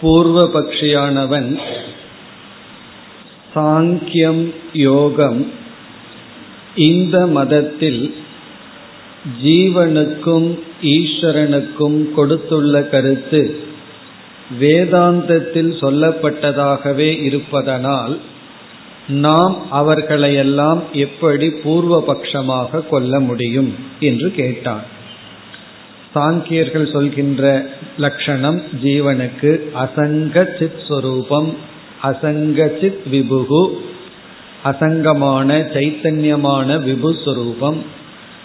பூர்வபக்ஷியானவன் 0.00 1.48
சாங்கியம் 3.54 4.42
யோகம் 4.82 5.40
இந்த 6.84 7.16
மதத்தில் 7.28 8.02
ஜீவனுக்கும் 9.42 10.48
ஈஸ்வரனுக்கும் 10.90 11.98
கொடுத்துள்ள 12.12 12.82
கருத்து 12.90 13.40
வேதாந்தத்தில் 14.59 15.71
சொல்லப்பட்டதாகவே 15.81 17.21
இருப்பதனால் 17.21 18.19
நாம் 19.07 19.55
அவர்களையெல்லாம் 19.69 20.81
எப்படி 20.91 21.47
பூர்வபக்ஷமாக 21.47 22.87
கொள்ள 22.89 23.19
முடியும் 23.19 23.75
என்று 23.99 24.31
கேட்டான். 24.31 24.83
சாங்கியர்கள் 26.15 26.91
சொல்கின்ற 26.91 27.65
லட்சணம் 27.97 28.61
ஜீவனுக்கு 28.83 29.51
அசங்க 29.73 30.55
சித் 30.59 30.81
ஸ்வரூபம் 30.87 31.53
அசங்க 32.03 32.71
சித் 32.81 33.03
விபுகு 33.11 33.63
அசங்கமான 34.63 35.57
சைத்தன்யமான 35.73 36.77
விபுஸ்வரூபம் 36.87 37.79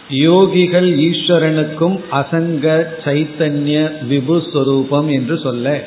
யோகிகள் 0.09 0.89
ஈஸ்வரனுக்கும் 0.99 1.97
அசங்க 2.11 2.67
சைத்தன்ய 3.05 3.77
விபுஸ்வரூபம் 4.11 5.09
என்று 5.11 5.39
சொல்ல 5.39 5.85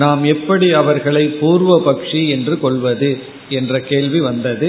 நாம் 0.00 0.22
எப்படி 0.34 0.66
அவர்களை 0.82 1.24
பூர்வ 1.40 1.72
பக்ஷி 1.86 2.22
என்று 2.36 2.54
கொள்வது 2.64 3.10
என்ற 3.58 3.80
கேள்வி 3.90 4.20
வந்தது. 4.20 4.68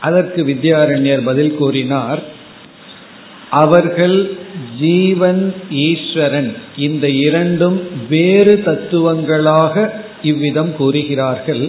அதற்கு 0.00 0.40
வித்யாரண்யர் 0.44 1.22
பதில் 1.28 1.54
கூறினார் 1.60 2.20
அவர்கள் 3.62 4.16
ஜீவன் 4.80 5.42
ஈஸ்வரன். 5.86 6.50
இந்த 6.86 7.06
இரண்டும் 7.26 7.78
வேறு 8.08 8.54
தத்துவங்களாக 8.66 9.84
இவ்விதம் 10.30 10.72
கூறுகிறார்கள். 10.76 11.64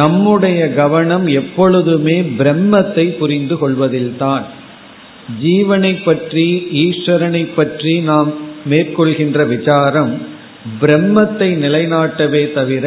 நம்முடைய 0.00 0.60
கவனம் 0.74 1.26
எப்பொழுதுமே 1.40 2.16
பிரம்மத்தை 2.38 3.06
புரிந்து 3.20 3.56
கொள்வதில்தான். 3.62 4.44
ஜீவனை 5.42 5.92
பற்றி 6.04 6.46
ஈஸ்வரனை 6.84 7.42
பற்றி 7.58 7.92
நாம் 8.10 8.30
மேற்கொள்கின்ற 8.70 9.40
விசாரம் 9.54 10.14
பிரம்மத்தை 10.80 11.48
நிலைநாட்டவே 11.64 12.52
தவிர 12.52 12.86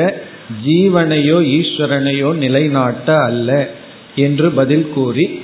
ஜீவனையோ 0.65 1.37
ஈஸ்வரனையோ 1.57 2.33
நிலைநாட்ட 2.33 3.17
அல்ல 3.23 3.69
என்று 4.15 4.49
பதில் 4.51 4.89
கூறி 4.89 5.41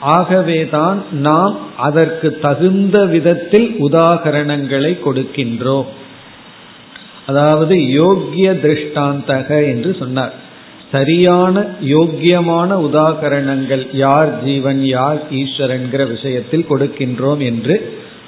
ஆகவேதான் 0.00 1.02
நாம் 1.10 1.58
அதற்கு 1.76 2.38
தகுந்த 2.38 3.06
விதத்தில் 3.06 3.68
உதாகரணங்களை 3.78 4.92
கொடுக்கின்றோம். 5.04 5.86
அதாவது 7.26 7.74
யோக்கிய 7.90 8.52
திருஷ்டாந்தக 8.52 9.48
என்று 9.66 9.96
சொன்னார். 9.98 10.34
சரியான 10.90 11.66
யோக்கியமான 11.80 12.70
உதாகரணங்கள் 12.88 13.84
யார் 13.92 14.42
ஜீவன் 14.44 14.82
யார் 14.86 15.20
ஈஸ்வரன்கிற 15.30 16.08
விஷயத்தில் 16.08 16.66
கொடுக்கின்றோம் 16.68 17.38
என்று 17.38 17.76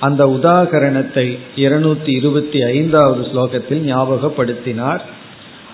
அந்த 0.01 0.27
உதாகரணத்தை 0.27 1.39
இருநூத்தி 1.57 2.09
இருபத்தி 2.09 2.63
ஐந்தாவது 2.63 3.23
ஸ்லோகத்தில் 3.23 3.83
ஞாபகப்படுத்தினார். 3.93 5.01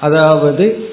அதாவது 0.01 0.91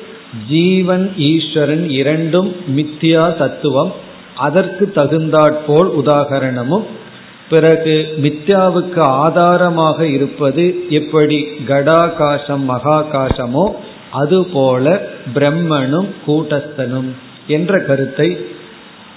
ஜீவன் 0.47 1.13
ஈஸ்வரன் 1.15 1.89
இரண்டும் 1.89 2.55
மித்தியா 2.67 3.37
தத்துவம் 3.37 3.91
அதற்கு 4.35 4.91
தகுந்தாற்போல் 4.95 5.89
உதாகரணமும் 5.95 6.83
பிறகு 7.49 8.15
மித்யாவுக்கு 8.17 8.99
ஆதாரமாக 8.99 10.07
இருப்பது 10.07 10.85
எப்படி? 10.89 11.47
கடாகாசம் 11.67 12.65
மகாகாசமோ 12.69 13.71
அதுபோல 14.11 15.01
பிரம்மனும் 15.33 16.09
கூட்டஸ்தனும் 16.27 17.09
என்ற 17.47 17.79
கருத்தை 17.79 18.37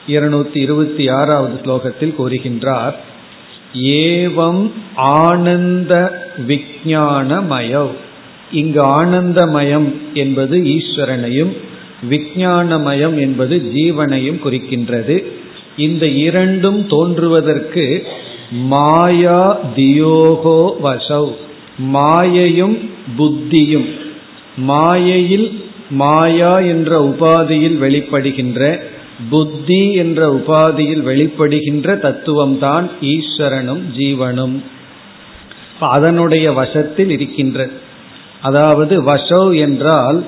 இருநூத்தி 0.06 0.56
இருபத்தி 0.56 1.08
ஆறாவது 1.08 1.56
ஸ்லோகத்தில் 1.64 2.16
கூறுகின்றார். 2.18 2.94
ஏவம் 3.74 4.70
ஆனந்த 4.94 5.92
விஜானமயம் 6.46 7.90
இங்கு 8.50 8.82
ஆனந்தமயம் 8.82 9.94
என்பது 10.14 10.58
ஈஸ்வரனையும் 10.58 11.52
விஜானமயம் 12.10 13.18
என்பது 13.18 13.56
ஜீவனையும் 13.74 14.40
குறிக்கின்றது. 14.44 15.24
இந்த 15.76 16.06
இரண்டும் 16.06 16.86
தோன்றுவதற்கு 16.86 18.06
மாயா 18.52 19.58
தியோகோ 19.76 20.74
வசௌ. 20.82 21.32
மாயையும் 21.78 22.78
புத்தியும் 23.18 23.88
மாயையில் 24.56 25.60
மாயா 25.90 26.58
என்ற 26.58 27.00
உபாதியில் 27.04 27.76
வெளிப்படுகின்ற 27.76 28.82
புத்தி 29.30 29.92
என்ற 29.92 30.20
உபாதியில் 30.34 31.02
வெளிப்படுகின்ற 31.02 31.96
தத்துவம்தான் 31.96 32.90
ஈஸ்வரனும் 33.00 33.82
ஜீவனும். 33.96 34.62
அதனுடைய 35.80 36.52
வசத்தில் 36.52 37.10
இருக்கின்ற 37.10 37.68
அதாவது 38.40 39.02
வசோ 39.02 39.56
என்றால் 39.58 40.26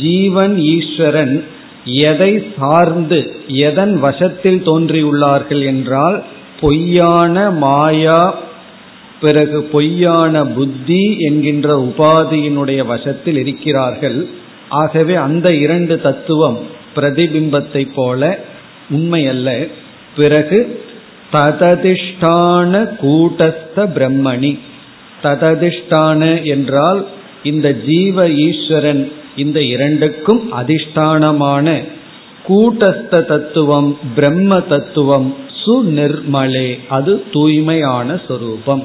ஜீவன் 0.00 0.58
ஈஸ்வரன் 0.58 1.44
எதை 1.84 2.44
சார்ந்து 2.58 3.32
எதன் 3.46 3.98
வசத்தில் 3.98 4.62
தோன்றியுள்ளார்கள் 4.66 5.64
என்றால் 5.64 6.22
பொய்யான 6.60 7.50
மாயா 7.50 8.34
பிறகு 9.20 9.62
பொய்யான 9.62 10.46
புத்தி 10.46 11.16
என்கின்ற 11.18 11.68
உபாதியினுடைய 11.82 12.86
வசத்தில் 12.86 13.36
இருக்கிறார்கள். 13.36 14.28
ஆகவே 14.68 15.14
அந்த 15.14 15.54
இரண்டு 15.54 16.00
தத்துவம் 16.00 16.73
பிரதிபிம்பத்தை 16.96 17.88
போல 17.94 18.38
உண்மை 18.90 19.26
அல்ல 19.26 19.66
பிறகு 20.16 20.82
தததிஷ்டான 21.32 22.72
கூட்டஸ்த 23.02 23.76
பிரம்மணி. 23.76 24.58
தததிஷ்டான 25.22 26.44
என்றால் 26.44 27.06
இந்த 27.42 27.72
ஜீவ 27.72 28.28
ஈஸ்வரன் 28.28 29.12
இந்த 29.36 29.62
இரண்டுக்கும் 29.62 30.52
அதிஷ்டானமான 30.52 31.82
கூட்டஸ்த 32.48 33.24
தத்துவம் 33.24 33.98
பிரம்ம 34.14 34.60
தத்துவம் 34.60 35.36
சுநிர்மலே. 35.64 36.78
அது 36.88 37.24
தூய்மையான 37.32 38.20
சொரூபம். 38.28 38.84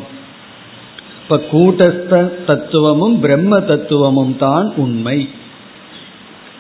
இப்ப 1.22 1.38
கூட்டஸ்த 1.52 2.32
தத்துவமும் 2.46 3.20
பிரம்ம 3.20 3.59
தத்துவமும் 3.59 4.38
தான் 4.38 4.73
உண்மை. 4.76 5.29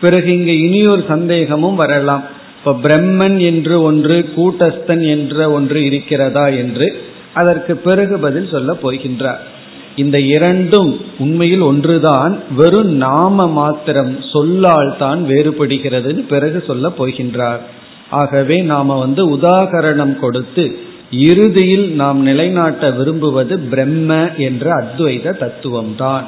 பிறகு 0.01 0.29
இங்க 0.37 0.51
இனியொரு 0.51 1.03
சந்தேகமும் 1.07 1.75
வரலாம். 1.75 2.23
இப்ப 2.57 2.71
பிரம்மன் 2.83 3.37
என்று 3.41 3.81
ஒன்று 3.81 4.17
கூட்டஸ்தன் 4.35 5.03
என்ற 5.07 5.51
ஒன்று 5.51 5.79
இருக்கிறதா 5.83 6.47
என்று 6.47 6.87
அதற்கு 7.33 7.73
பிறகு 7.77 8.19
பதில் 8.19 8.51
சொல்ல 8.51 8.73
போகின்றார். 8.83 9.41
இந்த 9.95 10.19
இரண்டும் 10.19 10.91
உண்மையில் 11.17 11.61
ஒன்றுதான் 11.61 12.33
வெறும் 12.55 12.91
நாம 12.95 13.47
மாத்திரம் 13.47 14.13
சொல்லால் 14.31 14.91
தான் 14.97 15.21
வேறுபடுகிறதுன்னு 15.27 16.23
பிறகு 16.27 16.63
சொல்ல 16.67 16.91
போகின்றார். 16.99 17.61
ஆகவே 18.09 18.57
நாம 18.61 18.97
வந்து 18.99 19.23
உதாகரணம் 19.37 20.15
கொடுத்து 20.15 20.65
இறுதியில் 21.11 21.87
நாம் 21.91 22.19
நிலைநாட்ட 22.21 22.91
விரும்புவது 22.91 23.59
பிரம்ம 23.59 24.29
என்ற 24.37 24.65
அத்வைத 24.81 25.35
தத்துவம்தான். 25.43 26.27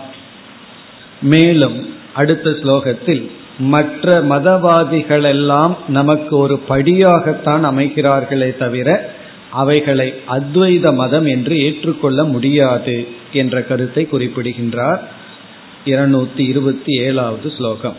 மேலும் 1.21 1.77
அடுத்த 2.13 2.49
ஸ்லோகத்தில் 2.49 3.23
மற்ற 3.61 4.23
மதவாதிகளெல்லாம் 4.23 5.75
நமக்கு 5.87 6.37
ஒரு 6.37 6.61
படியாகத்தான் 6.69 7.65
அமைக்கிறார்களே 7.65 8.57
தவிர 8.57 9.13
அவைகளை 9.51 10.13
அத்வைத 10.29 10.93
மதம் 10.93 11.25
என்று 11.25 11.59
ஏற்றுக்கொள்ள 11.59 12.23
முடியாது 12.23 13.07
என்ற 13.33 13.63
கருத்தை 13.63 14.05
குறிப்பிடுகின்றார் 14.05 15.07
இருநூத்தி 15.85 16.39
இருபத்தி 16.39 16.93
ஏழாவது 16.93 17.51
ஸ்லோகம். 17.57 17.95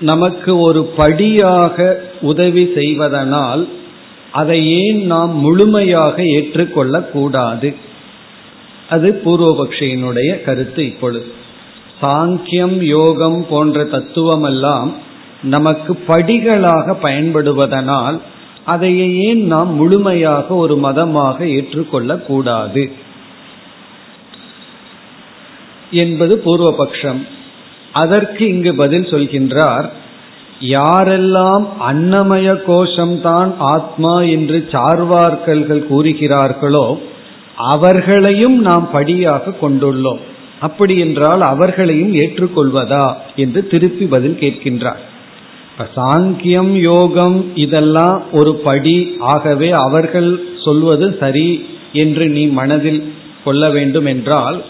நமக்கு 0.00 0.58
ஒரு 0.58 0.84
படியாக 0.84 2.06
உதவி 2.20 2.70
செய்வதனால் 2.74 3.68
அதை 4.32 4.84
ஏன் 4.84 5.06
நாம் 5.06 5.32
முழுமையாக 5.34 6.22
ஏற்றுக்கொள்ளக்கூடாது 6.22 7.74
அது 8.88 9.20
பூர்வபக்ஷியினுடைய 9.24 10.42
கருத்து 10.42 10.86
இப்பொழுது. 10.86 11.32
சாங்கியம் 12.02 12.78
யோகம் 12.80 13.46
போன்ற 13.48 13.84
தத்துவமெல்லாம் 13.84 14.92
நமக்கு 15.42 15.98
படிகளாக 16.08 16.96
பயன்படுவதனால் 17.02 18.20
அதையே 18.64 19.14
ஏன் 19.14 19.46
நாம் 19.46 19.74
முழுமையாக 19.74 20.54
ஒரு 20.54 20.76
மதமாக 20.76 21.46
ஏற்றுக்கொள்ளக் 21.48 22.26
கூடாது 22.26 22.92
என்பது 25.90 26.42
பூர்வபக்ஷம். 26.44 27.26
அதற்கு 27.92 28.48
இங்கு 28.48 28.74
பதில் 28.74 29.06
சொல்கின்றார் 29.06 29.88
யாரெல்லாம் 30.60 31.66
அன்னமய 31.90 32.60
கோஷம்தான் 32.66 33.54
ஆத்மா 33.58 34.20
என்று 34.20 34.68
சார்வார்கள்கள் 34.72 35.86
கூறுகிறார்களோ 35.90 36.98
அவர்களையும் 37.56 38.60
நாம் 38.60 38.90
படியாக 38.90 39.52
கொண்டுள்ளோம். 39.62 40.18
அப்படி 40.60 40.98
என்றால் 40.98 41.40
அவர்களையும் 41.40 42.14
ஏற்றுக்கொள்வதா? 42.14 43.14
என்று 43.36 43.66
திருப்பி 43.66 44.06
பதில் 44.06 44.36
கேட்கின்றார். 44.40 45.12
சாங்கியம் 45.96 46.72
யோகம் 46.72 47.56
இதெல்லாம் 47.56 48.22
ஒரு 48.32 48.54
படி. 48.54 49.16
ஆகவே 49.18 49.70
அவர்கள் 49.70 50.44
சொல்வது 50.64 51.16
சரி 51.20 51.66
என்று 51.92 52.28
நீ 52.28 52.46
மனதில் 52.46 53.12
கொள்ள 53.44 53.70
வேண்டும் 53.70 54.04
என்றால் 54.04 54.62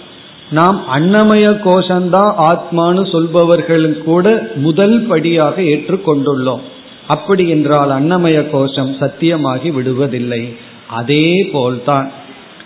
நாம் 0.51 0.85
அன்னமய 0.93 1.45
கோஷந்தான் 1.67 2.33
ஆத்மானு 2.39 3.03
சொல்பவர்களும் 3.12 3.99
கூட 3.99 4.49
முதல் 4.56 5.06
படியாக 5.06 5.62
ஏற்றுக்கொண்டுள்ளோம். 5.62 6.61
அப்படி 7.09 7.49
என்றால் 7.49 7.91
அன்னமய 7.91 8.50
கோஷம் 8.50 8.93
சத்தியமாகி 9.00 9.71
விடுவதில்லை. 9.71 10.57
அதே 10.89 11.50
போல்தான். 11.53 12.11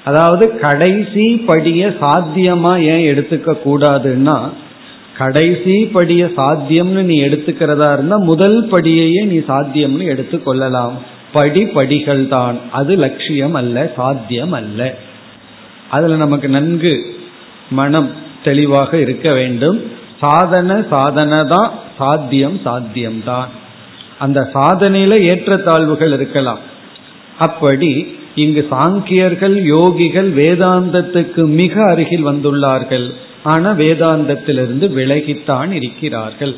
அதாவது 0.05 0.59
கடைசி 0.59 1.37
படிய 1.37 1.87
சாத்தியமா 2.01 2.73
ஏன் 2.83 3.05
எடுத்துக்க 3.11 3.57
கூடாதுன்னா 3.65 4.39
கடைசி 5.19 5.75
படிய 5.93 6.25
சாத்தியம்னு 6.37 7.03
நீ 7.03 7.17
எடுத்துக்கிறதா 7.23 7.93
இருந்தா 7.93 8.17
முதல் 8.17 8.69
படியையே 8.71 9.23
நீ 9.25 9.37
சாத்தியம்னு 9.37 10.05
எடுத்துக்கொள்ளலாம் 10.13 10.93
படி 11.33 11.67
படிகள் 11.67 12.29
தான். 12.29 12.57
அது 12.71 12.97
லட்சியம் 12.97 13.55
அல்ல 13.55 13.93
சாத்தியம் 13.97 14.53
அல்ல. 14.53 14.95
அதுல 15.91 16.17
நமக்கு 16.17 16.49
நன்கு 16.49 17.15
மனம் 17.71 18.11
தெளிவாக 18.45 18.99
இருக்க 18.99 19.33
வேண்டும். 19.33 19.79
சாதன 20.21 20.85
சாதனை 20.91 21.45
தான். 21.45 21.71
சாத்தியம் 21.99 22.61
சாத்தியம் 22.65 23.23
தான். 23.25 23.49
அந்த 24.19 24.51
சாதனையில 24.55 25.15
ஏற்றத்தாழ்வுகள் 25.33 26.13
இருக்கலாம். 26.13 26.59
அப்படி 27.39 27.91
இங்கு 28.35 28.67
சாங்கியர்கள் 28.71 29.57
யோகிகள் 29.65 30.31
வேதாந்தத்துக்கு 30.41 31.47
மிக 31.47 31.85
அருகில் 31.91 32.27
வந்துள்ளார்கள். 32.27 33.15
ஆனா 33.43 33.71
வேதாந்தத்திலிருந்து 33.71 34.93
விலகித்தான் 34.93 35.73
இருக்கிறார்கள். 35.73 36.55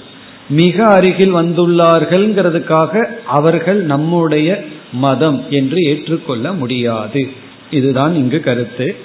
மிக 0.48 0.86
அருகில் 0.86 1.34
வந்துள்ளார்கள்ங்கிறதுக்காக 1.34 3.06
அவர்கள் 3.26 3.82
நம்முடைய 3.82 4.64
மதம் 4.92 5.44
என்று 5.50 5.82
ஏற்றுக்கொள்ள 5.82 6.52
முடியாது. 6.52 7.30
இதுதான் 7.70 8.14
இங்கு 8.14 8.40
கருத்து. 8.40 8.96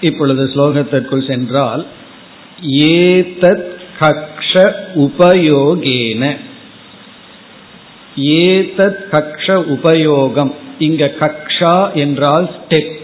இப்பொழுது 0.00 0.44
ஸ்லோகத்திற்குள் 0.44 1.26
சென்றால் 1.26 1.86
ஏதத் 2.68 3.64
கக்ஷ 4.00 4.74
உபயோகேன. 4.94 6.36
ஏதத் 8.16 8.96
கக்ஷ 9.12 9.46
உபயோகம். 9.46 10.54
இங்க 10.78 11.12
கக்ஷா 11.20 11.92
என்றால் 11.92 12.50
ஸ்டெப் 12.50 13.02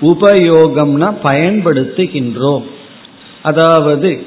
உபயோகம்னா 0.00 1.08
பயன்படுத்துகின்றோம். 1.22 2.62
அதாவது 3.42 4.22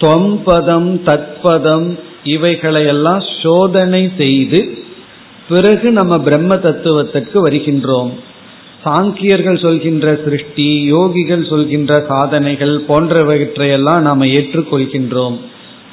தொம்பதம் 0.00 0.90
தத்பதம் 1.04 1.98
இவைகளையெல்லாம் 2.24 3.22
சோதனை 3.42 4.10
செய்து 4.16 4.78
பிறகு 5.48 5.90
நம்ம 5.90 6.20
பிரம்ம 6.20 6.56
தத்துவத்திற்கு 6.56 7.48
வருகின்றோம். 7.48 8.10
சாங்கியர்கள் 8.84 9.66
சொல்கின்ற 9.66 10.20
சிருஷ்டி 10.24 10.92
யோகிகள் 10.92 11.48
சொல்கின்ற 11.48 12.04
சாதனைகள் 12.08 12.84
போன்றவற்றையெல்லாம் 12.88 14.00
நாம் 14.00 14.20
ஏற்றுக்கொள்கின்றோம். 14.20 15.36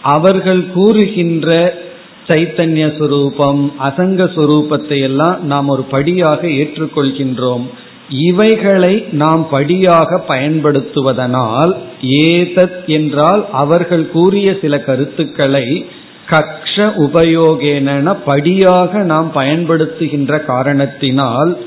அவர்கள் 0.02 0.72
கூறுகின்ற 0.74 1.80
சைத்தன்ய 2.28 2.86
சுரூபம் 2.98 3.72
அசங்க 3.80 4.24
சுரூபத்தை 4.36 5.00
எல்லாம் 5.02 5.46
நாம் 5.46 5.68
ஒரு 5.68 5.84
படியாக 5.84 6.48
ஏற்றுக்கொள்கின்றோம். 6.48 7.66
இவைகளை 8.12 9.06
நாம் 9.12 9.48
படியாக 9.50 10.24
பயன்படுத்துவதனால் 10.28 11.76
ஏதத் 12.02 12.86
என்றால் 12.86 13.46
அவர்கள் 13.52 14.10
கூறிய 14.10 14.58
சில 14.62 14.80
கருத்துக்களை 14.80 15.86
கக்ஷ 16.30 16.76
உபயோகேன 16.78 18.16
படியாக 18.26 19.04
நாம் 19.04 19.32
பயன்படுத்துகின்ற 19.34 20.46
காரணத்தினால் 20.46 21.58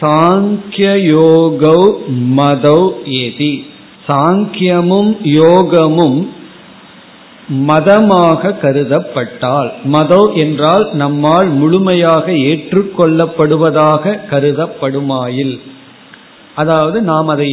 சாங்கியோகௌ 0.00 1.80
மதௌ 2.36 2.92
ஏதி. 3.04 3.66
சாங்கியமும் 4.06 5.16
யோகமும் 5.22 6.30
மதமாக 7.48 8.52
கருதப்பட்டால் 8.62 9.70
மதோ 9.84 10.34
என்றால் 10.34 10.90
நம்மால் 10.92 11.48
முழுமையாக 11.48 12.32
ஏற்றுக்கொள்ளப்படுவதாக 12.32 14.14
கருதப்படுமாயில். 14.30 15.58
அதாவது 16.54 17.00
நாம் 17.02 17.28
அதை 17.28 17.50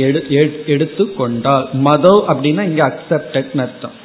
எடுத்துக்கொண்டால் 0.65 1.69
மதோ 1.73 2.15
அப்படின்னா 2.27 2.63
இங்க 2.63 2.83
அக்செப்டட் 2.87 3.59
அர்த்தம். 3.59 3.95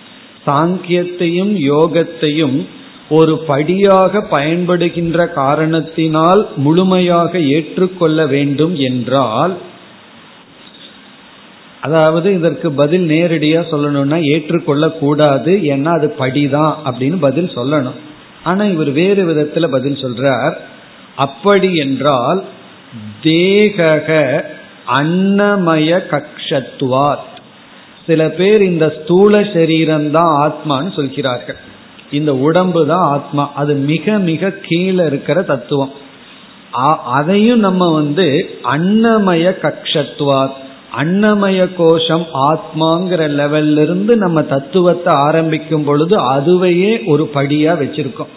சாங்கியத்தையும் 0.46 1.52
யோகத்தையும் 1.68 2.66
ஒரு 3.08 3.38
படியாக 3.38 4.20
பயன்படுகின்ற 4.30 5.32
காரணத்தினால் 5.32 6.48
முழுமையாக 6.56 7.38
ஏற்றுக்கொள்ள 7.38 8.26
வேண்டும் 8.26 8.74
என்றால் 8.74 9.54
அதாவது 11.84 12.28
இதற்கு 12.38 12.68
பதில் 12.80 13.06
நேரடியா 13.08 13.60
சொல்லணும்னா 13.70 14.18
ஏற்றுக்கொள்ள 14.32 14.84
கூடாது 15.02 15.52
ஏன்னா 15.72 15.90
அது 15.96 16.08
படிதான் 16.18 16.72
அப்படின்னு 16.84 17.18
பதில் 17.26 17.50
சொல்லணும். 17.56 17.98
ஆனா 18.42 18.62
இவர் 18.74 18.90
வேறு 19.00 19.22
விதத்துல 19.30 19.66
பதில் 19.76 20.00
சொல்றார். 20.04 20.56
அப்படி 21.16 21.70
என்றால் 21.76 22.40
தேகக 23.22 24.08
அன்னமய 24.98 26.00
கக்ஷத்துவாத் 26.12 27.30
சில 28.06 28.22
பேர் 28.38 28.62
இந்த 28.62 28.86
ஸ்தூல 28.96 29.34
சரீரம் 29.54 30.08
தான் 30.10 30.32
ஆத்மான்னு 30.44 30.92
சொல்கிறார்கள். 30.94 31.60
இந்த 32.10 32.32
உடம்பு 32.46 32.80
தான் 32.86 33.06
ஆத்மா. 33.16 33.44
அது 33.60 33.74
மிக 33.92 34.18
மிக 34.30 34.50
கீழே 34.66 35.04
இருக்கிற 35.12 35.38
தத்துவம். 35.42 35.94
அதையும் 37.18 37.64
நம்ம 37.68 37.92
வந்து 37.92 38.26
அன்னமய 38.72 39.46
கக்ஷத்துவாத் 39.64 40.62
அன்னமய 40.96 41.60
கோஷம் 41.76 42.26
ஆத்மாங்கிற 42.50 43.22
லெவல்ல 43.40 43.82
இருந்து 43.82 44.16
நம்ம 44.16 44.42
தத்துவத்தை 44.42 45.14
ஆரம்பிக்கும் 45.14 45.84
பொழுது 45.84 46.16
அதுவையே 46.32 46.92
ஒரு 47.06 47.30
படியா 47.34 47.72
வச்சிருக்கோம். 47.82 48.32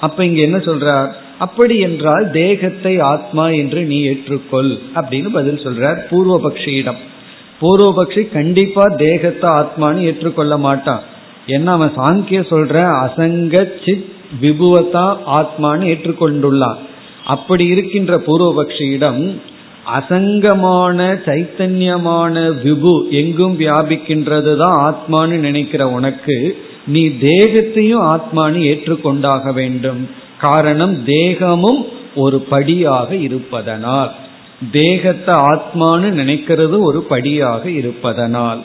அப்ப 0.00 0.24
இங்க 0.24 0.40
என்ன 0.40 0.58
சொல்றார்? 0.58 1.10
அப்படி 1.38 1.78
என்றால் 1.78 2.30
தேகத்தை 2.30 3.00
ஆத்மா 3.00 3.48
என்று 3.48 3.80
நீ 3.82 3.98
ஏற்றுக்கொள் 4.08 4.72
அப்படின்னு 4.94 5.28
பதில் 5.28 5.64
சொல்றார் 5.66 5.98
பூர்வபக்ஷியிடம். 6.10 7.00
பூர்வபக்ஷி 7.60 8.22
கண்டிப்பா 8.28 8.84
தேகத்தை 8.96 9.50
ஆத்மான்னு 9.50 9.98
ஏற்றுக்கொள்ள 9.98 10.56
மாட்டான். 10.56 11.02
என்ன 11.46 11.72
அவன் 11.72 11.94
சாங்கிய 11.96 12.40
சொல்ற 12.50 12.76
அசங்க 13.04 13.56
சித் 13.84 14.08
விபுவத்தா 14.42 15.06
ஆத்மான்னு 15.38 15.86
ஏற்றுக்கொண்டுள்ளான். 15.92 16.80
அப்படி 17.24 17.64
இருக்கின்ற 17.66 18.16
பூர்வபக்ஷியிடம் 18.26 19.22
அசங்கமான 19.96 20.98
சைத்தன்யமான 21.26 22.34
விபு 22.64 22.94
எங்கும் 23.10 23.54
வியாபிக்கின்றது 23.58 24.52
தான் 24.56 24.76
ஆத்மான்னு 24.88 25.36
நினைக்கிற 25.38 25.82
உனக்கு 25.88 26.36
நீ 26.86 27.02
தேகத்தையும் 27.08 28.04
ஆத்மானு 28.14 28.58
ஏற்றுக்கொண்டாக 28.70 29.52
வேண்டும். 29.52 30.00
காரணம் 30.38 30.94
தேகமும் 31.04 31.80
ஒரு 32.14 32.38
படியாக 32.40 33.10
இருப்பதனால். 33.16 34.10
தேகத்தை 34.72 35.34
ஆத்மானு 35.50 36.08
நினைக்கிறது 36.20 36.76
ஒரு 36.80 37.00
படியாக 37.02 37.62
இருப்பதனால். 37.70 38.60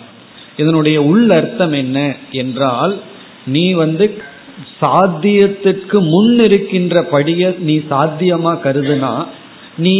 இதனுடைய 0.57 0.97
உள்ளர்த்தம் 1.01 1.73
என்ன 1.73 1.97
என்றால் 2.31 2.93
நீ 3.45 3.65
வந்து 3.73 4.05
சாத்தியத்திற்கு 4.81 5.97
முன் 6.13 6.33
இருக்கின்ற 6.39 6.95
படிய 7.03 7.43
நீ 7.59 7.75
சாத்தியமா 7.89 8.53
கருதுனா 8.65 9.13
நீ 9.77 9.95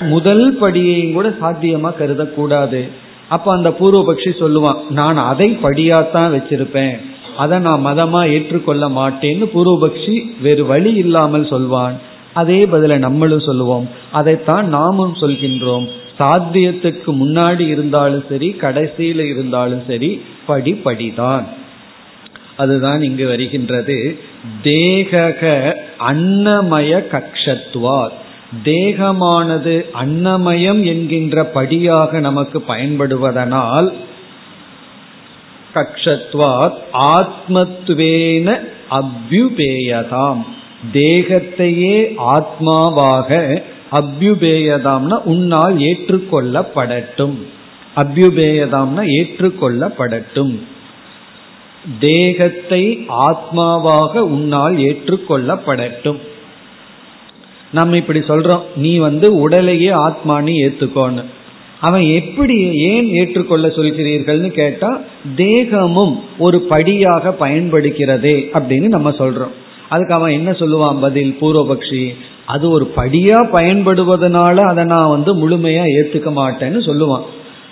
முதல் 0.00 0.60
படியையும் 0.60 1.12
கூட 1.12 1.28
சாத்தியமா 1.28 1.92
கருதக்கூடாது. 2.00 2.88
அப்ப 3.28 3.56
அந்த 3.56 3.68
பூர்வபக்ஷி 3.68 4.30
சொல்லுவான் 4.40 4.88
நான் 4.90 5.16
அதை 5.16 5.58
படியாத்தான் 5.62 6.34
வச்சிருப்பேன். 6.34 7.00
அதை 7.36 7.58
நான் 7.58 7.86
மதமா 7.86 8.30
ஏற்றுக்கொள்ள 8.30 8.88
மாட்டேன்னு 8.88 9.48
பூர்வபக்ஷி 9.54 10.24
வேறு 10.42 10.66
வழி 10.66 10.92
இல்லாமல் 10.92 11.46
சொல்வான். 11.46 11.98
அதே 12.34 12.66
பதில 12.66 12.98
நம்மளும் 12.98 13.40
சொல்லுவோம். 13.40 13.88
அதைத்தான் 14.12 14.68
நாமும் 14.68 15.14
சொல்கின்றோம். 15.14 15.88
சாத்தியத்துக்கு 16.18 17.06
முன்னாடி 17.06 17.60
இருந்தாலும் 17.60 18.24
சரி 18.28 18.56
கடைசியில 18.60 19.18
இருந்தாலும் 19.18 19.82
சரி 19.88 20.22
படி 20.46 20.72
படிதான். 20.72 21.46
அதுதான் 22.56 23.02
இங்கு 23.02 23.26
வருகின்றது. 23.26 24.18
தேகக 24.64 25.74
அன்னமய 26.08 27.04
கக்ஷத்வார். 27.12 28.12
தேகமானது 28.64 29.84
அன்னமயம் 30.04 30.84
என்கின்ற 30.84 31.44
படியாக 31.44 32.20
நமக்கு 32.20 32.64
பயன்படுவதனால் 32.68 33.92
கக்ஷத்வாத் 35.74 36.78
ஆத்மத்துவேன 36.92 38.68
அபியுபேயதாம். 38.90 40.42
தேகத்தையே 40.92 42.14
ஆத்மாவாக 42.16 43.62
அபியுபேயதாம்னா 43.92 45.22
உன்னால் 45.24 45.78
ஏற்றுக்கொள்ளப்படட்டும். 45.78 47.36
அபியுபேயதாம்னா 47.96 49.04
ஏற்றுக்கொள்ளப்படட்டும். 49.18 50.58
தேகத்தை 51.98 53.06
ஆத்மாவாக 53.08 54.18
உன்னால் 54.18 54.76
ஏற்றுக்கொள்ளப்படட்டும். 54.76 56.18
நம்ம 57.72 57.96
இப்படி 57.96 58.18
சொல்றோம். 58.18 58.60
நீ 58.76 58.96
வந்து 58.96 59.38
உடலையே 59.38 59.88
ஆத்மானி 59.88 60.52
ஏத்துக்கோன்னு. 60.64 61.24
அவன் 61.80 62.02
எப்படி 62.02 62.72
ஏன் 62.72 63.14
ஏற்றுக்கொள்ள 63.14 63.68
சொல்கிறீர்கள்னு 63.68 64.48
கேட்டா 64.48 65.00
தேகமும் 65.36 66.22
ஒரு 66.38 66.60
படியாக 66.60 67.34
பயன்படுகிறதே 67.40 68.36
அப்படின்னு 68.52 68.88
நம்ம 68.88 69.10
சொல்றோம். 69.10 69.54
அதுக்கு 69.88 70.14
அவன் 70.14 70.32
என்ன 70.32 70.50
சொல்லுவான் 70.50 71.00
பதில்? 71.00 71.36
பூர்வபக்ஷி 71.40 72.14
அது 72.46 72.70
ஒரு 72.70 72.92
படியா 72.96 73.38
பயன்படுவதனால 73.52 74.56
அதை 74.56 74.84
நான் 74.84 75.08
வந்து 75.08 75.34
முழுமையா 75.34 75.82
ஏத்துக்க 75.86 76.32
மாட்டேன்னு 76.32 76.80
சொல்லுவான். 76.88 77.22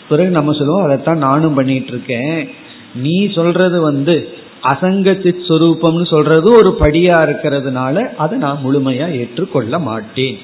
பிறகு 0.08 0.30
நம்ம 0.30 0.52
சொல்லுவோம் 0.52 0.84
அதைத்தான் 0.84 1.18
நானும் 1.18 1.54
பண்ணிட்டு 1.54 1.88
இருக்கேன். 1.88 2.48
நீ 2.94 3.32
சொல்றது 3.32 3.80
வந்து 3.80 4.28
அசங்க 4.70 5.14
சித் 5.22 5.46
சுரூபம்னு 5.48 6.06
சொல்றது 6.06 6.48
ஒரு 6.52 6.70
படியா 6.80 7.16
இருக்கிறதுனால 7.26 8.04
அதை 8.16 8.38
நான் 8.38 8.62
முழுமையா 8.64 9.06
ஏற்றுக்கொள்ள 9.18 9.78
மாட்டேன். 9.78 10.36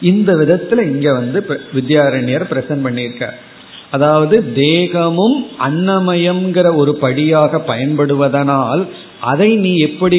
இந்த 0.00 0.32
விதத்துல 0.32 0.82
இங்க 0.92 1.12
வந்து 1.12 1.38
வித்யாரண்யர் 1.74 2.44
பிரசன்ட் 2.50 2.84
பண்ணியிருக்கார். 2.86 3.36
அதாவது 3.90 4.36
தேகமும் 4.54 5.36
அன்னமயம்ங்கிற 5.68 6.68
ஒரு 6.76 6.94
படியாக 6.94 7.60
பயன்படுவதனால் 7.66 8.82
அதை 9.20 9.50
நீ 9.56 9.72
எப்படி 9.78 10.18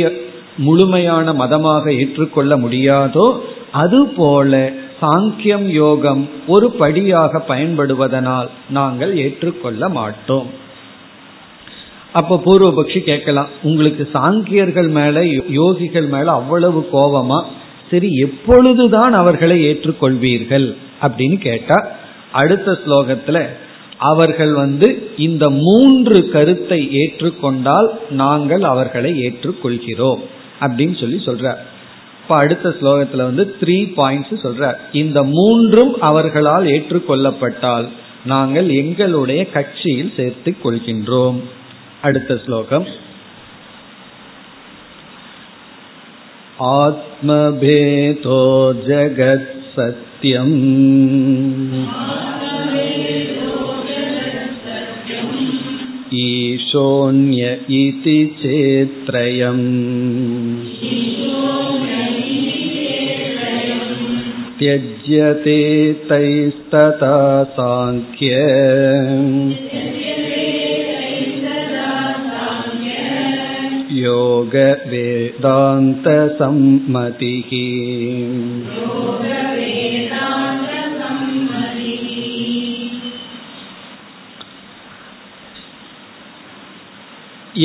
முழுமையான 0.57 1.33
மதமாக 1.33 1.93
ஏற்றுக்கொள்ள 1.93 2.57
முடியாதோ 2.57 3.27
அதுபோல 3.71 4.71
சாங்கியம் 5.01 5.67
யோகம் 5.81 6.23
ஒரு 6.47 6.67
படியாக 6.71 7.41
பயன்படுவதனால் 7.47 8.49
நாங்கள் 8.69 9.13
ஏற்றுக்கொள்ள 9.17 9.89
மாட்டோம். 9.89 10.49
அப்ப 12.13 12.41
பூர்வபக்ஷி 12.45 12.99
கேட்கலாம் 12.99 13.47
உங்களுக்கு 13.63 14.09
சாங்கியர்கள் 14.13 14.89
மேல 14.89 15.23
யோகிகள் 15.23 16.09
மேல 16.09 16.31
அவ்வளவு 16.31 16.87
கோபமா 16.93 17.43
சரி 17.89 18.09
எப்பொழுதுதான் 18.13 19.13
அவர்களை 19.13 19.65
ஏற்றுக்கொள்வீர்கள் 19.67 20.75
அப்படின்னு 21.01 21.37
கேட்டா 21.37 21.87
அடுத்த 22.31 22.71
ஸ்லோகத்துல 22.71 23.45
அவர்கள் 23.97 24.53
வந்து 24.53 25.11
இந்த 25.17 25.49
மூன்று 25.49 26.29
கருத்தை 26.29 26.89
ஏற்றுக்கொண்டால் 26.91 27.89
நாங்கள் 28.09 28.63
அவர்களை 28.63 29.19
ஏற்றுக்கொள்கிறோம் 29.19 30.19
அப்படின்னு 30.59 30.99
சொல்லி 30.99 31.15
சொல்றார். 31.25 31.57
இப்ப 32.21 32.35
அடுத்த 32.35 32.75
ஸ்லோகத்துல 32.81 33.15
வந்து 33.15 33.55
த்ரீ 33.61 33.77
பாயிண்ட்ஸ் 33.97 34.43
சொல்றார். 34.43 34.75
இந்த 34.91 35.23
மூன்றும் 35.23 36.01
அவர்களால் 36.01 36.65
ஏற்றுக்கொள்ளப்பட்டால் 36.65 37.87
நாங்கள் 38.25 38.69
எங்களுடைய 38.69 39.49
கட்சியில் 39.49 40.13
சேர்த்து 40.17 40.55
கொள்கின்றோம். 40.63 41.39
அடுத்த 42.08 42.36
ஸ்லோகம் 42.44 42.86
आत्मभेदो 46.74 48.42
जगत्सत्यम् 48.86 50.52
ईशोऽन्य 56.20 57.42
इति 57.80 58.18
चेत्त्रयम् 58.42 59.66
त्यज्यते 64.58 65.60
तैस्तथा 66.08 67.16
साङ्ख्य 67.56 68.30
योगवेदान्तसम्मतिः 76.24 77.50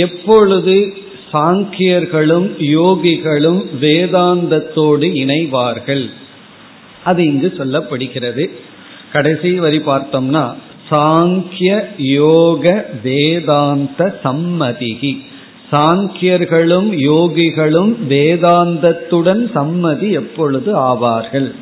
எப்பொழுது 0.03 0.93
சாங்கியர்களும் 1.31 2.71
யோகிகளும் 2.71 3.61
வேதாந்தத்தோடு 3.81 5.21
இணைவார்கள் 5.21 6.09
அது 7.03 7.25
இங்கு 7.25 7.53
சொல்லப்படுகிறது 7.57 8.49
கடைசி 9.11 9.59
வரி 9.59 9.81
பார்த்தோம்னா 9.85 10.55
சாங்கிய 10.89 11.89
யோக 12.13 12.85
வேதாந்த 13.03 14.19
சம்மதிகி 14.23 15.21
சாங்கியர்களும் 15.74 16.88
யோகிகளும் 17.10 17.92
வேதாந்தத்துடன் 18.08 19.42
சம்மதி 19.54 20.10
எப்பொழுது 20.10 20.70
ஆவார்கள்? 20.76 21.54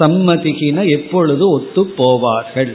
சம்மதிகின 0.00 0.88
எப்பொழுது 0.88 1.50
ஒத்து 1.50 1.94
போவார்கள்? 1.96 2.72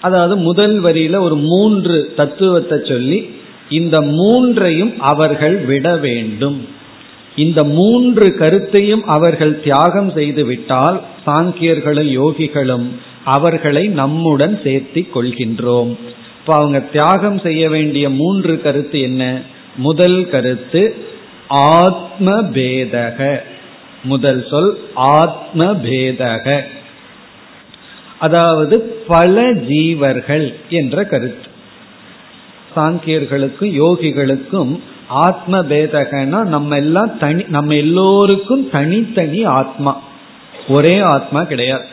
அதாவது 0.00 0.36
முதல் 0.36 0.82
வரியில 0.82 1.18
ஒரு 1.20 1.36
மூன்று 1.36 2.12
தத்துவத்தை 2.16 2.78
சொல்லி 2.88 3.30
இந்த 3.68 4.00
மூன்றையும் 4.00 5.00
அவர்கள் 5.00 5.64
விட 5.64 5.96
வேண்டும். 5.96 6.66
இந்த 7.36 7.64
மூன்று 7.64 8.34
கருத்தையும் 8.34 9.04
அவர்கள் 9.04 9.60
தியாகம் 9.60 10.10
செய்து 10.10 10.44
விட்டால் 10.44 11.00
சாங்கியர்களும் 11.26 12.10
யோகிகளும் 12.20 12.88
அவர்களை 13.24 13.88
நம்முடன் 13.88 14.60
சேர்த்தி 14.64 15.02
கொள்கின்றோம். 15.14 15.96
இப்ப 16.40 16.54
அவங்க 16.54 16.80
தியாகம் 16.80 17.38
செய்ய 17.38 17.68
வேண்டிய 17.68 18.10
மூன்று 18.10 18.60
கருத்து 18.60 19.00
என்ன? 19.00 19.40
முதல் 19.76 20.28
கருத்து 20.30 20.96
ஆத்ம 21.48 22.30
பேதக 22.30 23.38
முதல் 24.04 24.46
சொல் 24.50 24.80
ஆத்ம 24.94 25.64
பேதக 25.64 26.60
அதாவது 28.18 28.80
பல 28.80 29.52
ஜீவர்கள் 29.52 30.54
என்ற 30.68 31.04
கருத்து. 31.04 31.48
சாங்கியர்களுக்கும் 32.76 33.72
யோகிகளுக்கும் 33.82 34.80
ஆத்ம 35.08 35.60
பேதகன்னா 35.60 36.44
நம்ம 36.44 36.76
எல்லாம் 36.76 37.18
தனி 37.18 37.44
நம்ம 37.48 37.74
எல்லோருக்கும் 37.74 38.70
தனித்தனி 38.70 39.44
ஆத்மா. 39.44 40.02
ஒரே 40.68 40.98
ஆத்மா 40.98 41.42
கிடையாது. 41.42 41.86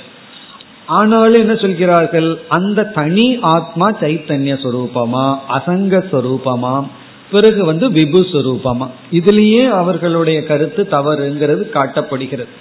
ஆனாலும் 0.87 1.39
என்ன 1.39 1.55
சொல்கிறார்கள்? 1.55 2.39
அந்த 2.47 2.83
தனி 2.83 3.37
ஆத்மா 3.41 3.89
சைத்தன்ய 3.89 4.53
சொரூபமா? 4.63 5.25
அசங்க 5.49 6.03
சொரூபமா? 6.11 6.87
பிறகு 7.31 7.65
வந்து 7.65 7.89
விபு 7.89 8.19
சொரூபமா? 8.33 8.87
இதுலேயே 9.11 9.63
அவர்களுடைய 9.69 10.43
கருத்து 10.43 10.87
தவறுங்கிறது 10.91 11.63
காட்டப்படுகிறது. 11.73 12.53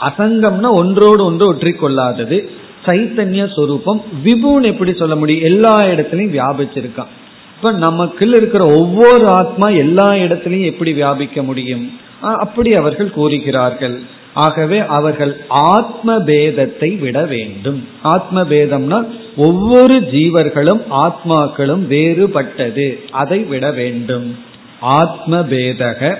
அசங்கம்னா 0.00 0.70
ஒன்றோடு 0.72 1.24
ஒன்று 1.24 1.54
ஒற்றி 1.54 1.72
கொள்ளாதது 1.76 2.50
சைத்தன்ய 2.86 3.54
சொரூபம் 3.54 4.02
விபுன்னு 4.24 4.62
எப்படி 4.62 4.92
சொல்ல 4.94 5.16
முடியும்? 5.16 5.44
எல்லா 5.44 5.80
இடத்துலையும் 5.80 6.34
வியாபிச்சிருக்கான் 6.36 7.10
இப்ப 7.56 7.72
நமக்குள்ள 7.72 8.36
இருக்கிற 8.36 8.64
ஒவ்வொரு 8.78 9.26
ஆத்மா 9.28 9.68
எல்லா 9.68 10.08
இடத்துலையும் 10.10 10.70
எப்படி 10.72 10.92
வியாபிக்க 10.92 11.42
முடியும்? 11.42 11.84
அப்படி 12.20 12.74
அவர்கள் 12.74 13.10
கூறுகிறார்கள். 13.10 14.00
ஆகவே 14.34 14.78
அவர்கள் 14.78 15.40
ஆத்ம 15.48 16.18
பேதத்தை 16.18 16.98
விட 16.98 17.24
வேண்டும். 17.24 17.88
ஆத்ம 18.02 18.42
பேதம்னா 18.42 19.06
ஒவ்வொரு 19.36 20.00
ஜீவர்களும் 20.00 20.82
ஆத்மாக்களும் 20.90 21.86
வேறுபட்டது. 21.88 22.98
அதை 23.10 23.38
விட 23.38 23.70
வேண்டும். 23.70 24.38
ஆத்ம 24.80 25.40
பேதக 25.40 26.16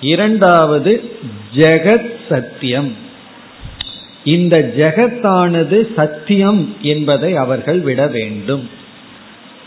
இரண்டாவது 0.00 1.10
ஜெகத் 1.56 2.12
சத்தியம். 2.28 2.96
இந்த 4.24 4.72
ஜெகத்தானது 4.76 5.94
சத்தியம் 5.96 6.76
என்பதை 6.82 7.36
அவர்கள் 7.36 7.80
விட 7.80 8.06
வேண்டும். 8.06 8.68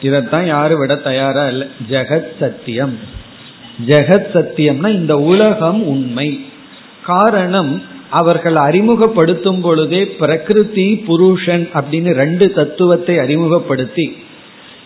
இதைத்தான் 0.02 0.46
யாரும் 0.46 0.80
விட 0.80 0.96
தயாரா 0.96 1.48
இல்லை. 1.48 1.68
ஜெகத் 1.90 2.32
சத்தியம். 2.40 3.00
ஜெகத் 3.86 4.32
சத்தியம்னா 4.34 4.90
இந்த 4.94 5.18
உலகம் 5.18 5.84
உண்மை. 5.84 6.46
காரணம் 7.06 7.82
அவர்கள் 8.10 8.56
அறிமுகப்படுத்தும் 8.56 9.62
பொழுதே 9.62 10.06
பிரகிருதி 10.06 11.04
புருஷன் 11.06 11.70
அப்படின்னு 11.74 12.14
ரெண்டு 12.14 12.54
தத்துவத்தை 12.54 13.18
அறிமுகப்படுத்தி 13.18 14.16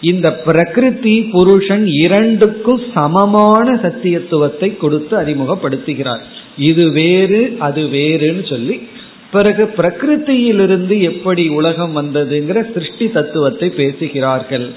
இந்த 0.01 0.31
பிரகிருதி 0.31 1.29
புருஷன் 1.31 1.86
இரண்டுக்கும் 1.86 2.81
சமமான 2.93 3.74
சத்தியத்துவத்தை 3.74 4.77
கொடுத்து 4.77 5.17
அறிமுகப்படுத்துகிறார். 5.22 6.24
இது 6.57 6.91
வேறு 6.91 7.55
அது 7.60 7.81
வேறுன்னு 7.81 8.50
சொல்லி 8.50 8.88
பிறகு 9.31 9.63
பிரகிருத்தியிலிருந்து 9.77 11.00
எப்படி 11.01 11.48
உலகம் 11.48 11.95
வந்ததுங்கிற 11.98 12.74
சிருஷ்டி 12.74 13.10
தத்துவத்தை 13.10 13.69
பேசுகிறார்கள். 13.69 14.67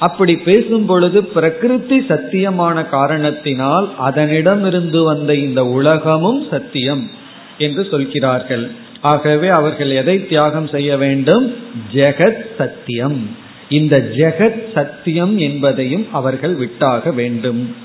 அப்படி 0.00 0.36
பேசும் 0.36 0.86
பொழுது 0.86 1.24
பிரகிருதி 1.24 1.98
சத்தியமான 1.98 2.88
காரணத்தினால் 2.88 3.92
அதனிடமிருந்து 4.06 5.04
வந்த 5.04 5.34
இந்த 5.34 5.66
உலகமும் 5.66 6.46
சத்தியம் 6.50 7.10
என்று 7.58 7.86
சொல்கிறார்கள். 7.90 8.70
ஆகவே 9.00 9.48
அவர்கள் 9.48 9.90
எதை 9.90 10.26
தியாகம் 10.26 10.68
செய்ய 10.68 10.96
வேண்டும்? 10.96 11.56
ஜெகத் 11.92 12.46
சத்தியம். 12.58 13.36
இந்த 13.68 14.10
ஜெகத் 14.16 14.72
சத்தியம் 14.74 15.38
என்பதையும் 15.38 16.06
அவர்கள் 16.12 16.54
விட்டாக 16.54 17.10
வேண்டும். 17.10 17.76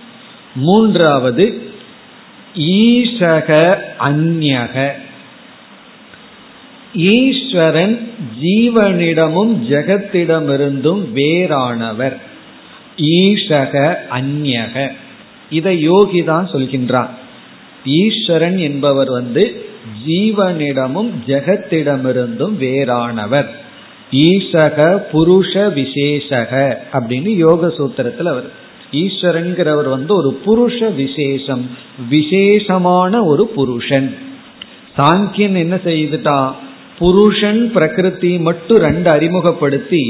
மூன்றாவது 0.55 1.61
ஈஷக 2.55 3.77
அந்யக. 3.99 4.91
ஈஸ்வரன் 6.95 8.11
ஜீவனிடமும் 8.41 9.53
ஜெகத்திடமிருந்தும் 9.69 11.03
வேறானவர். 11.15 12.17
ஈஷக 12.97 13.95
அந்யக. 14.11 14.91
இதை 15.49 15.81
யோகி 15.81 16.23
தான் 16.23 16.49
சொல்கின்றான். 16.51 17.09
ஈஸ்வரன் 17.85 18.57
என்பவர் 18.57 19.09
வந்து 19.09 19.65
ஜீவனிடமும் 20.07 21.09
ஜெகத்திடமிருந்தும் 21.27 22.55
வேறானவர். 22.59 23.45
ஈசக 24.11 24.97
புருஷ 25.11 25.69
விசேஷக 25.69 26.77
அப்படின்னு 26.93 27.35
யோக 27.35 27.67
சூத்திரத்தில் 27.67 28.27
அவர் 28.27 28.51
ஈஸ்வரன்கிறவர் 28.91 29.89
வந்து 29.89 30.15
ஒரு 30.15 30.33
புருஷ 30.33 30.89
விசேஷம் 30.89 31.69
விசேஷமான 32.09 33.23
ஒரு 33.23 33.47
புருஷன். 33.47 34.15
சாங்கியன் 34.97 35.57
என்ன 35.57 35.75
செய்துட்டான்? 35.75 36.53
புருஷன் 36.99 37.71
பிரகிருதி 37.71 38.37
மட்டும் 38.37 38.77
ரெண்டு 38.77 39.09
அறிமுகப்படுத்தி 39.09 40.03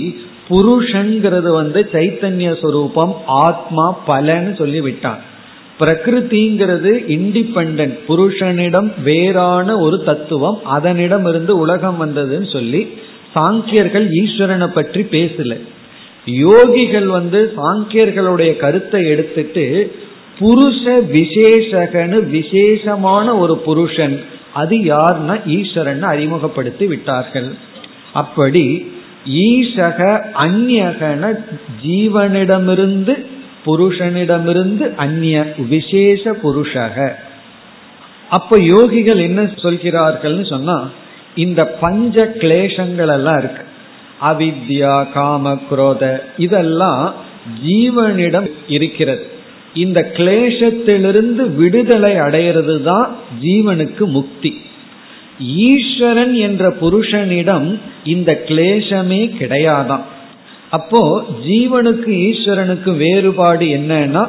புருஷன்கிறது 0.50 1.50
வந்து 1.52 1.80
சைத்தன்ய 1.92 2.50
சொரூபம் 2.62 3.14
ஆத்மா 3.26 3.86
பலன்னு 4.08 4.52
சொல்லி 4.58 4.82
விட்டான். 4.82 5.22
பிரகிருதிங்கிறது 5.80 6.92
இண்டிபெண்ட் 7.16 7.94
புருஷனிடம் 8.08 8.90
வேறான 9.04 9.78
ஒரு 9.78 10.04
தத்துவம் 10.04 10.60
அதனிடம் 10.64 11.26
இருந்து 11.26 11.58
உலகம் 11.58 11.98
வந்ததுன்னு 12.02 12.52
சொல்லி 12.52 12.88
சாங்கியர்கள் 13.36 14.06
ஈஸ்வரனை 14.22 14.68
பற்றி 14.68 15.02
பேசல. 15.12 15.54
யோகிகள் 16.26 17.06
வந்து 17.06 17.40
சாங்கியர்களுடைய 17.58 18.52
கருத்தை 18.56 19.02
எடுத்துட்டு 19.08 19.66
புருஷ 20.40 20.84
விசேஷகனு 21.16 22.18
விசேஷமான 22.30 23.36
ஒரு 23.36 23.58
புருஷன் 23.58 24.16
அது 24.62 24.76
யார்னா 24.92 25.36
ஈஸ்வரன் 25.58 26.04
அறிமுகப்படுத்தி 26.14 26.86
விட்டார்கள். 26.92 27.50
அப்படி 28.22 28.66
ஈசக 29.46 30.00
அந்யகன 30.46 31.24
ஜீவனிடமிருந்து 31.86 33.14
புருஷனிடமிருந்து 33.66 34.86
அந்நிய 35.04 35.38
விசேஷ 35.70 36.32
புருஷக. 36.44 36.98
அப்ப 38.30 38.58
யோகிகள் 38.74 39.22
என்ன 39.30 39.42
சொல்கிறார்கள்னு 39.64 40.46
சொன்னா 40.50 40.78
இந்த 41.44 41.62
பஞ்ச 41.84 42.26
கிளேசங்கள் 42.42 43.14
எல்லாம் 43.18 43.40
இருக்கு. 43.42 43.64
அவித்யா 44.30 44.96
காம 45.14 45.56
குரோத 45.70 46.04
இதெல்லாம் 46.38 47.06
ஜீவனிடம் 47.66 48.50
இருக்கிறது. 48.68 49.26
இந்த 49.76 50.12
கிளேசத்திலிருந்து 50.18 51.44
விடுதலை 51.56 52.14
அடையிறது 52.16 52.82
தான் 52.82 53.08
ஜீவனுக்கு 53.42 54.06
முக்தி. 54.06 54.52
ஈஸ்வரன் 55.70 56.34
என்ற 56.34 56.64
புருஷனிடம் 56.82 57.80
இந்த 58.06 58.44
கிளேசமே 58.48 59.22
கிடையாதான். 59.40 60.06
அப்போ 60.70 61.02
ஜீவனுக்கு 61.48 62.12
ஈஸ்வரனுக்கு 62.30 62.98
வேறுபாடு 62.98 63.66
என்னன்னா 63.66 64.24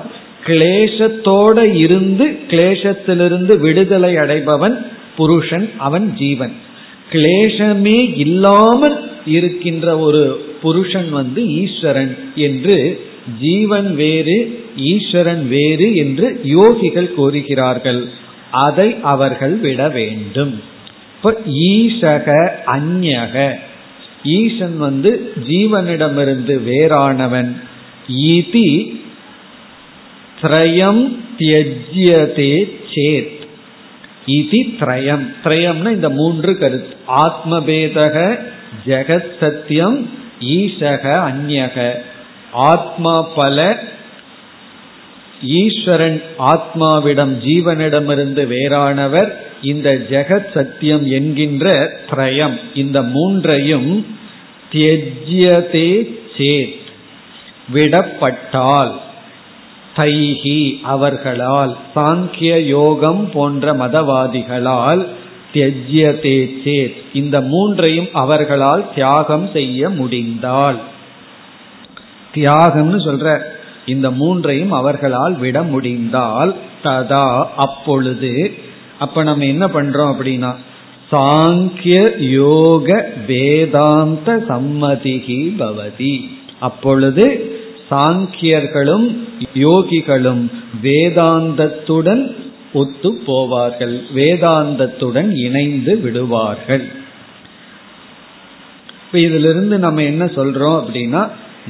கிளேசத்தோட 0.46 1.74
இருந்து 1.74 2.38
கிளேசத்திலிருந்து 2.50 3.58
விடுதலை 3.58 4.14
அடைபவன் 4.14 4.76
புருஷன் 5.16 5.70
அவன் 5.78 6.14
ஜீவன். 6.18 6.54
கிளேசமே 7.12 7.98
இல்லாமல் 8.16 8.98
இருக்கின்ற 9.26 9.98
ஒரு 9.98 10.22
புருஷன் 10.62 11.10
வந்து 11.10 11.40
ஈஸ்வரன் 11.62 12.16
என்று 12.34 12.76
ஜீவன் 13.40 13.94
வேறு 13.94 14.64
ஈஸ்வரன் 14.76 15.48
வேறு 15.48 15.96
என்று 15.96 16.40
யோகிகள் 16.44 17.14
கூறுகிறார்கள். 17.14 18.08
அதை 18.50 18.96
அவர்கள் 19.02 19.54
விட 19.54 19.88
வேண்டும். 19.88 20.62
இப்ப 21.16 21.40
ஈசக 21.46 22.48
அந்யக. 22.66 23.58
ஈசன் 24.24 24.78
வந்து 24.78 25.32
ஜீவனிடமிருந்து 25.48 26.60
வேறானவன். 26.66 27.52
ஈதி 28.16 29.00
திரயம் 30.42 31.16
தியஜ்யதே 31.38 32.70
சேத். 32.94 33.34
இதி 34.26 34.76
திரயம். 34.80 35.34
திரயம்னா 35.44 35.90
இந்த 35.90 36.10
மூன்று 36.10 36.58
கருத்து. 36.58 36.96
ஆத்மபேதக 37.08 38.38
ஜெகத் 38.86 39.32
சத்தியம் 39.40 40.10
ஈசக 40.40 41.32
அந்யக. 41.32 41.92
ஆத்மா 42.52 43.22
பல 43.22 43.84
ஈஸ்வரன் 45.42 46.22
ஆத்மாவிடம் 46.38 47.34
ஜீவனிடமிருந்து 47.44 48.42
வேறானவர் 48.46 49.30
இந்த 49.62 50.06
ஜெகத் 50.10 50.52
சத்தியம் 50.54 51.06
என்கின்ற 51.06 51.90
திரயம் 52.10 52.60
இந்த 52.74 53.02
மூன்றையும் 53.02 54.06
தியஜ்யதே 54.72 56.14
சேத் 56.36 56.74
விடப்பட்டால் 57.72 58.92
தைஹி 59.96 60.80
அவர்களால் 60.82 61.76
சாங்கிய 61.94 62.66
யோகம் 62.66 63.30
போன்ற 63.32 63.72
மதவாதிகளால் 63.72 65.06
தியஜ்யதே 65.54 66.50
சேத் 66.64 66.94
இந்த 67.12 67.40
மூன்றையும் 67.40 68.08
அவர்களால் 68.12 68.84
தியாகம் 68.94 69.50
செய்ய 69.52 69.88
முடிந்தால். 69.88 70.78
தியாகம்னு 72.36 72.98
சொல்ற 73.08 73.38
இந்த 73.86 74.10
மூன்றையும் 74.10 74.72
அவர்களால் 74.72 75.38
விட 75.38 75.62
முடிந்தால் 75.62 76.54
ததா 76.84 77.26
அப்பொழுது. 77.56 78.54
அப்ப 78.98 79.22
நம்ம 79.22 79.44
என்ன 79.44 79.66
பண்றோம் 79.66 80.12
அப்படின்னா 80.12 80.54
சாங்கிய 81.12 81.96
யோக 82.18 83.08
வேதாந்த 83.26 84.44
சம்மதிகி 84.48 85.40
பவதி. 85.58 86.14
அப்பொழுது 86.60 87.26
சாங்கியர்களும் 87.90 89.06
யோகிகளும் 89.54 90.44
வேதாந்தத்துடன் 90.82 92.22
ஒத்து 92.72 93.10
போவார்கள். 93.26 93.96
வேதாந்தத்துடன் 94.14 95.30
இணைந்து 95.36 95.98
விடுவார்கள். 95.98 96.84
இப்ப 99.06 99.18
இதிலிருந்து 99.18 99.78
நம்ம 99.78 100.02
என்ன 100.02 100.24
சொல்றோம் 100.24 100.78
அப்படின்னா 100.82 101.22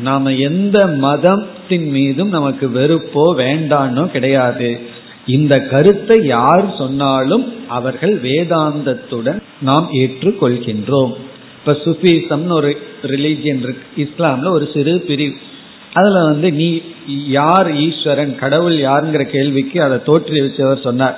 நாம 0.02 0.32
எந்த 0.32 0.86
மதத்தின் 0.86 1.88
மீதும் 1.90 2.28
நமக்கு 2.28 2.66
வெறுப்போ 2.68 3.24
வேண்டானோ 3.36 4.06
கிடையாது. 4.06 4.78
இந்த 5.26 5.60
கருத்தை 5.60 6.26
யார் 6.26 6.74
சொன்னாலும் 6.78 7.52
அவர்கள் 7.68 8.20
வேதாந்தத்துடன் 8.20 9.40
நாம் 9.60 9.88
ஏற்றுக்கொள்கின்றோம். 9.92 11.14
இப்ப 11.58 11.72
சுஃபிசம்னு 11.84 12.52
ஒரு 12.52 12.76
ரிலீஜியன் 13.02 13.62
இருக்கு 13.62 14.08
இஸ்லாம்ல 14.08 14.48
ஒரு 14.48 14.68
சிறு 14.74 15.00
பிரிவு. 15.00 15.34
அதுல 15.92 16.24
வந்து 16.24 16.52
நீ 16.52 16.82
யார் 17.28 17.74
ஈஸ்வரன் 17.74 18.34
கடவுள் 18.34 18.76
யாருங்கிற 18.76 19.22
கேள்விக்கு 19.22 19.82
அதை 19.82 19.98
தோற்றுவிச்சவர் 20.06 20.82
சொன்னார். 20.82 21.16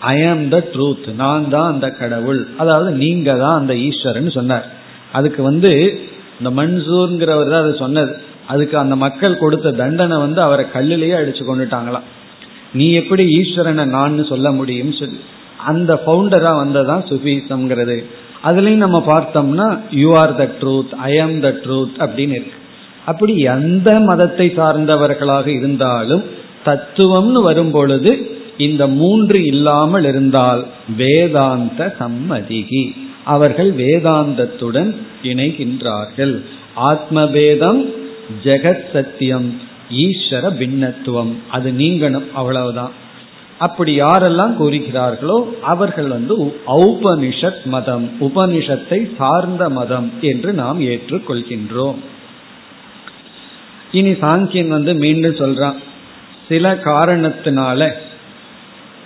ஐ 0.00 0.26
ஆம் 0.26 0.48
த 0.48 0.68
ட்ரூத் 0.72 1.14
நான் 1.14 1.48
தான் 1.48 1.72
அந்த 1.72 1.90
கடவுள். 1.90 2.48
அதாவது 2.58 2.90
நீங்க 2.90 3.34
தான் 3.34 3.58
அந்த 3.58 3.76
ஈஸ்வரன் 3.76 4.30
சொன்னார். 4.30 4.66
அதுக்கு 5.12 5.42
வந்து 5.42 6.00
இந்த 6.42 6.62
மன்சூர்ங்கிறவர் 6.62 7.50
தான் 7.50 7.64
அது 7.64 7.74
சொன்னது. 7.76 8.14
அதுக்கு 8.46 8.78
அந்த 8.78 8.94
மக்கள் 8.96 9.40
கொடுத்த 9.42 9.72
தண்டனை 9.72 10.16
வந்து 10.18 10.40
அவரை 10.40 10.64
கல்லிலேயே 10.70 11.12
அடிச்சு 11.12 11.42
கொண்டுட்டாங்களாம். 11.48 12.08
நீ 12.72 12.86
எப்படி 12.92 13.24
ஈஸ்வரனை 13.36 13.84
நான் 13.84 14.24
சொல்ல 14.24 14.50
முடியும் 14.52 14.92
சொல்லி. 14.92 15.20
அந்த 15.70 15.92
பவுண்டரா 16.06 16.52
வந்ததான் 16.62 17.04
சுஃபிசம்ங்கிறது 17.10 17.96
அதுலயும் 18.44 18.84
நம்ம 18.84 18.98
பார்த்தோம்னா 19.06 19.66
you 19.90 20.14
are 20.14 20.34
the 20.34 20.44
truth 20.60 20.92
I 21.10 21.12
am 21.18 21.36
the 21.40 21.50
truth 21.64 21.96
அப்படின்னு 22.04 22.34
இருக்கு. 22.38 22.58
அப்படி 23.04 23.34
எந்த 23.56 23.90
மதத்தை 24.00 24.46
சார்ந்தவர்களாக 24.56 25.46
இருந்தாலும் 25.46 26.24
தத்துவம்னு 26.64 27.40
வரும் 27.48 27.70
பொழுது 27.70 28.12
இந்த 28.66 28.86
மூன்று 29.00 29.38
இல்லாமல் 29.44 30.04
இருந்தால் 30.04 30.66
வேதாந்த 30.96 31.94
சம்மதிகி. 32.00 32.84
அவர்கள் 33.24 33.70
வேதாந்தத்துடன் 33.74 34.90
இணைகின்றார்கள். 35.22 36.40
ஆத்மவேதம் 36.74 37.90
ஜெகத் 38.44 38.92
சத்தியம் 38.92 39.60
ஈஸ்வர 39.92 40.50
பின்னத்துவம். 40.60 41.32
அது 41.50 41.70
நீங்கணும் 41.70 42.32
அவ்வளவுதான். 42.32 42.92
அப்படி 43.58 44.00
யாரெல்லாம் 44.00 44.54
கூறுகிறார்களோ 44.60 45.44
அவர்கள் 45.60 46.06
வந்து 46.06 46.54
ஔபனிஷத் 46.66 47.64
மதம் 47.64 48.10
உபனிஷத்தை 48.20 49.16
சார்ந்த 49.16 49.68
மதம் 49.68 50.12
என்று 50.20 50.52
நாம் 50.52 50.80
ஏற்றுக்கொள்கின்றோம். 50.80 51.94
இனி 53.92 54.10
சாங்கியன் 54.10 54.68
வந்து 54.68 54.94
மீண்டும் 54.94 55.34
சொல்றான் 55.34 55.74
சில 56.48 56.74
காரணத்தினால 56.74 57.90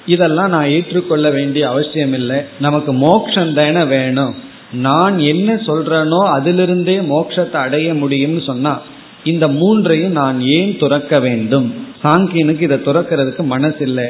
இதெல்லாம் 0.07 0.49
நான் 0.49 0.69
ஏற்றுக்கொள்ள 0.69 1.31
வேண்டிய 1.31 1.69
அவசியம் 1.69 2.13
இல்லை 2.13 2.41
நமக்கு 2.61 2.93
மோக்ஷம் 2.93 3.55
தானே 3.55 3.85
வேணும். 3.85 4.35
நான் 4.73 5.19
என்ன 5.19 5.55
சொல்றேனோ 5.55 6.21
அதிலிருந்தே 6.37 7.01
மோட்சத்தை 7.03 7.57
அடைய 7.57 7.95
முடியும்னு 7.95 8.45
சொன்னா 8.45 8.81
இந்த 9.25 9.49
மூன்றையும் 9.49 10.13
நான் 10.13 10.41
ஏன் 10.41 10.77
துறக்க 10.77 11.21
வேண்டும்? 11.21 11.75
சாங்கியனுக்கு 12.03 12.61
இதை 12.61 12.79
துறக்கிறதுக்கு 12.79 13.43
மனசு 13.43 13.77
இல்லை 13.79 14.05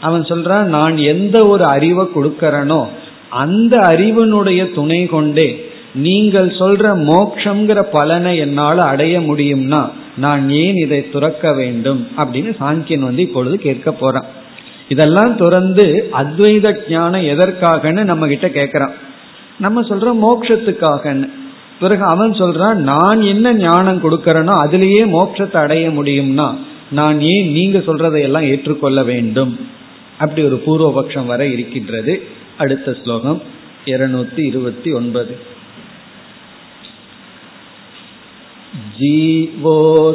அவன் 0.00 0.22
சொல்றான் 0.22 0.62
நான் 0.62 0.96
எந்த 0.96 1.46
ஒரு 1.46 1.64
அறிவை 1.64 2.06
கொடுக்கறனோ 2.14 2.86
அந்த 3.28 3.76
அறிவனுடைய 3.78 4.74
துணை 4.74 5.06
கொண்டே 5.06 5.68
நீங்கள் 5.94 6.46
சொல்ற 6.46 6.94
மோக்ஷங்கிற 7.04 7.82
பலனை 7.82 8.38
என்னால் 8.38 8.78
அடைய 8.78 9.20
முடியும்னா 9.20 9.88
நான் 10.16 10.50
ஏன் 10.50 10.74
இதை 10.74 11.10
துறக்க 11.10 11.52
வேண்டும்? 11.52 12.06
அப்படின்னு 12.16 12.50
சாங்கியன் 12.60 12.98
வந்து 12.98 13.22
இப்பொழுது 13.22 13.58
கேட்க 13.58 13.92
போறான். 13.92 14.24
இதெல்லாம் 14.88 15.36
துறந்து 15.36 16.10
அத்வைத 16.12 16.88
ஞானம் 16.88 17.22
எதற்காகன்னு 17.22 18.02
நம்ம 18.04 18.26
கிட்ட 18.26 18.48
கேட்கறான் 18.48 18.92
நம்ம 19.60 19.80
சொல்றோம் 19.80 20.18
மோட்சத்துக்காகன்னு. 20.26 21.28
பிறகு 21.80 22.02
அவன் 22.02 22.32
சொல்றான் 22.32 22.74
நான் 22.74 23.22
என்ன 23.22 23.54
ஞானம் 23.54 24.02
கொடுக்கறனோ 24.02 24.54
அதுலேயே 24.64 25.18
மோட்சத்தை 25.18 25.56
அடைய 25.56 25.88
முடியும்னா 25.88 26.58
நான் 26.90 27.20
ஏன் 27.20 27.50
நீங்க 27.50 27.78
சொல்றதையெல்லாம் 27.78 28.48
ஏற்றுக்கொள்ள 28.48 29.04
வேண்டும்? 29.04 29.68
அப்படி 30.18 30.42
ஒரு 30.42 30.62
பூர்வபக்ஷம் 30.66 31.26
வர 31.26 31.46
இருக்கின்றது. 31.46 32.22
அடுத்த 32.58 32.96
ஸ்லோகம் 33.02 33.42
இருநூத்தி 33.84 34.38
இருபத்தி 34.38 34.92
ஒன்பது. 34.92 35.58
जीवो 39.00 40.12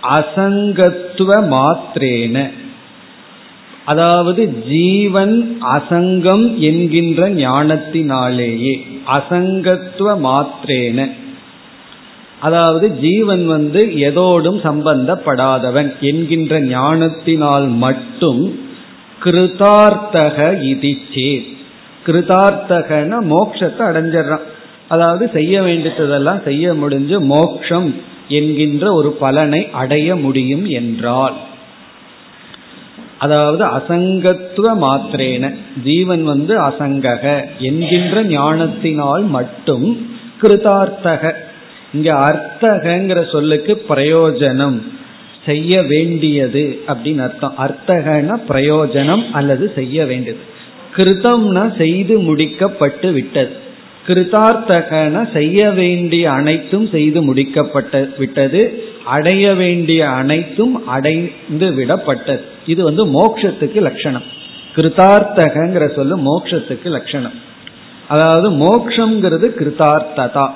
அசங்கத்துவ 0.02 1.30
மாத்திரேன. 1.50 2.50
அதாவது 3.84 4.62
ஜீவன் 4.68 5.58
அசங்கம் 5.62 6.58
என்கின்ற 6.58 7.28
ஞானத்தினாலேயே 7.30 8.80
அசங்கத்துவ 9.06 10.08
மாத்திரேன. 10.22 11.10
அதாவது 12.40 12.90
ஜீவன் 12.90 13.46
வந்து 13.46 13.84
எதோடும் 13.84 14.58
சம்பந்தப்படாதவன் 14.62 16.00
என்கின்ற 16.00 16.60
ஞானத்தினால் 16.60 17.68
மட்டும் 17.68 18.58
கிருதார்த்தக 19.24 20.52
இதிச்சே 20.62 20.98
சேத். 21.14 21.54
கிருதார்த்தகன 22.06 23.18
மோட்சத்தை 23.30 23.78
அடைஞ்சிடறான். 23.78 24.46
அதாவது 24.88 25.30
செய்ய 25.32 25.62
வேண்டியதெல்லாம் 25.62 26.42
செய்ய 26.44 26.74
முடிஞ்சு 26.74 27.20
மோக்ஷம் 27.20 27.94
என்கின்ற 28.28 28.92
ஒரு 28.92 29.12
பலனை 29.12 29.68
அடைய 29.70 30.16
முடியும் 30.16 30.66
என்றால். 30.66 31.34
அதாவது 33.18 33.64
அசங்கத்துவ 33.64 34.76
மாத்திரேன 34.80 35.54
ஜீவன் 35.84 36.24
வந்து 36.24 36.60
அசங்கக 36.60 37.44
என்கின்ற 37.58 38.22
ஞானத்தினால் 38.22 39.22
மட்டும் 39.22 40.08
கிருதார்த்தக. 40.42 41.32
இங்க 41.94 42.14
அர்த்தகங்கிற 42.14 43.30
சொல்லுக்கு 43.30 43.84
பிரயோஜனம் 43.88 44.82
செய்ய 45.46 45.82
வேண்டியது 45.82 46.80
அப்படின்னு 46.86 47.20
அர்த்தம். 47.20 47.54
அர்த்தகன 47.58 48.40
பிரயோஜனம் 48.48 49.24
அல்லது 49.32 49.72
செய்ய 49.74 50.06
வேண்டியது. 50.06 50.38
கிருதம்னா 50.96 51.76
செய்து 51.76 52.18
முடிக்கப்பட்டு 52.18 53.12
விட்டது. 53.12 53.64
கிருதார்த்தகன 54.06 55.32
செய்ய 55.32 55.70
வேண்டிய 55.70 56.30
அனைத்தும் 56.30 56.88
செய்து 56.88 57.34
முடிக்கப்பட்ட 57.34 58.18
விட்டது. 58.18 58.84
அடைய 59.04 59.54
வேண்டிய 59.54 60.08
அனைத்தும் 60.08 60.86
அடைந்து 60.86 61.70
விடப்பட்டது. 61.70 62.40
இது 62.66 62.84
வந்து 62.84 63.06
மோக்ஷத்துக்கு 63.06 63.74
லட்சணம். 63.74 64.22
கிருதார்த்தகங்கிற 64.76 65.94
சொல்லு 65.94 66.16
மோக்ஷத்துக்கு 66.18 66.84
லட்சணம். 66.84 67.32
அதாவது 68.08 68.50
மோக்ஷங்கிறது 68.50 69.46
கிருதார்த்ததா 69.60 70.50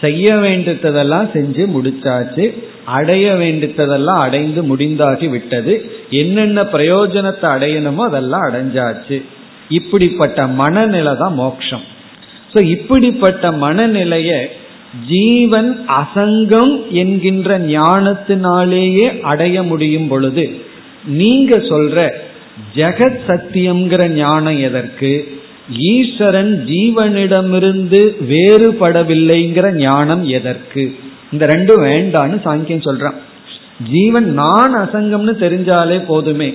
செய்ய 0.00 0.36
வேண்டியதெல்லாம் 0.36 1.28
செஞ்சு 1.32 1.62
முடிச்சாச்சு. 1.76 2.44
அடைய 2.84 3.34
வேண்டியதெல்லாம் 3.34 4.18
அடைந்து 4.18 4.62
முடிந்தாகி 4.62 5.28
விட்டது. 5.28 5.90
என்னென்ன 6.10 6.62
பிரயோஜனத்தை 6.62 7.46
அடையணுமோ 7.56 8.02
அதெல்லாம் 8.10 8.44
அடைஞ்சாச்சு. 8.48 9.22
இப்படிப்பட்ட 9.68 10.46
மனநிலை 10.46 11.16
தான் 11.16 11.34
மோக்ஷம். 11.34 11.94
சோ 12.56 12.62
இப்படிப்பட்ட 12.64 13.50
மனநிலைய 13.50 14.46
ஜீவன் 15.08 15.86
அசங்கம் 15.88 16.90
என்கின்ற 16.90 17.58
ஞானத்தினாலேயே 17.58 19.20
அடைய 19.20 19.62
முடியும் 19.62 20.08
பொழுது 20.08 20.58
நீங்க 21.04 21.56
சொல்ற 21.56 22.10
ஜெகத் 22.74 23.18
சத்தியம்ங்கிற 23.26 24.08
ஞானம் 24.08 24.58
எதற்கு? 24.58 25.28
ஈஸ்வரன் 25.70 26.64
ஜீவனிடமிருந்து 26.66 28.00
வேறுபடவில்லைங்கிற 28.28 29.72
ஞானம் 29.72 30.24
எதற்கு? 30.24 30.94
இந்த 31.32 31.46
ரெண்டும் 31.46 31.82
வேண்டான்னு 31.82 32.36
சாங்கியம் 32.44 32.86
சொல்றான். 32.88 33.14
ஜீவன் 33.90 34.32
நான் 34.32 34.74
அசங்கம்னு 34.74 35.34
தெரிஞ்சாலே 35.44 36.04
போதுமே. 36.06 36.54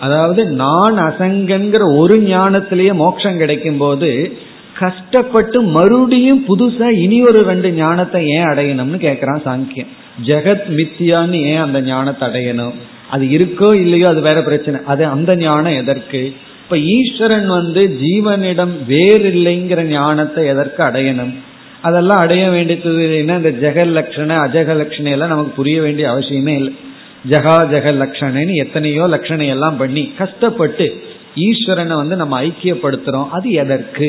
அதாவது 0.00 0.44
நான் 0.44 0.96
அசங்கங்கிற 0.98 1.96
ஒரு 1.96 2.16
ஞானத்திலேயே 2.16 2.92
மோட்சம் 2.92 3.36
கிடைக்கும் 3.36 3.76
போது 3.76 4.38
கஷ்டப்பட்டு 4.78 5.62
மறுபடியும் 5.76 6.42
புதுசா 6.48 6.88
இனி 7.04 7.18
ஒரு 7.22 7.40
ரெண்டு 7.42 7.68
ஞானத்தை 7.72 8.20
ஏன் 8.36 8.48
அடையணும்னு 8.50 8.98
கேட்கிறான் 9.06 9.42
சாங்கியம் 9.46 9.92
ஜெகத் 10.28 10.68
மித்தியான்னு 10.78 11.38
ஏன் 11.52 11.64
அந்த 11.66 11.80
ஞானத்தை 11.80 12.28
அடையணும்? 12.28 12.76
அது 13.10 13.24
இருக்கோ 13.26 13.68
இல்லையோ 13.74 14.06
அது 14.08 14.20
வேற 14.20 14.42
பிரச்சனை. 14.42 14.78
அது 14.86 15.06
அந்த 15.06 15.36
ஞானம் 15.36 15.78
எதற்கு? 15.82 16.20
இப்ப 16.62 16.78
ஈஸ்வரன் 16.78 17.46
வந்து 17.46 17.82
ஜீவனிடம் 18.02 18.72
வேறில்லைங்கிற 18.88 19.82
ஞானத்தை 19.84 20.46
எதற்கு 20.46 20.82
அடையணும்? 20.82 21.34
அதெல்லாம் 21.82 22.18
அடைய 22.18 22.44
வேண்டியது 22.50 22.92
இல்லைன்னா 23.06 23.34
இந்த 23.42 23.52
ஜெகல் 23.64 23.92
லட்சண 23.98 24.38
அஜக 24.46 24.70
லட்சணை 24.82 25.10
எல்லாம் 25.10 25.28
நமக்கு 25.28 25.50
புரிய 25.50 25.80
வேண்டிய 25.80 26.06
அவசியமே 26.12 26.54
இல்லை. 26.60 26.72
ஜகா 27.30 27.56
ஜெக 27.72 27.92
லட்சணைன்னு 28.02 28.54
எத்தனையோ 28.54 29.04
லட்சணை 29.08 29.46
எல்லாம் 29.46 29.76
பண்ணி 29.76 30.04
கஷ்டப்பட்டு 30.18 30.86
ஈஸ்வரனை 31.46 31.94
வந்து 31.94 32.16
நம்ம 32.16 32.42
ஐக்கியப்படுத்துறோம். 32.42 33.28
அது 33.28 33.50
எதற்கு? 33.62 34.08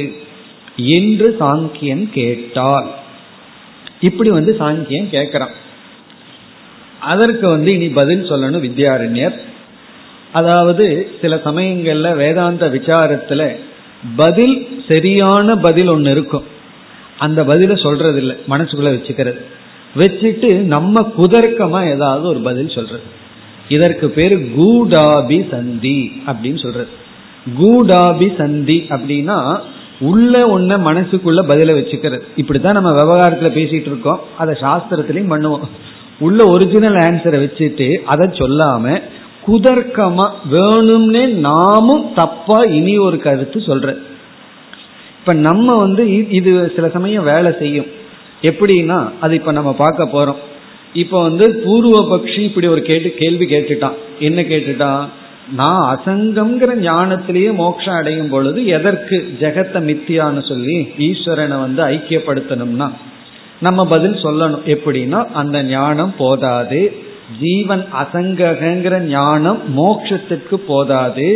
என்று 0.77 1.37
சாங்கியன் 1.39 2.09
கேட்டால் 2.09 2.91
இப்படி 4.01 4.29
வந்து 4.29 4.55
சாங்கியன் 4.59 5.07
கேட்கிறான். 5.11 5.51
அதற்கு 6.99 7.47
வந்து 7.47 7.73
இனி 7.73 7.89
பதில் 7.89 8.31
சொல்லணும் 8.31 8.65
வித்யாரண்யர். 8.67 9.39
அதாவது 10.31 11.11
சில 11.21 11.35
சமயங்கள்ல 11.35 12.15
வேதாந்த 12.15 12.69
விசாரத்துல 12.69 13.55
பதில் 14.15 14.83
சரியான 14.89 15.55
பதில் 15.55 15.87
ஒன்று 15.87 16.11
இருக்கும். 16.11 16.43
அந்த 17.17 17.43
பதில 17.43 17.81
சொல்றது 17.81 18.17
இல்லை 18.17 18.35
மனசுக்குள்ள 18.49 18.89
வச்சுக்கிறது. 18.97 19.41
வச்சுட்டு 19.97 20.53
நம்ம 20.53 21.11
குதர்க்கமா 21.17 21.89
ஏதாவது 21.89 22.27
ஒரு 22.27 22.39
பதில் 22.39 22.69
சொல்றது. 22.69 23.01
இதற்கு 23.69 24.09
பேரு 24.09 24.51
கூடாபி 24.57 25.47
சந்தி 25.51 26.21
அப்படின்னு 26.25 26.61
சொல்றது. 26.61 26.87
கூடாபி 27.57 28.33
சந்தி 28.37 28.85
அப்படின்னா 28.89 29.59
உள்ள 29.99 30.60
ஒன்ன 30.60 30.71
மனசுக்குள்ள 30.71 31.41
பதில 31.49 31.75
வச்சுக்கிறது. 31.79 32.21
இப்படித்தான் 32.36 32.73
நம்ம 32.73 32.91
விவகாரத்துல 32.91 33.47
பேசிட்டு 33.57 33.88
இருக்கோம். 33.88 34.19
அதை 34.38 34.55
சாஸ்திரத்திலையும் 34.62 35.31
பண்ணுவோம். 35.31 35.62
உள்ள 36.19 36.43
ஒரிஜினல் 36.45 36.95
ஆன்சரை 36.95 37.38
வச்சுட்டு 37.43 37.93
அதை 37.93 38.27
சொல்லாம 38.27 39.01
குதர்க்கமா 39.47 40.29
வேணும்னே 40.51 41.27
நாமும் 41.27 42.12
தப்பா 42.15 42.62
இனி 42.62 42.97
ஒரு 42.97 43.17
கருத்து 43.17 43.60
சொல்ற 43.60 43.95
இப்ப 45.19 45.33
நம்ம 45.33 45.75
வந்து 45.75 46.29
இது 46.29 46.71
சில 46.75 46.89
சமயம் 46.89 47.23
வேலை 47.23 47.53
செய்யும். 47.60 47.86
எப்படின்னா 48.41 49.12
அது 49.21 49.36
இப்ப 49.36 49.51
நம்ம 49.51 49.73
பார்க்க 49.73 50.05
போறோம். 50.05 50.36
இப்ப 50.93 51.21
வந்து 51.21 51.62
பூர்வ 51.65 52.17
பக்ஷி 52.17 52.39
இப்படி 52.39 52.67
ஒரு 52.67 52.81
கேட்டு 52.81 53.15
கேள்வி 53.17 53.45
கேட்டுட்டான். 53.45 53.93
என்ன 54.19 54.41
கேட்டுட்டான்? 54.41 55.05
நான் 55.60 55.83
அசங்கம்ங்கிற 55.93 56.71
ஞானத்திலேயே 56.88 57.51
மோட்சம் 57.55 57.97
அடையும் 57.97 58.29
பொழுது 58.29 58.65
எதற்கு 58.65 59.17
ஜெகத்தை 59.39 59.79
மித்தியான்னு 59.89 60.41
சொல்லி 60.47 60.75
ஈஸ்வரனை 61.07 61.57
வந்து 61.60 61.81
ஐக்கியப்படுத்தணும்னா 61.83 62.88
நம்ம 63.60 63.86
பதில் 63.86 64.17
சொல்லணும். 64.23 64.65
எப்படின்னா 64.73 65.19
அந்த 65.33 65.63
ஞானம் 65.63 66.13
போதாது. 66.17 66.81
ஜீவன் 67.39 67.83
அசங்கங்கிற 68.01 68.99
ஞானம் 69.05 69.62
மோட்சத்திற்கு 69.75 70.55
போதாது. 70.71 71.27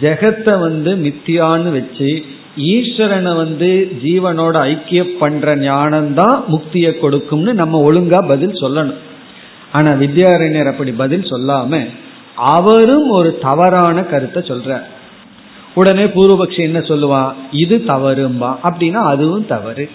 ஜெகத்தை 0.00 0.58
வந்து 0.60 0.90
மித்தியான்னு 1.04 1.70
வச்சு 1.70 2.10
ஈஸ்வரனை 2.56 3.36
வந்து 3.36 3.70
ஜீவனோட 4.04 4.54
ஐக்கிய 4.72 5.02
பண்ற 5.18 5.56
ஞானம் 5.56 6.14
தான் 6.14 6.44
முக்தியை 6.48 6.98
கொடுக்கும்னு 6.98 7.52
நம்ம 7.54 7.80
ஒழுங்கா 7.90 8.26
பதில் 8.26 8.60
சொல்லணும். 8.62 9.00
ஆனா 9.72 9.90
வித்யாரண்யர் 9.92 10.70
அப்படி 10.72 10.92
பதில் 10.92 11.30
சொல்லாம 11.32 11.80
அவரும் 12.36 13.10
ஒரு 13.10 13.38
தவறான 13.38 14.02
கருத்தை 14.02 14.42
சொல்றார். 14.42 14.82
உடனே 15.74 16.04
பூர்வபக்ஷி 16.04 16.58
என்ன 16.58 16.78
சொல்லுவான் 16.78 17.32
இது 17.50 17.82
தவறும்பா. 17.86 18.56
அப்படின்னா 18.62 18.92
அதுவும் 18.92 19.46
தவறு. 19.46 19.90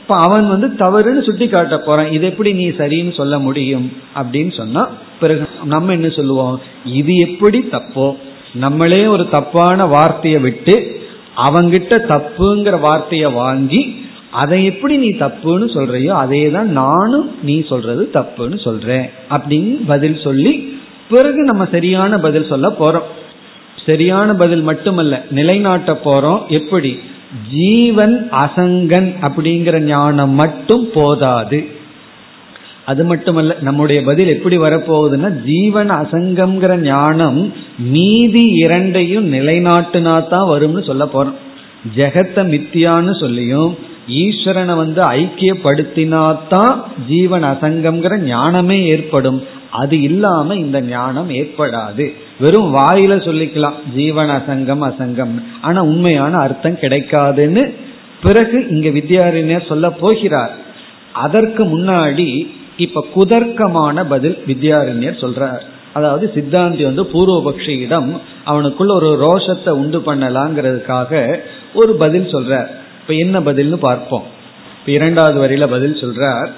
இப்ப 0.00 0.16
அவன் 0.16 0.48
வந்து 0.48 0.68
தவறுன்னு 0.68 1.22
சுட்டி 1.22 1.48
காட்ட 1.48 1.78
போறான். 1.78 2.12
இது 2.12 2.26
எப்படி 2.26 2.52
நீ 2.52 2.68
சரின்னு 2.68 3.14
சொல்ல 3.14 3.38
முடியும்? 3.38 3.92
அப்படின்னு 4.14 4.56
சொன்னா 4.56 4.88
பிறகு 5.20 5.48
நம்ம 5.64 5.92
என்ன 5.92 6.08
சொல்லுவோம்? 6.08 6.60
இது 6.84 7.14
எப்படி 7.14 7.68
தப்போ? 7.70 8.16
நம்மளே 8.54 9.06
ஒரு 9.06 9.28
தப்பான 9.28 9.86
வார்த்தையை 9.86 10.40
விட்டு 10.40 11.02
அவங்கிட்ட 11.36 11.94
தப்புங்கிற 12.08 12.78
வார்த்தைய 12.80 13.32
வாங்கி 13.32 14.02
அதை 14.30 14.64
எப்படி 14.64 14.96
நீ 14.96 15.08
தப்புன்னு 15.08 15.66
சொல்றியோ 15.74 16.06
அதே 16.06 16.50
தான் 16.50 16.68
நானும் 16.68 17.30
நீ 17.42 17.64
சொல்றது 17.66 18.10
தப்புன்னு 18.12 18.62
சொல்றேன் 18.62 19.10
அப்படின்னு 19.30 19.80
பதில் 19.86 20.20
சொல்லி 20.24 20.78
பிறகு 21.10 21.42
நம்ம 21.42 21.66
சரியான 21.70 22.18
பதில் 22.18 22.46
சொல்ல 22.46 22.68
போறோம். 22.68 23.08
சரியான 23.86 24.34
பதில் 24.34 24.62
மட்டுமல்ல 24.62 25.24
நிலைநாட்ட 25.30 26.00
போறோம். 26.04 26.46
எப்படி? 26.48 26.98
ஜீவன் 27.50 28.28
அசங்கன் 28.32 29.14
அப்படிங்கிற 29.20 29.80
ஞானம் 29.80 30.30
மட்டும் 30.30 30.88
போதாது. 30.94 31.66
அது 32.84 33.04
மட்டுமல்ல 33.04 33.56
நம்முடைய 33.60 34.02
பதில் 34.02 34.28
எப்படி 34.28 34.58
வரப்போகுதுன்னா 34.58 35.44
ஜீவன் 35.44 35.90
அசங்கம்ங்கிற 35.90 36.76
ஞானம் 36.76 37.52
மீதி 37.78 38.42
இரண்டையும் 38.48 39.32
நிலைநாட்டுனா 39.32 40.28
தான் 40.28 40.48
வரும்னு 40.48 40.84
சொல்ல 40.84 41.04
போறோம். 41.04 41.34
ஜெகத்த 41.96 42.36
மித்தியான்னு 42.36 43.20
சொல்லியும் 43.20 43.78
ஈஸ்வரனை 44.08 44.76
வந்து 44.76 45.02
ஐக்கியப்படுத்தினாதான் 45.02 46.82
ஜீவன் 47.08 47.44
அசங்கம்ங்கிற 47.44 48.18
ஞானமே 48.18 48.86
ஏற்படும். 48.86 49.42
அது 49.74 49.96
இல்லாம 50.00 50.54
இந்த 50.54 50.78
ஞானம் 50.80 51.30
ஏற்படாது. 51.30 52.04
வெறும் 52.40 52.70
வாயில 52.76 53.12
சொல்லிக்கலாம் 53.26 53.78
ஜீவன் 53.94 54.28
அசங்கம் 54.28 54.84
அசங்கம். 54.90 55.34
ஆனா 55.60 55.80
உண்மையான 55.82 56.34
அர்த்தம் 56.38 56.82
கிடைக்காதுன்னு 56.82 57.62
பிறகு 58.22 58.58
இங்க 58.70 58.88
வித்யாரண்யர் 58.88 59.68
சொல்ல 59.68 59.86
போகிறார். 60.02 60.52
அதற்கு 61.12 61.62
முன்னாடி 61.64 62.28
இப்ப 62.76 63.04
குதர்க்கமான 63.14 64.04
பதில் 64.08 64.38
வித்யாரண்யர் 64.46 65.22
சொல்றார். 65.24 65.64
அதாவது 65.92 66.26
சித்தாந்தி 66.34 66.82
வந்து 66.82 67.02
பூர்வபக்ஷியிடம் 67.12 68.08
அவனுக்குள்ள 68.46 68.92
ஒரு 69.00 69.10
ரோஷத்தை 69.24 69.72
உண்டு 69.82 69.98
பண்ணலாங்கிறதுக்காக 70.06 71.12
ஒரு 71.74 71.92
பதில் 71.94 72.32
சொல்றார். 72.34 72.70
இப்ப 73.00 73.14
என்ன 73.24 73.40
பதில்னு 73.40 73.78
பார்ப்போம். 73.88 74.26
இப்ப 74.80 74.92
இரண்டாவது 74.92 75.38
வரியில 75.42 75.66
பதில் 75.70 76.00
சொல்றார். 76.02 76.50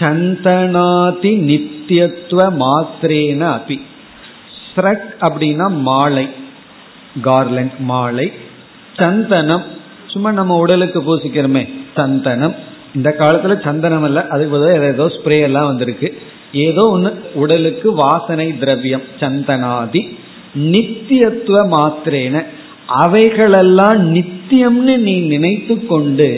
சந்தனாதி 0.00 1.32
நித்தியத்துவ 1.48 2.40
மாத்திரேன 2.62 3.42
அபி. 3.58 3.76
ஸ்ரக் 4.66 5.08
அப்படின்னா 5.26 5.66
மாலை 5.88 6.26
கார்லண்ட் 7.24 7.78
மாலை 7.90 8.26
சந்தனம். 8.96 9.64
சும்மா 10.06 10.30
நம்ம 10.32 10.56
உடலுக்கு 10.56 11.00
பூசிக்கிறோமே 11.02 11.62
சந்தனம். 11.94 12.54
இந்த 12.94 13.10
காலத்துல 13.18 13.54
சந்தனம் 13.66 14.06
அல்ல 14.08 14.20
அதுக்கு 14.26 14.54
பதிலாக 14.54 14.92
ஏதோ 14.94 15.06
ஸ்ப்ரே 15.16 15.38
எல்லாம் 15.40 15.68
வந்திருக்கு. 15.70 16.08
ஏதோ 16.66 16.82
ஒன்று 16.94 17.10
உடலுக்கு 17.34 17.88
வாசனை 17.94 18.48
திரவியம் 18.62 19.06
சந்தனாதி 19.20 20.02
நித்தியத்துவ 20.72 21.58
மாத்திரேன 21.76 22.42
அவைகளெல்லாம் 23.04 24.00
நித்தியம்னு 24.14 24.96
நீ 25.06 25.14
நினைத்து 25.32 25.74
கொண்டு 25.86 26.28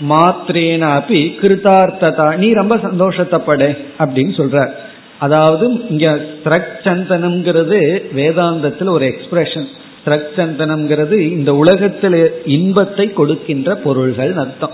மாத்திரேன 0.00 0.82
அப்பி 0.98 1.20
கிருதார்த்ததா. 1.42 2.36
நீ 2.36 2.52
ரொம்ப 2.52 2.76
சந்தோஷத்தப்படு 2.76 3.76
அப்படின்னு 3.98 4.34
சொல்றார் 4.40 4.72
அதாவது 5.18 5.88
இங்க 5.88 6.20
ஸ்ரக் 6.44 6.74
சந்தனம்ங்கிறது 6.82 8.02
வேதாந்தத்தில் 8.14 8.88
ஒரு 8.88 9.06
எக்ஸ்பிரஷன் 9.06 9.68
ஸ்ரக் 10.04 10.30
சந்தனம்ங்கிறது 10.36 11.12
இந்த 11.12 11.54
உலகத்தில் 11.54 12.42
இன்பத்தை 12.44 13.12
கொடுக்கின்ற 13.12 13.74
பொருள்கள் 13.74 14.36
அர்த்தம். 14.36 14.72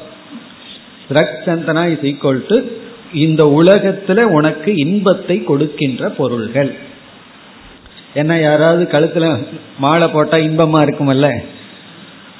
ஸ்ரக் 1.09 1.37
சந்தனா 1.47 1.87
இஸ் 1.87 2.07
ஈக்குவல் 2.11 2.47
டு 2.47 2.59
இந்த 3.13 3.45
உலகத்துல 3.45 4.23
உனக்கு 4.23 4.77
இன்பத்தை 4.77 5.45
கொடுக்கின்ற 5.45 6.09
பொருள்கள். 6.09 6.75
என்ன 8.15 8.41
யாராவது 8.41 8.85
கழுத்துல 8.93 9.39
மாலை 9.79 10.09
போட்டா 10.09 10.37
இன்பமா 10.37 10.81
இருக்குமல்ல? 10.87 11.29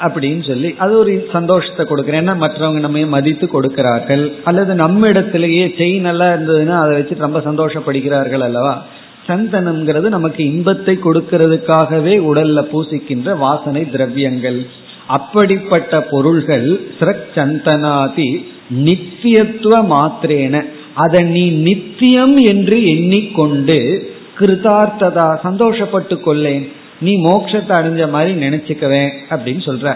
அப்படின்னு 0.05 0.43
சொல்லி 0.49 0.71
அது 0.85 0.93
ஒரு 0.99 1.13
சந்தோஷத்தை 1.33 1.83
கொடுக்குறேன். 1.87 2.21
ஏன்னா 2.23 2.35
மற்றவங்க 2.45 2.81
நம்ம 2.87 3.05
மதித்து 3.15 3.47
கொடுக்கிறார்கள். 3.55 4.25
அல்லது 4.51 4.75
நம்ம 4.83 5.09
இடத்திலேயே 5.13 5.65
செய் 5.79 5.97
நல்லா 6.09 6.29
இருந்ததுன்னா 6.33 6.77
அதை 6.83 6.95
வச்சு 6.99 7.25
ரொம்ப 7.27 7.43
சந்தோஷப்படுகிறார்கள் 7.49 8.45
அல்லவா? 8.49 8.75
சந்தனம்ங்கிறது 9.29 10.09
நமக்கு 10.17 10.43
இன்பத்தை 10.53 10.95
கொடுக்கிறதுக்காகவே 11.07 12.15
உடல்ல 12.31 12.61
பூசிக்கின்ற 12.73 13.39
வாசனை 13.39 13.83
திரவியங்கள். 13.95 14.61
அப்படிப்பட்ட 15.17 16.01
பொருள்கள் 16.13 16.69
சந்தனாதி 17.37 18.31
நித்தியத்துவ 18.87 19.75
மாத்திரேன. 19.95 20.57
அதை 21.05 21.23
நீ 21.35 21.45
நித்தியம் 21.67 22.37
என்று 22.53 22.77
எண்ணிக்கொண்டு 22.95 23.79
கிருதார்த்ததா 24.39 25.29
சந்தோஷப்பட்டு 25.45 26.17
கொள்ளேன். 26.27 26.67
நீ 27.07 27.13
மோட்சத்தை 27.27 27.73
அடைஞ்ச 27.79 28.05
மாதிரி 28.15 28.33
நினைச்சுக்கவேன் 28.45 29.13
அப்படின்னு 29.33 29.63
சொல்ற. 29.67 29.89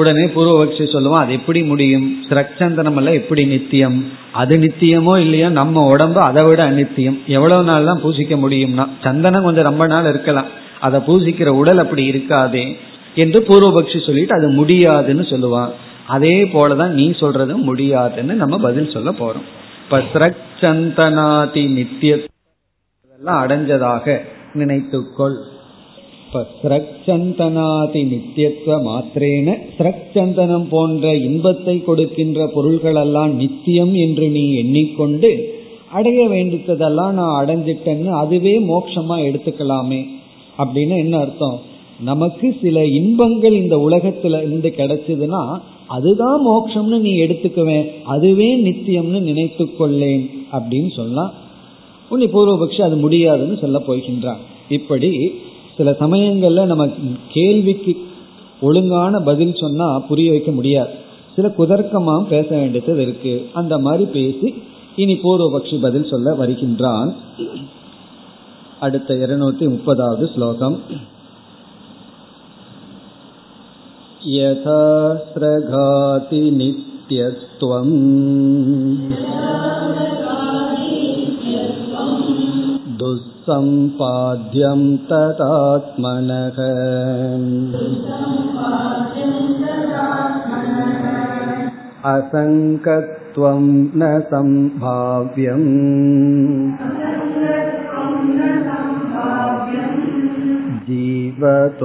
உடனே 0.00 0.24
பூர்வபக்ஷி 0.34 0.84
சொல்லுவான் 0.92 1.22
அது 1.24 1.32
எப்படி 1.38 1.60
முடியும்? 1.70 2.04
சிரச்சந்தனம் 2.28 2.98
எல்லாம் 3.00 3.18
எப்படி 3.20 3.42
நித்தியம்? 3.52 3.96
அது 4.40 4.56
நித்தியமோ 4.64 5.14
இல்லையோ 5.24 5.48
நம்ம 5.60 5.84
உடம்பு 5.92 6.20
அதை 6.26 6.42
விட 6.48 6.60
அநித்தியம். 6.70 7.16
எவ்வளவு 7.36 7.66
நாள் 7.70 7.88
தான் 7.90 8.02
பூசிக்க 8.04 8.36
முடியும்னா 8.44 8.86
சந்தனம் 9.06 9.46
கொஞ்சம் 9.48 9.68
ரொம்ப 9.70 9.86
நாள் 9.94 10.10
இருக்கலாம். 10.12 10.50
அதை 10.86 11.00
பூசிக்கிற 11.08 11.52
உடல் 11.60 11.82
அப்படி 11.84 12.04
இருக்காதே 12.12 12.64
என்று 13.24 13.38
பூர்வபக்ஷி 13.48 14.00
சொல்லிட்டு 14.06 14.34
அது 14.38 14.48
முடியாதுன்னு 14.60 15.26
சொல்லுவான். 15.32 15.72
அதே 16.16 16.36
போலதான் 16.54 16.96
நீ 16.98 17.06
சொல்றதும் 17.22 17.66
முடியாதுன்னு 17.68 18.34
நம்ம 18.42 18.58
பதில் 18.66 18.94
சொல்ல 18.96 19.10
போறோம். 19.20 19.46
இப்ப 19.84 20.02
சிரச்சந்தனாதி 20.12 21.62
நித்திய 21.76 22.14
அடைஞ்சதாக 23.42 24.06
நினைத்துக்கொள். 24.58 25.34
இப்ப 26.26 26.46
நித்தியத்துவ 27.92 28.82
மாத்திரேன 28.86 29.56
சிரக்சந்தனம் 29.78 30.66
போன்ற 30.70 31.16
இன்பத்தை 31.16 31.84
கொடுக்கின்ற 31.84 32.46
பொருள்களெல்லாம் 32.46 33.30
நித்தியம் 33.30 33.94
என்று 33.94 34.28
நீ 34.28 34.54
எண்ணிக்கொண்டு 34.54 35.56
அடைய 35.92 36.28
வேண்டியதெல்லாம் 36.28 37.14
நான் 37.14 37.46
அடைஞ்சிட்டேன்னு 37.46 38.06
அதுவே 38.06 38.58
மோட்சமா 38.58 39.16
எடுத்துக்கலாமே. 39.18 40.06
அப்படின்னு 40.58 40.96
என்ன 40.96 41.18
அர்த்தம்? 41.18 41.60
நமக்கு 42.04 42.56
சில 42.62 42.86
இன்பங்கள் 42.86 43.52
இந்த 43.52 43.76
உலகத்துல 43.76 44.38
இருந்து 44.38 44.74
கிடைச்சதுன்னா 44.76 45.58
அதுதான் 45.86 46.46
மோட்சம்னு 46.46 46.98
நீ 46.98 47.22
எடுத்துக்குவேன். 47.22 47.90
அதுவே 48.04 48.62
நித்தியம்னு 48.64 49.20
நினைத்து 49.20 49.64
கொள்ளேன் 49.64 50.30
அப்படின்னு 50.52 50.90
சொல்லலாம். 50.96 51.32
உன்னை 52.09 52.27
பூர்வபக்ஷி 52.27 52.81
அது 52.81 52.95
முடியாதுன்னு 52.95 53.55
சொல்ல 53.59 53.77
போகின்றான் 53.87 54.41
இப்படி 54.69 55.11
சில 55.77 55.91
சமயங்கள்ல 55.99 56.65
நம்ம 56.65 56.83
கேள்விக்கு 57.29 57.93
ஒழுங்கான 58.61 59.19
பதில் 59.19 59.55
சொன்னா 59.55 59.87
புரிய 59.99 60.29
வைக்க 60.31 60.51
முடியாது 60.51 60.93
சில 61.35 61.47
குதர்க்கமா 61.57 62.15
பேச 62.27 62.47
வேண்டியது 62.57 63.01
இருக்கு 63.01 63.33
அந்த 63.53 63.73
மாதிரி 63.77 64.05
பேசி 64.11 64.49
இனி 64.95 65.15
பூர்வபக்ஷி 65.23 65.77
பதில் 65.81 66.09
சொல்ல 66.09 66.33
வருகின்றான் 66.33 67.11
அடுத்த 68.79 69.13
இருநூத்தி 69.15 69.65
முப்பதாவது 69.73 70.25
ஸ்லோகம் 70.33 70.77
यथा 74.25 74.81
नित्यत्वम् 76.51 77.93
दुःसम्पाद्यं 82.99 84.81
तदात्मनः 85.09 86.57
असङ्कत्वं 92.13 93.63
न 93.99 94.09
सम्भाव्यम् 94.31 95.69
जीवतोर्जगदीशयोः 100.87 101.83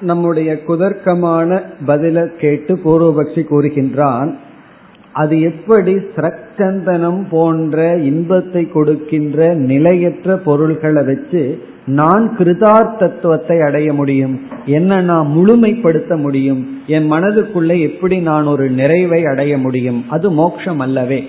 நம்முடைய 0.00 0.62
குதர்க்கமான 0.68 1.62
பதில 1.86 2.26
கேட்டு 2.36 2.74
பூர்வபக்ஷி 2.74 3.44
கூறுகின்றான் 3.50 4.34
அது 5.12 5.40
எப்படி 5.40 5.94
சிரச்சந்தனம் 5.94 7.28
போன்ற 7.30 7.96
இன்பத்தை 7.96 8.68
கொடுக்கின்ற 8.68 9.54
நிலையற்ற 9.54 10.36
பொருள்களை 10.36 11.02
வச்சு 11.04 11.62
நான் 11.86 12.36
கிருதார்த்தத்துவத்தை 12.38 13.66
அடைய 13.66 13.92
முடியும் 13.92 14.40
என்ன 14.66 15.00
நான் 15.00 15.26
முழுமைப்படுத்த 15.36 16.16
முடியும் 16.16 16.82
என் 16.86 17.12
மனதுக்குள்ளே 17.12 17.80
எப்படி 17.80 18.20
நான் 18.20 18.44
ஒரு 18.44 18.70
நிறைவை 18.70 19.24
அடைய 19.24 19.58
முடியும் 19.58 20.04
அது 20.08 20.30
மோட்சம் 20.30 20.78
அல்லவே. 20.78 21.28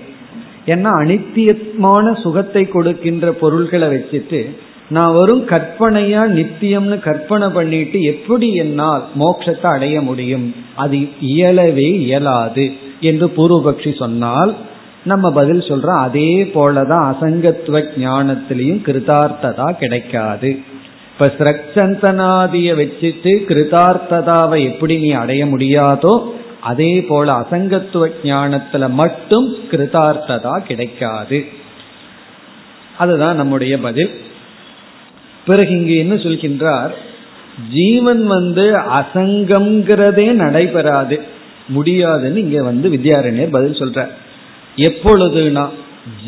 ஏன்னா 0.66 0.90
அனித்தியமான 1.04 2.22
சுகத்தை 2.22 2.68
கொடுக்கின்ற 2.68 3.32
பொருள்களை 3.32 3.88
வச்சுட்டு 3.88 4.46
நான் 4.90 5.12
வரும் 5.14 5.42
கற்பனையா 5.46 6.22
நித்தியம்னு 6.36 6.98
கற்பனை 6.98 7.48
பண்ணிட்டு 7.48 8.02
எப்படி 8.02 8.54
என்னால் 8.54 9.04
மோட்சத்தை 9.18 9.66
அடைய 9.66 10.00
முடியும்? 10.00 10.54
அது 10.74 10.96
இயலவே 11.20 11.88
இயலாது 11.98 12.72
என்று 13.00 13.26
பூர்வபக்ஷி 13.36 13.98
சொன்னால் 13.98 14.54
நம்ம 15.04 15.32
பதில் 15.32 15.60
சொல்றோம் 15.60 16.00
அதே 16.06 16.42
போலதான் 16.54 17.04
அசங்கத்துவ 17.12 17.82
ஞானத்திலையும் 17.96 18.82
கிருதார்த்ததா 18.86 19.68
கிடைக்காது. 19.72 20.50
இப்ப 21.12 21.26
ஸ்ரக்சந்தனாதிய 21.38 22.68
வச்சுட்டு 22.80 23.32
கிருதார்த்ததாவை 23.50 24.58
எப்படி 24.64 24.96
நீ 24.96 25.10
அடைய 25.10 25.44
முடியாதோ 25.46 26.14
அதே 26.60 27.02
போல 27.02 27.32
அசங்கத்துவ 27.32 28.10
ஞானத்துல 28.22 28.90
மட்டும் 28.90 29.46
கிருதார்த்ததா 29.70 30.58
கிடைக்காது. 30.58 31.44
அதுதான் 32.98 33.36
நம்முடைய 33.36 33.78
பதில். 33.78 34.10
பிறகு 35.46 35.78
இங்கு 35.78 35.96
என்ன 35.96 36.14
சொல்கின்றார்? 36.14 36.92
ஜீவன் 37.72 38.26
வந்து 38.26 38.64
அசங்கம்ங்கிறதே 39.00 40.32
நடைபெறாது. 40.32 41.18
முடியாதுன்னு 41.68 42.40
இங்க 42.40 42.62
வந்து 42.62 42.88
வித்யாரண்யர் 42.90 43.50
பதில் 43.50 43.80
சொல்ற 43.80 44.08
எப்பொழுதுனா 44.76 45.64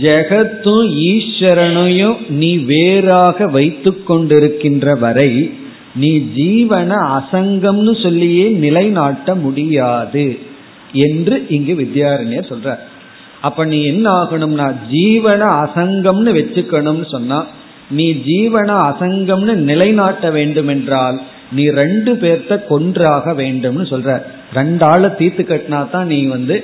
ஜெகத்தும் 0.02 0.88
ஈஸ்வரனையும் 1.10 2.16
நீ 2.28 2.56
வேறாக 2.56 3.46
வைத்து 3.46 3.90
கொண்டிருக்கின்ற 4.08 4.98
வரை 4.98 5.52
நீ 5.94 6.10
ஜீவன 6.18 6.90
அசங்கம்னு 7.18 8.02
சொல்லியே 8.02 8.48
நிலைநாட்ட 8.48 9.34
முடியாது 9.34 10.38
என்று 10.92 11.46
இங்கு 11.48 11.74
வித்யாரண்யர் 11.74 12.50
சொல்ற 12.50 12.76
அப்ப 13.40 13.64
நீ 13.64 13.84
என்ன 13.84 14.10
ஆகணும்னா 14.10 14.68
ஜீவன 14.92 15.42
அசங்கம்னு 15.64 16.32
வச்சுக்கணும்னு 16.38 17.06
சொன்னா 17.10 17.46
நீ 17.98 18.06
ஜீவன 18.28 18.70
அசங்கம்னு 18.88 19.54
நிலைநாட்ட 19.70 20.26
வேண்டும் 20.36 20.70
என்றால் 20.74 21.18
நீ 21.56 21.64
ரெண்டு 21.80 22.12
பேர்த்த 22.22 22.52
கொன்றாக 22.70 23.32
வேண்டும்னு 23.40 23.84
சொல்ற. 23.92 24.10
ரெண்டு 24.58 24.84
ஆளை 24.90 25.08
தீத்து 25.18 25.42
கட்டினா 25.50 25.80
தான் 25.94 26.10
நீ 26.12 26.18
வந்து 26.34 26.56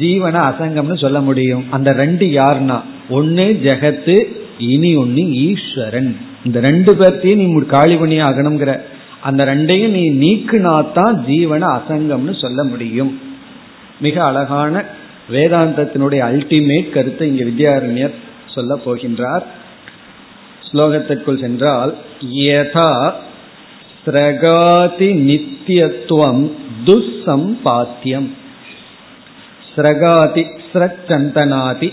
ஜீவன 0.00 0.36
அசங்கம்னு 0.50 0.96
சொல்ல 1.04 1.18
முடியும். 1.28 1.64
அந்த 1.76 1.90
ரெண்டு 2.02 2.26
யாருன்னா 2.38 2.78
ஒன்னு 3.18 3.46
ஜெகத்து 3.66 4.16
இனி 4.72 4.90
ஒன்னு 5.02 5.22
ஈஸ்வரன். 5.46 6.10
இந்த 6.48 6.58
ரெண்டு 6.68 6.92
பேர்த்தையும் 7.00 7.42
நீ 7.42 7.46
காளி 7.76 7.96
பண்ணி 8.02 8.18
ஆகணுங்கிற 8.28 8.72
அந்த 9.28 9.42
ரெண்டையும் 9.52 9.94
நீ 9.98 10.04
நீக்குனா 10.24 10.74
தான் 10.98 11.16
ஜீவன 11.30 11.62
அசங்கம்னு 11.78 12.34
சொல்ல 12.44 12.60
முடியும். 12.72 13.12
மிக 14.04 14.16
அழகான 14.28 14.84
வேதாந்தத்தினுடைய 15.34 16.20
அல்டிமேட் 16.30 16.94
கருத்தை 16.94 17.26
இங்க 17.30 17.42
வித்யாரண்யர் 17.50 18.14
சொல்ல 18.54 18.74
போகின்றார். 18.84 19.44
ஸ்லோகத்திற்குள் 20.72 21.40
சென்றால் 21.40 21.94
யதா 22.22 23.12
ஸ்ரகாதி 24.06 25.08
நித்தியத்துவம் 25.28 26.50
துசம்பாத்தியம் 26.84 28.28
ஸ்ரகாதி 29.76 30.44
ஸ்ரச்சந்தனாதி 30.72 31.92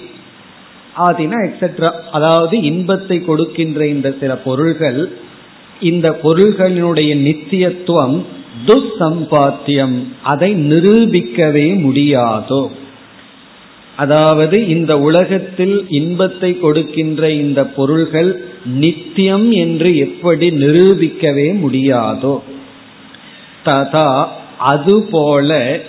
ஆதினா 0.97 1.39
எக்ஸெட்ரா 1.47 1.91
அதாவது 2.11 2.61
இன்பத்தை 2.61 3.25
கொடுக்கின்ற 3.25 3.87
இந்த 3.87 4.15
சில 4.19 4.35
பொருள்கள் 4.37 5.11
இந்த 5.81 6.19
பொருள்களினுடைய 6.23 7.15
நித்தியத்துவம் 7.17 8.25
துசம்பாத்தியம் 8.65 10.03
அதை 10.23 10.55
நிரூபிக்கவே 10.55 11.75
முடியாதோ? 11.83 12.69
அதாவது 13.95 14.67
இந்த 14.67 14.99
உலகத்தில் 14.99 15.85
இன்பத்தை 15.89 16.57
கொடுக்கின்ற 16.57 17.31
இந்த 17.31 17.65
பொருள்கள் 17.65 18.31
நித்தியம் 18.67 19.51
என்று 19.51 19.97
எப்படி 19.97 20.49
நிரூபிக்கவே 20.49 21.53
முடியாதோ 21.53 22.39
ததா 23.65 24.27
அதுபோல 24.57 25.79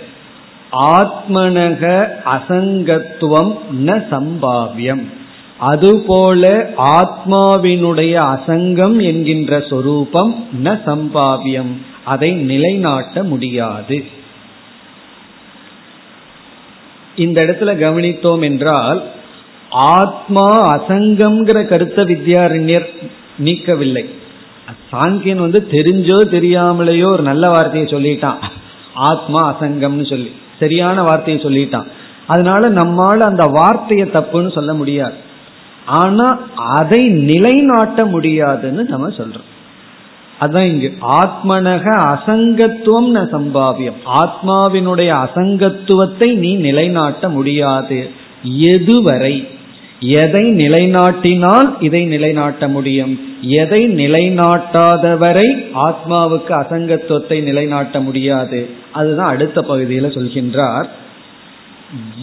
ஆத்மனக 0.71 2.07
அசங்கத்துவம் 2.25 3.57
ந 3.85 4.03
சம்பாவியம். 4.11 5.03
அதுபோல 5.57 6.69
ஆத்மாவினுடைய 6.77 8.39
அசங்கம் 8.39 9.01
என்கின்ற 9.01 9.63
சொரூபம் 9.69 10.47
ந 10.63 10.79
சம்பாவியம். 10.85 11.77
அதை 12.05 12.31
நிலைநாட்ட 12.31 13.23
முடியாது. 13.23 14.03
இந்த 17.15 17.43
இடத்துல 17.43 17.71
கவனித்தோம் 17.77 18.41
என்றால் 18.41 19.03
ஆத்மா 19.69 20.77
அசங்கம்ங்கிற 20.77 21.67
கருத்தை 21.67 22.03
வித்யாரண்யர் 22.03 22.87
நீக்கவில்லை. 23.43 24.05
சாங்கியன் 24.91 25.35
வந்து 25.35 25.67
தெரிஞ்சோ 25.71 26.17
தெரியாமலேயோ 26.31 27.11
ஒரு 27.11 27.23
நல்ல 27.23 27.49
வார்த்தையை 27.49 27.93
சொல்லிட்டான். 27.93 28.37
ஆத்மா 28.93 29.55
அசங்கம்னு 29.55 30.09
சொல்லி 30.09 30.31
சரியான 30.59 31.03
வார்த்தையை 31.03 31.43
சொல்லிட்டான். 31.43 31.85
அதனால 32.27 32.69
நம்மால 32.69 33.17
அந்த 33.17 33.45
வார்த்தையை 33.45 34.07
தப்புன்னு 34.07 34.53
சொல்ல 34.53 34.73
முடியாது. 34.73 35.13
ஆனா 35.85 36.39
அதை 36.55 37.07
நிலைநாட்ட 37.07 38.05
முடியாதுன்னு 38.05 38.83
நம்ம 38.83 39.07
சொல்றோம். 39.07 39.47
அதான் 40.39 40.65
இங்கு 40.65 40.97
ஆத்மனக 41.01 41.85
அசங்கத்துவம் 42.13 43.09
ந 43.13 43.19
சம்பாவியம். 43.31 43.99
ஆத்மாவினுடைய 44.05 45.27
அசங்கத்துவத்தை 45.27 46.35
நீ 46.35 46.55
நிலைநாட்ட 46.55 47.29
முடியாது. 47.29 48.09
எதுவரை? 48.59 49.47
எதை 49.99 50.51
நிலைநாட்டினால் 50.53 51.69
இதை 51.79 52.05
நிலைநாட்ட 52.05 52.67
முடியும்? 52.67 53.19
எதை 53.41 53.87
நிலைநாட்டாதவரை 53.87 55.71
ஆத்மாவுக்கு 55.73 56.49
அசங்கத்துவத்தை 56.49 57.41
நிலைநாட்ட 57.41 57.99
முடியாது? 57.99 58.69
அதுதான் 58.91 59.27
அடுத்த 59.27 59.61
பகுதியில் 59.61 60.15
சொல்கின்றார். 60.15 60.89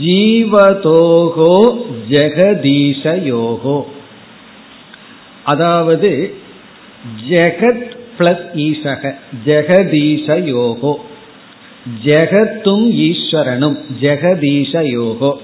ஜீவதோகோ 0.04 1.76
ஜெகதீஷயோகோ 2.10 3.82
அதாவது 5.44 6.34
ஜெகத் 7.28 7.90
பிளஸ் 8.18 8.46
ஈசக 8.54 9.14
ஜெகதீஷ 9.46 10.26
யோகோ 10.44 10.94
ஜெகத்தும் 12.04 12.86
ஈஸ்வரனும் 13.08 13.78
ஜெகதீஷ 14.00 14.84
யோகோ 14.90 15.36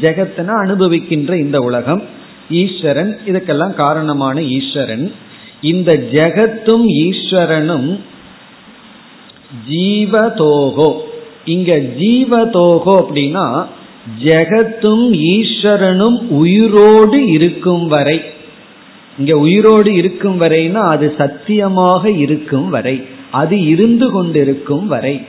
ஜெகத்னா 0.00 0.54
அனுபவிக்கின்ற 0.64 1.34
இந்த 1.38 1.60
உலகம் 1.60 2.02
ஈஸ்வரன் 2.50 3.18
இதுக்கெல்லாம் 3.26 3.74
காரணமான 3.74 4.42
ஈஸ்வரன். 4.42 5.12
இந்த 5.60 5.96
ஜெகத்தும் 6.12 6.86
ஈஸ்வரனும் 6.98 8.00
ஜீவதோகோ. 9.70 10.96
இங்க 11.44 11.76
ஜீவதோகோ 11.76 12.94
அப்படின்னா 13.00 13.66
ஜெகத்தும் 14.24 15.12
ஈஸ்வரனும் 15.12 16.18
உயிரோடு 16.28 17.26
இருக்கும் 17.26 17.88
வரை. 17.88 18.20
இங்க 19.18 19.38
உயிரோடு 19.38 19.94
இருக்கும் 19.94 20.40
வரைனா 20.40 20.88
அது 20.88 21.14
சத்தியமாக 21.18 22.10
இருக்கும் 22.10 22.68
வரை. 22.68 23.02
அது 23.30 23.64
இருந்து 23.66 24.10
கொண்டிருக்கும் 24.10 24.86
வரை. 24.86 25.20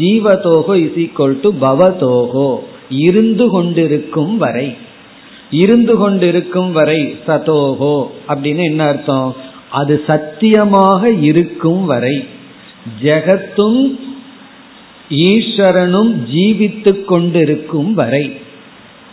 ஜீவதோகோ 0.00 0.74
இஸ் 0.74 0.98
ஈக்வல் 1.04 1.40
டு 1.40 1.54
பவதோகோ. 1.60 2.60
இருந்து 2.90 3.50
கொண்டிருக்கும் 3.50 4.36
வரை 4.36 4.76
இருந்து 5.50 5.96
கொண்டிருக்கும் 5.96 6.72
வரை 6.72 7.16
சதோகோ 7.26 8.10
அப்படின்னு 8.28 8.62
என்ன 8.64 8.84
அர்த்தம்? 8.84 9.36
அது 9.70 10.04
சத்தியமாக 10.06 11.10
இருக்கும் 11.10 11.84
வரை 11.84 12.24
ஜெகத்தும் 13.02 13.98
ஈஸ்வரனும் 15.10 16.12
ஜீவித்து 16.34 17.04
கொண்டிருக்கும் 17.04 17.94
வரை 17.94 18.32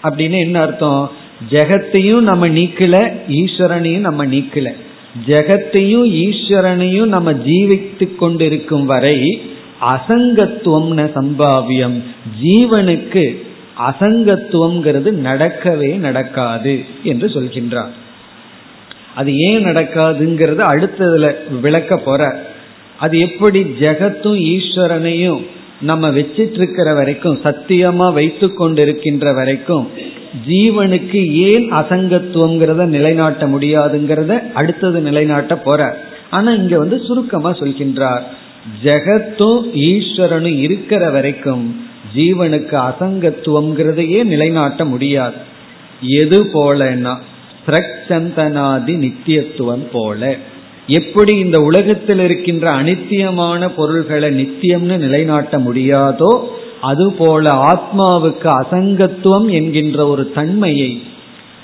அப்படின்னு 0.03 0.37
என்ன 0.39 0.59
அர்த்தம்? 0.59 1.11
ஜெகத்தையும் 1.49 2.21
நம்ம 2.21 2.47
நீக்கல 2.47 2.95
ஈஸ்வரனையும் 3.27 3.99
நம்ம 3.99 4.25
நீக்கல. 4.25 4.73
ஜெகத்தையும் 5.27 6.07
ஈஸ்வரனையும் 6.25 7.05
நம்ம 7.05 7.31
ஜீவித்து 7.31 8.15
கொண்டிருக்கும் 8.15 8.85
வரை 8.85 9.41
அசங்கத்துவம்னு 9.81 11.05
சம்பாவியம் 11.17 11.97
ஜீவனுக்கு 12.41 13.45
அசங்கத்துவம்ங்கிறது 13.79 15.09
நடக்கவே 15.29 15.95
நடக்காது 15.95 16.85
என்று 17.03 17.27
சொல்கின்றார். 17.27 17.93
அது 19.15 19.35
ஏன் 19.35 19.65
நடக்காதுங்கிறது 19.65 20.61
அடுத்ததுல 20.73 21.33
விளக்க 21.61 21.97
போற. 21.97 22.45
அது 22.97 23.19
எப்படி 23.19 23.61
ஜெகத்தும் 23.79 24.39
ஈஸ்வரனையும் 24.53 25.45
நம்ம 25.81 26.09
வச்சிட்டு 26.09 26.51
இருக்கிற 26.51 26.93
வரைக்கும் 26.93 27.39
சத்தியமா 27.43 28.13
வைத்து 28.13 28.47
கொண்டிருக்கின்ற 28.47 29.35
வரைக்கும் 29.35 29.87
ஜீவனுக்கு 30.47 31.31
ஏன் 31.31 31.71
அசங்கத்துவங்கிறத 31.71 32.85
நிலைநாட்ட 32.85 33.45
முடியாதுங்கிறத 33.45 34.51
அடுத்தது 34.53 34.99
நிலைநாட்ட 34.99 35.57
போற. 35.57 35.97
ஆனா 36.29 36.51
இங்க 36.51 36.77
வந்து 36.77 36.99
சுருக்கமா 36.99 37.51
சொல்கின்றார். 37.51 38.21
ஜெகத்தும் 38.83 39.61
ஈஸ்வரனும் 39.73 40.57
இருக்கிற 40.57 41.09
வரைக்கும் 41.09 41.86
ஜீவனுக்கு 42.15 42.75
அசங்கத்துவம்ங்கிறதையே 42.89 44.23
நிலைநாட்ட 44.23 44.85
முடியாது. 44.85 45.35
எது 46.01 46.43
போலன்னா 46.43 47.15
பிரச்சந்தனாதி 47.65 48.93
நித்தியத்துவம் 48.97 49.87
போல. 49.91 50.37
எப்படி 50.87 51.37
இந்த 51.37 51.59
உலகத்தில் 51.59 52.19
இருக்கின்ற 52.19 52.83
அனித்தியமான 52.83 53.69
பொருள்களை 53.75 54.43
நித்தியம்னு 54.43 54.97
நிலைநாட்ட 54.97 55.57
முடியாதோ 55.57 56.47
அதுபோல 56.81 57.51
ஆத்மாவுக்கு 57.51 58.51
அசங்கத்துவம் 58.61 59.49
என்கின்ற 59.49 60.07
ஒரு 60.07 60.31
தன்மையை 60.31 61.03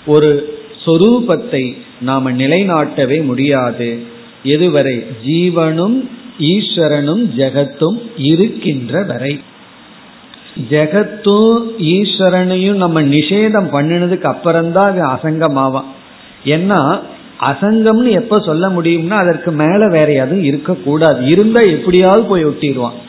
ஒரு 0.05 0.59
சொரூபத்தை 0.85 1.77
நாம 2.01 2.31
நிலைநாட்டவே 2.31 3.23
முடியாது. 3.23 3.99
எதுவரை? 4.43 5.05
ஜீவனும் 5.25 6.09
ஈஸ்வரனும் 6.39 7.23
ஜெகத்தும் 7.37 8.01
இருக்கின்ற 8.17 9.03
வரை. 9.03 9.39
ஜெகத்தும் 10.69 11.63
ஈஸ்வரனையும் 11.77 12.75
நம்ம 12.75 13.01
நிஷேதம் 13.01 13.69
பண்ணினதுக்கு 13.71 14.23
அப்புறம்தான் 14.23 14.89
அது 14.89 15.01
அசங்கமாவான். 15.07 15.89
ஏன்னா 16.45 16.99
அசங்கம்னு 17.39 18.11
எப்ப 18.11 18.39
சொல்ல 18.39 18.69
முடியும்னா 18.69 19.09
அதற்கு 19.09 19.51
மேல 19.51 19.87
வேற 19.87 20.11
எதுவும் 20.11 20.43
இருக்கக்கூடாது. 20.43 21.25
இருந்தா 21.25 21.59
எப்படியாவது 21.59 22.23
போய் 22.23 22.45
ஒட்டிடுவான். 22.45 22.99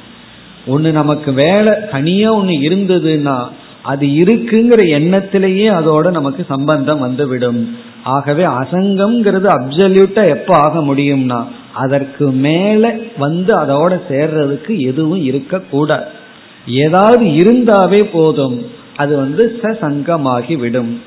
ஒன்று 0.66 0.92
நமக்கு 0.92 1.32
வேலை 1.32 1.74
தனியா 1.90 2.34
ஒன்று 2.34 2.52
இருந்ததுன்னா 2.52 3.48
அது 3.82 4.06
இருக்குங்கிற 4.06 4.82
எண்ணத்திலேயே 4.98 5.66
அதோட 5.70 6.10
நமக்கு 6.10 6.44
சம்பந்தம் 6.48 6.98
வந்துவிடும். 6.98 7.76
ஆகவே 8.04 8.44
அசங்கம்ங்கிறது 8.44 9.48
அப்சல்யூட்டா 9.56 10.28
எப்ப 10.28 10.54
ஆக 10.56 10.80
முடியும்னா 10.80 11.44
அதற்கு 11.72 12.30
மேல 12.30 12.94
வந்து 13.18 13.54
அதோட 13.54 14.00
சேர்றதுக்கு 14.08 14.78
எதுவும் 14.78 15.24
இருக்கக்கூடாது. 15.24 16.22
ஏதாவது 16.66 17.24
இருந்தாவே 17.24 18.02
போதும். 18.02 18.66
அது 18.96 19.16
வந்து 19.16 19.58
சசங்கமாகி 19.62 20.56
விடும் 20.56 21.02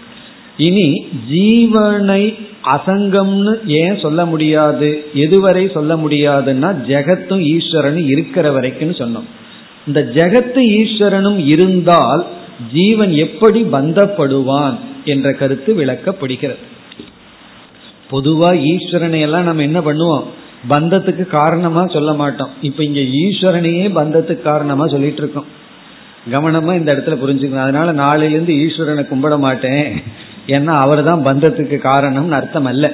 இனி 0.58 1.08
ஜீவனை 1.32 2.36
அசங்கம்னு 2.64 3.66
ஏன் 3.66 4.00
சொல்ல 4.00 4.26
முடியாது? 4.26 5.06
எதுவரை 5.14 5.72
சொல்ல 5.72 5.96
முடியாதுன்னா 5.96 6.76
ஜெகத்தும் 6.88 7.58
ஈஸ்வரனும் 7.58 8.08
இருக்கிற 8.08 8.52
வரைக்கும் 8.52 8.92
சொன்னோம். 8.92 9.28
இந்த 9.88 10.12
ஜெகத்து 10.14 10.62
ஈஸ்வரனும் 10.80 11.46
இருந்தால் 11.46 12.26
ஜீவன் 12.74 13.12
எப்படி 13.12 13.64
பந்தப்படுவான் 13.64 14.76
என்ற 15.06 15.34
கருத்து 15.34 15.74
விளக்கப்படுகிறது. 15.76 16.64
பொதுவா 18.12 18.50
ஈஸ்வரனை 18.54 19.20
எல்லாம் 19.20 19.44
நம்ம 19.44 19.62
என்ன 19.62 19.80
பண்ணுவோம்? 19.80 20.24
பந்தத்துக்கு 20.70 21.28
காரணமா 21.28 21.88
சொல்ல 21.88 22.14
மாட்டோம். 22.14 22.50
இப்ப 22.62 22.84
இங்க 22.84 23.00
ஈஸ்வரனையே 23.00 23.92
பந்தத்துக்கு 23.96 24.42
காரணமா 24.42 24.88
சொல்லிட்டு 24.88 25.18
இருக்கோம். 25.18 25.46
கவனமா 26.32 26.76
இந்த 26.76 26.94
இடத்துல 26.94 27.10
புரிஞ்சுக்கணும். 27.10 27.68
அதனால 27.68 27.94
நாளையிலேருந்து 27.94 28.66
ஈஸ்வரனை 28.66 29.06
கும்பிட 29.06 29.40
மாட்டேன். 29.40 30.02
ஏன்னா 30.48 30.66
அவர் 30.66 31.04
தான் 31.04 31.26
பந்தத்துக்கு 31.26 31.78
காரணம்னு 31.84 32.30
அர்த்தம் 32.30 32.66
அல்ல. 32.66 32.94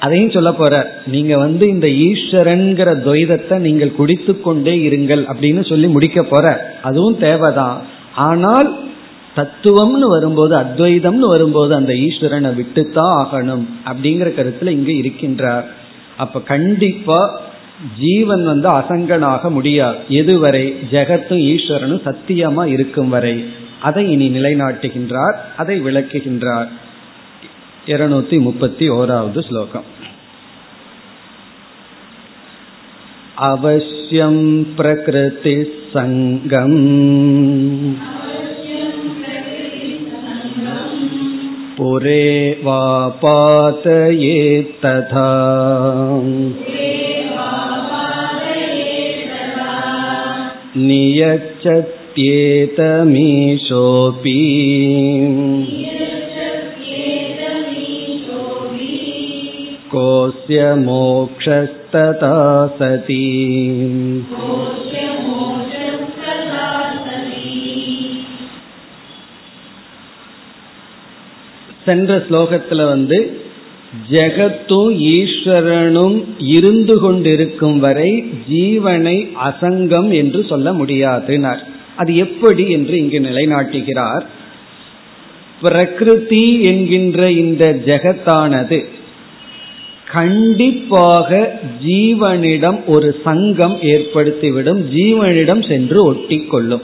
அதையும் 0.00 0.30
சொல்ல 0.30 0.52
போற 0.52 1.02
நீங்க 1.06 1.38
வந்து 1.38 1.68
இந்த 1.68 1.86
ஈஸ்வரன்கிற 1.86 3.00
துவைதத்தை 3.06 3.56
நீங்கள் 3.56 3.92
குடித்து 3.92 4.40
கொண்டே 4.40 4.76
இருங்கள் 4.76 5.26
அப்படின்னு 5.32 5.68
சொல்லி 5.68 5.86
முடிக்க 5.86 6.22
போற. 6.22 6.74
அதுவும் 6.82 7.18
தேவைதான். 7.18 7.82
ஆனால் 8.14 8.78
தத்துவம்னு 9.36 10.06
வரும்போது 10.08 10.56
அத்வைதம்னு 10.56 11.28
வரும்போது 11.28 11.74
அந்த 11.74 11.92
ஈஸ்வரனை 11.92 12.54
விட்டுத்தான் 12.54 13.24
ஆகணும் 13.24 13.64
அப்படிங்கிற 13.84 14.30
கருத்துல 14.30 14.68
இங்க 14.68 14.92
இருக்கின்றார். 14.92 15.64
அப்ப 16.20 16.40
கண்டிப்பா 16.40 17.18
ஜீவன் 17.98 18.44
வந்து 18.44 18.68
அசங்கனாக 18.68 19.50
முடியாது. 19.50 19.98
எதுவரை? 20.08 20.64
ஜெகத்தும் 20.90 21.42
ஈஸ்வரனும் 21.52 22.04
சத்தியமா 22.08 22.64
இருக்கும் 22.66 23.08
வரை. 23.08 23.44
அதை 23.80 24.10
இனி 24.10 24.28
நிலைநாட்டுகின்றார் 24.28 25.36
அதை 25.56 25.82
விளக்குகின்றார். 25.82 26.68
இருநூத்தி 27.86 28.40
முப்பத்தி 28.40 28.90
ஓராவது 28.90 29.40
ஸ்லோகம். 29.48 29.88
அவசியம் 33.34 34.74
பிரகிருதி 34.74 35.56
पुरे 41.79 42.27
वा 42.65 42.83
पातये 43.23 44.61
तथा 44.85 45.25
नियच्छत्येतमीशोऽपि 50.77 52.15
कोऽस्य 59.95 60.73
मोक्षस्तथा 60.85 62.35
सति 62.79 63.25
சென்ற 71.84 72.16
ஸ்லோகத்துல 72.30 72.84
வந்து 72.86 73.18
ஜெகத்தும் 74.10 74.92
ஈஸ்வரனும் 75.14 76.24
இருந்து 76.38 77.00
கொண்டிருக்கும் 77.00 77.78
வரை 77.78 78.32
ஜீவனை 78.52 79.16
அசங்கம் 79.44 80.10
என்று 80.14 80.46
சொல்ல 80.48 80.72
முடியாதுனார். 80.72 81.62
அது 81.96 82.16
எப்படி 82.16 82.70
என்று 82.70 82.98
இங்கு 82.98 83.20
நிலைநாட்டுகிறார். 83.20 84.24
பிரகிருதி 85.62 86.62
என்கின்ற 86.62 87.30
இந்த 87.30 87.64
ஜெகத்தானது 87.86 88.78
கண்டிப்பாக 90.04 91.60
ஜீவனிடம் 91.86 92.78
ஒரு 92.86 93.20
சங்கம் 93.24 93.76
ஏற்படுத்திவிடும் 93.82 94.80
ஜீவனிடம் 94.94 95.68
சென்று 95.68 96.04
ஒட்டி 96.04 96.38
கொள்ளும் 96.44 96.82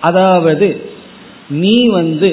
அதாவது 0.00 0.68
நீ 1.48 1.86
வந்து 1.86 2.30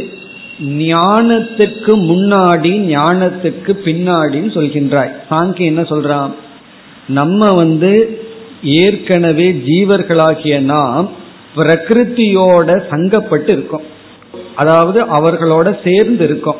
ஞானத்துக்கு 0.61 1.93
முன்னாடி 2.11 2.71
ஞானத்துக்கு 2.95 3.71
பின்னாடின்னு 3.85 4.51
சொல்கின்றாய். 4.53 5.11
சாங்கி 5.29 5.59
என்ன 5.59 5.81
சொல்றான்? 5.81 6.33
நம்ம 7.07 7.53
வந்து 7.53 8.21
ஏற்கனவே 8.63 9.51
ஜீவர்களாகிய 9.51 10.59
நாம் 10.59 11.09
பிரகிருத்தியோட 11.55 12.81
சங்கப்பட்டு 12.89 13.49
இருக்கோம். 13.49 13.81
அதாவது 14.55 15.03
அவர்களோட 15.03 15.77
சேர்ந்து 15.83 16.23
இருக்கோம். 16.23 16.55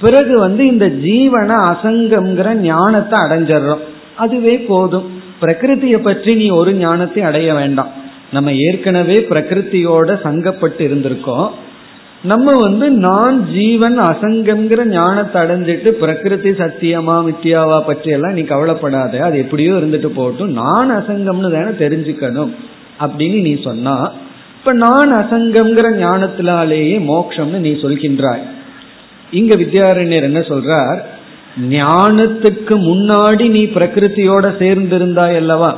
பிறகு 0.00 0.38
வந்து 0.38 0.66
இந்த 0.66 0.86
ஜீவன 0.86 1.50
அசங்கம்ங்கிற 1.70 2.54
ஞானத்தை 2.54 3.20
அடைஞ்சிடறோம். 3.20 3.84
அதுவே 4.16 4.58
போதும். 4.58 5.22
பிரகிருத்தியை 5.40 5.98
பற்றி 5.98 6.34
நீ 6.34 6.48
ஒரு 6.48 6.74
ஞானத்தை 6.74 7.22
அடைய 7.22 7.54
வேண்டாம். 7.54 7.92
நம்ம 8.32 8.52
ஏற்கனவே 8.52 9.26
பிரகிருத்தியோட 9.30 10.20
சங்கப்பட்டு 10.24 10.78
இருந்திருக்கோம். 10.78 11.50
நம்ம 12.30 12.52
வந்து 12.64 12.86
நான் 13.06 13.38
ஜீவன் 13.54 13.96
அசங்கம்ங்கிற 14.10 14.82
ஞானத்தை 14.90 15.38
அடைஞ்சிட்டு 15.42 15.90
பிரகிருதி 16.02 16.50
சத்தியமா 16.60 17.16
மித்தியாவா 17.26 17.78
பற்றி 17.86 18.10
எல்லாம் 18.16 18.36
நீ 18.38 18.42
கவலைப்படாத. 18.52 19.18
அது 19.26 19.36
எப்படியோ 19.38 19.72
இருந்துட்டு 19.80 20.10
போகட்டும். 20.18 20.52
நான் 20.60 20.90
அசங்கம்னு 21.00 21.50
தானே 21.56 21.72
தெரிஞ்சுக்கணும் 21.82 22.52
அப்படின்னு 23.04 23.40
நீ 23.48 23.52
சொன்னா 23.62 23.96
இப்ப 24.58 24.72
நான் 24.84 25.10
அசங்கம்ங்கிற 25.22 25.88
ஞானத்தினாலேயே 26.04 26.94
மோக்ஷம்னு 27.10 27.58
நீ 27.66 27.72
சொல்கின்றாய். 27.84 28.44
இங்க 29.40 29.54
வித்யாரண்யர் 29.54 30.28
என்ன 30.30 30.40
சொல்றார்? 30.52 30.98
ஞானத்துக்கு 31.76 32.74
முன்னாடி 32.88 33.44
நீ 33.56 33.64
பிரகிருத்தியோட 33.76 34.46
சேர்ந்திருந்தாய் 34.62 35.36
அல்லவா? 35.42 35.70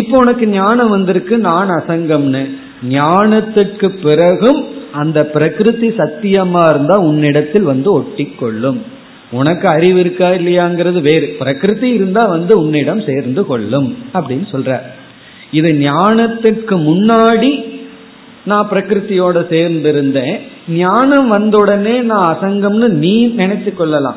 இப்போ 0.00 0.14
உனக்கு 0.18 0.44
ஞானம் 0.58 0.94
வந்திருக்கு 0.96 1.34
நான் 1.48 1.72
அசங்கம்னு. 1.80 2.44
ஞானத்துக்கு 2.96 3.88
பிறகும் 4.06 4.62
அந்த 4.92 5.26
பிரகிருதி 5.26 5.88
சத்தியமா 5.88 6.68
இருந்தா 6.68 6.98
உன்னிடத்தில் 6.98 7.62
வந்து 7.62 7.92
ஒட்டி 7.92 8.24
கொள்ளும் 8.24 8.82
உனக்கு 9.30 9.68
அறிவு 9.68 10.00
இருக்கா 10.00 10.28
இல்லையாங்கிறது 10.28 11.00
வேறு. 11.00 11.36
பிரகிருதி 11.38 11.88
இருந்தா 11.88 12.26
வந்து 12.26 12.58
உன்னிடம் 12.58 13.00
சேர்ந்து 13.00 13.46
கொள்ளும் 13.46 13.98
அப்படின்னு 14.14 14.46
சொல்ற. 14.52 14.80
இது 15.50 15.68
ஞானத்துக்கு 15.68 16.74
முன்னாடி 16.88 17.70
நான் 18.44 18.68
பிரகிருத்தியோட 18.70 19.38
சேர்ந்திருந்தேன். 19.52 20.40
ஞானம் 20.68 21.28
வந்த 21.28 21.56
உடனே 21.56 22.00
நான் 22.00 22.36
அசங்கம்னு 22.36 22.88
நீ 22.88 23.26
நினைச்சு 23.26 23.74
கொள்ளலாம். 23.74 24.16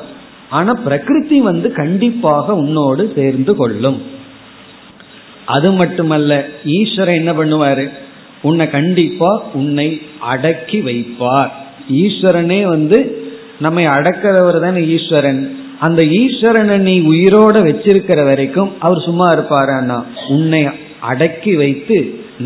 ஆனா 0.49 0.73
பிரகிருதி 0.73 1.39
வந்து 1.39 1.71
கண்டிப்பாக 1.71 2.55
உன்னோடு 2.55 3.11
சேர்ந்து 3.15 3.55
கொள்ளும். 3.55 4.01
அது 5.45 5.71
மட்டுமல்ல 5.71 6.45
ஈஸ்வரன் 6.65 7.15
என்ன 7.15 7.31
பண்ணுவாரு? 7.33 7.89
உன்னை 8.49 8.65
கண்டிப்பா 8.77 9.29
உன்னை 9.59 9.87
அடக்கி 10.31 10.79
வைப்பார். 10.87 11.51
ஈஸ்வரனே 12.03 12.61
வந்து 12.73 12.99
நம்மை 13.59 13.83
அடக்கிறவர் 13.97 14.57
தானே 14.65 14.81
ஈஸ்வரன். 14.95 15.41
அந்த 15.79 16.01
ஈஸ்வரனை 16.19 16.77
நீ 16.87 16.95
உயிரோட 17.11 17.55
வச்சிருக்கிற 17.67 18.19
வரைக்கும் 18.29 18.69
அவர் 18.79 19.05
சும்மா 19.07 19.27
இருப்பாரான்னா 19.33 19.97
உன்னை 20.35 20.61
அடக்கி 21.11 21.53
வைத்து 21.61 21.97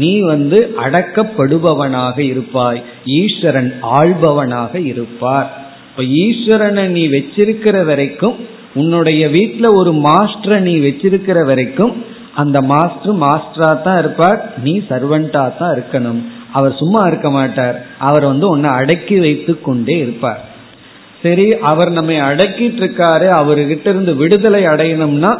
நீ 0.02 0.12
வந்து 0.32 0.58
அடக்கப்படுபவனாக 0.86 2.18
இருப்பாய். 2.32 2.82
ஈஸ்வரன் 3.20 3.72
ஆள்பவனாக 4.00 4.74
இருப்பார். 4.92 5.50
இப்ப 5.90 6.04
ஈஸ்வரனை 6.24 6.86
நீ 6.98 7.04
வச்சிருக்கிற 7.16 7.78
வரைக்கும் 7.86 8.36
உன்னுடைய 8.74 9.22
வீட்டில் 9.36 9.76
ஒரு 9.80 9.92
மாஸ்டரை 10.08 10.58
நீ 10.68 10.74
வச்சிருக்கிற 10.88 11.40
வரைக்கும் 11.46 11.94
அந்த 12.42 12.58
மாஸ்டர் 12.72 13.22
மாஸ்டரா 13.26 13.70
தான் 13.88 14.00
இருப்பார் 14.02 14.40
நீ 14.66 14.74
சர்வெண்டா 14.90 15.44
தான் 15.60 15.74
இருக்கணும். 15.76 16.22
அவர் 16.58 16.74
சும்மா 16.82 17.02
இருக்க 17.10 17.30
மாட்டார். 17.38 17.78
அவர் 18.10 18.26
வந்து 18.32 18.46
உன்னை 18.54 18.72
அடக்கி 18.80 19.18
வைத்து 19.26 19.54
கொண்டே 19.68 19.98
இருப்பார். 20.06 20.42
சரி 21.24 21.46
அவர் 21.72 21.90
நம்மை 21.98 22.18
அடக்கிட்டு 22.28 22.82
இருக்காரு 22.82 23.28
அவர்கிட்ட 23.40 23.88
இருந்து 23.94 24.12
விடுதலை 24.22 24.62
அடையணும்னா 24.74 25.32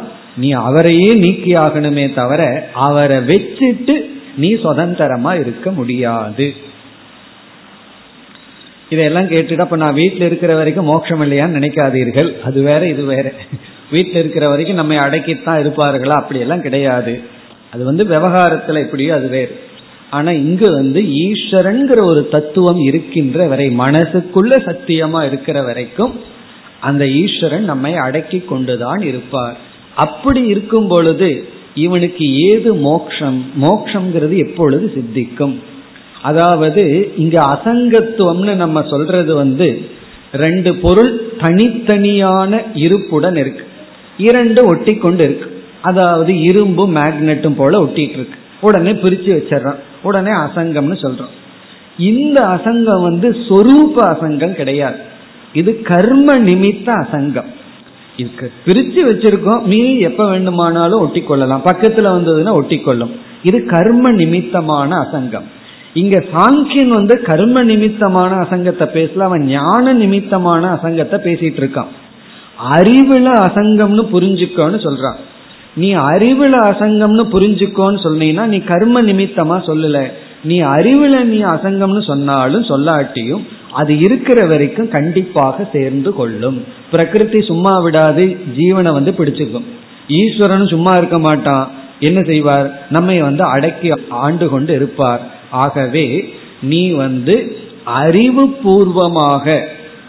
நீ 0.42 0.48
அவரையே 0.66 1.10
நீக்கி 1.22 1.52
ஆகணுமே 1.62 2.04
தவிர 2.18 2.42
அவரை 2.86 3.18
வச்சுட்டு 3.30 3.94
நீ 4.42 4.50
சுதந்திரமா 4.64 5.32
இருக்க 5.42 5.68
முடியாது. 5.78 6.46
இதையெல்லாம் 8.92 9.30
கேட்டுட்டு 9.32 9.64
அப்ப 9.64 9.76
நான் 9.82 9.98
வீட்டில் 10.00 10.28
இருக்கிற 10.28 10.52
வரைக்கும் 10.60 10.88
மோட்சம் 10.90 11.22
இல்லையான்னு 11.24 11.58
நினைக்காதீர்கள். 11.58 12.30
அது 12.48 12.58
வேற 12.68 12.82
இது 12.94 13.02
வேற. 13.14 13.26
வீட்டில் 13.90 14.16
இருக்கிற 14.16 14.48
வரைக்கும் 14.48 14.76
நம்ம 14.76 14.94
அடக்கித்தான் 14.94 15.60
இருப்பார்களா? 15.62 16.18
அப்படியெல்லாம் 16.20 16.62
கிடையாது. 16.62 17.20
அது 17.72 17.84
வந்து 17.84 18.06
விவகாரத்தில் 18.06 18.76
எப்படியோ 18.76 19.14
அது 19.14 19.28
வேறு. 19.28 19.60
ஆனா 20.10 20.30
இங்கு 20.30 20.72
வந்து 20.72 21.00
ஈஸ்வரன்கிற 21.00 22.04
ஒரு 22.04 22.28
தத்துவம் 22.28 22.78
இருக்கின்ற 22.78 23.46
வரை 23.46 23.78
மனசுக்குள்ள 23.78 24.52
சத்தியமா 24.58 25.26
இருக்கிற 25.26 25.62
வரைக்கும் 25.62 26.20
அந்த 26.80 27.08
ஈஸ்வரன் 27.08 27.64
நம்மை 27.64 27.96
அடக்கி 27.96 28.38
கொண்டுதான் 28.38 28.98
இருப்பார். 28.98 29.56
அப்படி 29.94 30.42
இருக்கும் 30.42 30.88
பொழுது 30.88 31.44
இவனுக்கு 31.74 32.24
ஏது 32.34 32.74
மோக்ஷம்? 32.74 33.50
மோக்ஷங்கிறது 33.62 34.36
எப்பொழுது 34.36 34.92
சித்திக்கும்? 34.94 35.62
அதாவது 36.22 37.12
இங்க 37.16 37.42
அசங்கத்துவம்னு 37.42 38.54
நம்ம 38.54 38.82
சொல்றது 38.82 39.34
வந்து 39.34 39.80
ரெண்டு 40.32 40.74
பொருள் 40.74 41.32
தனித்தனியான 41.38 42.62
இருப்புடன் 42.74 43.36
இருக்கு. 43.36 43.64
இரண்டு 44.28 44.60
ஒட்டி 44.64 44.94
கொண்டு 44.96 45.24
இருக்கு 45.24 45.48
அதாவது 45.82 46.32
இரும்பும் 46.40 46.96
மேக்னெட்டும் 46.96 47.56
போல 47.56 47.82
ஒட்டிட்டு 47.82 48.16
இருக்கு 48.18 48.38
உடனே 48.60 48.92
பிரிச்சு 48.92 49.30
வச்சிடறோம். 49.36 49.80
உடனே 50.02 50.30
அசங்கம்னு 50.30 50.96
சொல்றோம். 51.04 51.34
இந்த 51.98 52.40
அசங்கம் 52.46 53.02
வந்து 53.02 53.28
சொரூப 53.48 53.96
அசங்கம் 53.96 54.52
கிடையாது. 54.52 54.98
இது 55.52 55.82
கர்ம 55.82 56.38
நிமித்த 56.38 56.88
அசங்கம். 57.02 57.50
இதுக்கு 58.16 58.52
பிரிச்சு 58.66 59.00
வச்சிருக்கோம். 59.10 59.64
மீ 59.64 59.98
எப்ப 59.98 60.28
வேண்டுமானாலும் 60.28 61.00
ஒட்டி 61.00 61.20
கொள்ளலாம் 61.20 61.62
பக்கத்துல 61.64 62.08
வந்ததுன்னா 62.16 62.52
ஒட்டி 62.52 62.78
கொள்ளும் 62.78 63.12
இது 63.42 63.64
கர்ம 63.64 64.10
நிமித்தமான 64.10 64.90
அசங்கம். 64.98 65.48
இங்க 65.94 66.24
சாங்கியன் 66.34 66.94
வந்து 66.98 67.22
கர்ம 67.22 67.62
நிமித்தமான 67.62 68.34
அசங்கத்தை 68.34 68.88
பேசல. 68.88 69.18
அவன் 69.18 69.44
ஞான 69.46 69.92
நிமித்தமான 69.92 70.68
அசங்கத்தை 70.70 71.18
பேசிட்டு 71.24 71.60
இருக்கான். 71.62 71.92
அறிவுல 72.72 73.26
அசங்கம்னு 73.46 74.04
புரிஞ்சுக்கோன்னு 74.12 74.78
சொல்றான் 74.86 75.14
நீ 75.74 75.94
அறிவுல 75.94 76.54
அசங்கம்னு 76.70 77.24
புரிஞ்சுக்கோன்னு 77.32 77.98
சொன்னீங்கன்னா 78.04 78.44
நீ 78.44 78.58
கர்ம 78.58 79.02
நிமித்தமா 79.02 79.56
சொல்லல. 79.66 80.12
நீ 80.44 80.62
அறிவுல 80.62 81.22
நீ 81.22 81.42
அசங்கம்னு 81.42 82.02
சொன்னாலும் 82.02 82.62
சொல்லாட்டியும் 82.62 83.42
அது 83.72 83.98
இருக்கிற 83.98 84.46
வரைக்கும் 84.46 84.88
கண்டிப்பாக 84.88 85.68
சேர்ந்து 85.72 86.14
கொள்ளும். 86.14 86.64
பிரகிருதி 86.90 87.42
சும்மா 87.42 87.78
விடாது 87.78 88.36
ஜீவனை 88.56 88.92
வந்து 88.92 89.10
பிடிச்சுக்கும். 89.10 89.64
ஈஸ்வரன் 90.08 90.66
சும்மா 90.66 90.96
இருக்க 90.96 91.18
மாட்டான். 91.18 91.70
என்ன 92.00 92.22
செய்வார்? 92.22 92.86
நம்மை 92.90 93.22
வந்து 93.22 93.44
அடக்கி 93.44 93.90
ஆண்டு 94.08 94.48
கொண்டு 94.48 94.74
இருப்பார். 94.74 95.20
ஆகவே 95.50 96.34
நீ 96.62 96.90
வந்து 96.90 97.56
அறிவு 97.84 98.48
பூர்வமாக 98.48 99.68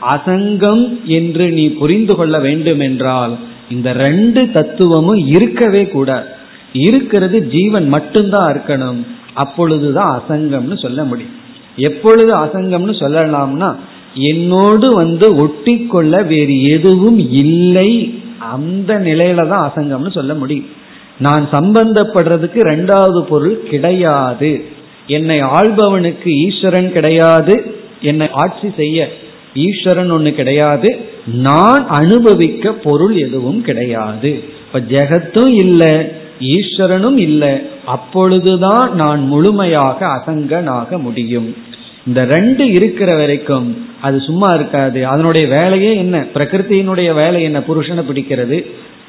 அசங்கம் 0.09 1.03
என்று 1.03 1.51
நீ 1.51 1.69
புரிந்து 1.69 2.15
கொள்ள 2.15 2.39
வேண்டும் 2.39 2.79
என்றால் 2.79 3.37
இந்த 3.69 3.93
ரெண்டு 3.93 4.51
தத்துவமும் 4.51 5.27
இருக்கவே 5.27 5.87
கூட. 5.87 6.39
இருக்கிறது 6.73 7.47
ஜீவன் 7.47 7.87
மட்டும்தான் 7.87 8.53
இருக்கணும். 8.53 9.05
அப்பொழுதுதான் 9.33 10.21
அசங்கம்னு 10.21 10.81
சொல்ல 10.81 11.03
முடியும். 11.03 11.35
எப்பொழுது 11.75 12.33
அசங்கம்னு 12.33 12.93
சொல்லலாம்னா 12.99 13.75
என்னோடு 14.13 14.93
வந்து 14.93 15.35
ஒட்டி 15.35 15.85
கொள்ள 15.85 16.21
வேறு 16.21 16.63
எதுவும் 16.63 17.31
இல்லை. 17.31 18.21
அந்த 18.39 18.99
நிலையில 18.99 19.47
தான் 19.47 19.71
அசங்கம்னு 19.75 20.11
சொல்ல 20.11 20.33
முடியும். 20.33 20.65
நான் 21.19 21.47
சம்பந்தப்படுறதுக்கு 21.51 22.59
ரெண்டாவது 22.63 23.21
பொருள் 23.21 23.63
கிடையாது. 23.63 24.65
என்னை 25.07 25.41
ஆள்பவனுக்கு 25.41 26.27
ஈஸ்வரன் 26.27 26.91
கிடையாது. 26.91 27.75
என்னை 28.01 28.29
ஆட்சி 28.31 28.69
செய்ய 28.77 29.09
ஈஸ்வரன் 29.55 30.09
ஒன்று 30.09 30.33
கிடையாது. 30.33 30.97
நான் 31.25 31.87
அனுபவிக்க 31.87 32.73
பொருள் 32.73 33.15
எதுவும் 33.15 33.61
கிடையாது. 33.61 34.43
இப்ப 34.65 34.79
ஜெகத்தும் 34.79 35.51
இல்லை 35.51 36.11
ஈஸ்வரனும் 36.39 37.17
இல்லை. 37.17 37.57
அப்பொழுதுதான் 37.85 38.95
நான் 38.95 39.27
முழுமையாக 39.27 40.07
அசங்கனாக 40.07 41.01
முடியும். 41.01 41.55
இந்த 42.07 42.25
ரெண்டு 42.25 42.71
இருக்கிற 42.71 43.15
வரைக்கும் 43.15 43.87
அது 44.01 44.19
சும்மா 44.19 44.49
இருக்காது. 44.49 45.07
அதனுடைய 45.07 45.47
வேலையே 45.47 45.95
என்ன? 45.95 46.25
பிரகிருத்தியினுடைய 46.33 47.13
வேலை 47.13 47.43
என்ன? 47.43 47.59
புருஷனை 47.59 48.03
பிடிக்கிறது. 48.03 48.65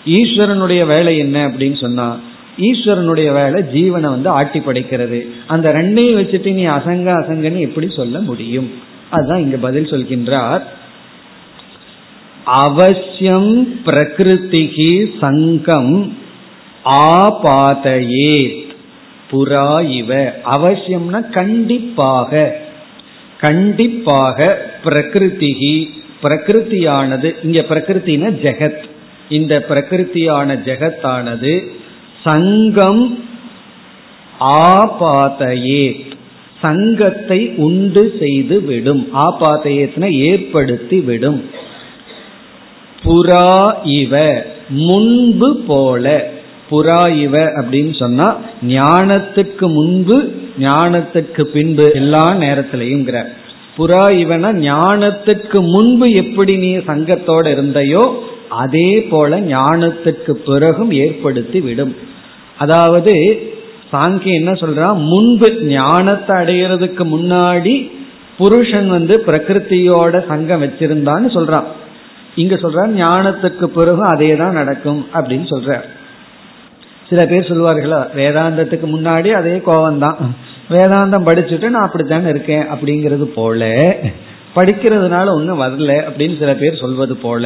ஈஸ்வரனுடைய 0.07 0.87
வேலை 0.87 1.19
என்ன 1.19 1.49
அப்படின்னு 1.49 1.81
சொன்னா 1.81 2.21
ஈஸ்வரனுடைய 2.61 3.33
வேலை 3.33 3.63
ஜீவனை 3.63 4.01
வந்து 4.01 4.29
ஆட்டி 4.29 4.59
படைக்கிறது 4.59 5.27
அந்த 5.47 5.73
ரெண்டையும் 5.73 6.19
வச்சுட்டு 6.21 6.53
நீ 6.53 6.67
அசங்க 6.67 7.13
அசங்கன்னு 7.13 7.59
எப்படி 7.59 7.89
சொல்ல 7.97 8.21
முடியும்? 8.21 8.71
அதுதான் 9.13 9.43
இங்க 9.43 9.57
பதில் 9.57 9.91
சொல்கின்றார். 9.91 10.63
அவசியம் 12.45 13.81
பிரகிருதிகி 13.87 14.93
சங்கம் 15.21 16.17
ஆபாதையே 16.85 18.37
புறா 19.31 19.91
இவ. 19.91 20.33
அவசியம்னா 20.45 21.21
கண்டிப்பாக 21.31 22.57
கண்டிப்பாக 23.41 24.49
பிரகிருதிகி 24.85 25.77
பிரகிருதியானது 26.23 27.29
இங்க 27.43 27.61
பிரகிருத்தின 27.69 28.33
ஜெகத். 28.45 28.83
இந்த 29.29 29.65
பிரகிருத்தியான 29.69 30.57
ஜெகத்தானது 30.69 31.53
சங்கம் 32.25 33.25
ஆபாதையே 34.41 36.12
சங்கத்தை 36.63 37.41
உண்டு 37.67 38.03
செய்து 38.19 38.57
விடும். 38.63 39.03
ஆபாதையத்தின 39.25 40.11
ஏற்படுத்தி 40.29 41.01
விடும். 41.01 41.41
புறா 43.05 43.49
இவ 43.85 44.45
முன்பு 44.69 45.49
போல. 45.67 46.07
புறா 46.71 47.01
இவ 47.17 47.39
அப்படின்னு 47.61 47.95
சொன்னா 47.99 48.27
ஞானத்துக்கு 48.67 49.67
முன்பு 49.79 50.17
ஞானத்துக்கு 50.59 51.43
பின்பு 51.55 51.87
எல்லா 51.95 52.25
நேரத்திலையும் 52.35 53.05
புறா 53.77 54.05
இவனா 54.23 54.49
ஞானத்துக்கு 54.69 55.59
முன்பு 55.75 56.07
எப்படி 56.13 56.55
நீ 56.57 56.71
சங்கத்தோட 56.89 57.45
இருந்தையோ 57.47 58.03
அதே 58.63 58.89
போல 59.11 59.39
ஞானத்துக்கு 59.41 60.33
பிறகும் 60.49 60.91
ஏற்படுத்தி 61.05 61.61
விடும். 61.61 61.95
அதாவது 62.59 63.15
சாங்கியம் 63.93 64.41
என்ன 64.41 64.53
சொல்றான் 64.53 64.99
முன்பு 65.11 65.49
ஞானத்தை 65.71 66.37
அடைகிறதுக்கு 66.37 67.05
முன்னாடி 67.15 67.75
புருஷன் 68.37 68.89
வந்து 68.89 69.15
பிரகிருத்தியோட 69.27 70.27
சங்கம் 70.27 70.63
வச்சிருந்தான்னு 70.63 71.31
சொல்றான் 71.37 71.67
இங்க 72.35 72.55
சொல்றான் 72.55 72.93
ஞானத்துக்கு 72.99 73.65
பிறகு 73.65 74.03
அதே 74.13 74.37
தான் 74.37 74.53
நடக்கும் 74.53 75.07
அப்படின்னு 75.15 75.47
சொல்ற. 75.51 75.73
சில 77.09 77.27
பேர் 77.27 77.49
சொல்லுவார்களா 77.49 78.01
வேதாந்தத்துக்கு 78.15 78.87
முன்னாடி 78.87 79.31
அதே 79.31 79.61
கோபம் 79.61 79.99
தான் 79.99 80.19
வேதாந்தம் 80.71 81.27
படிச்சுட்டு 81.27 81.69
நான் 81.69 81.87
அப்படித்தானே 81.87 82.29
இருக்கேன் 82.29 82.65
அப்படிங்கிறது 82.73 83.25
போல 83.35 83.63
படிக்கிறதுனால 84.55 85.27
ஒன்றும் 85.35 85.63
வரல 85.63 85.93
அப்படின்னு 86.09 86.39
சில 86.39 86.55
பேர் 86.55 86.75
சொல்வது 86.75 87.17
போல 87.17 87.45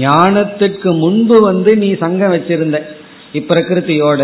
ஞானத்துக்கு 0.00 0.90
முன்பு 0.98 1.40
வந்து 1.40 1.76
நீ 1.76 1.88
சங்கம் 1.94 2.34
வச்சிருந்த 2.34 2.78
இப்பிரகிருத்தியோட. 3.34 4.20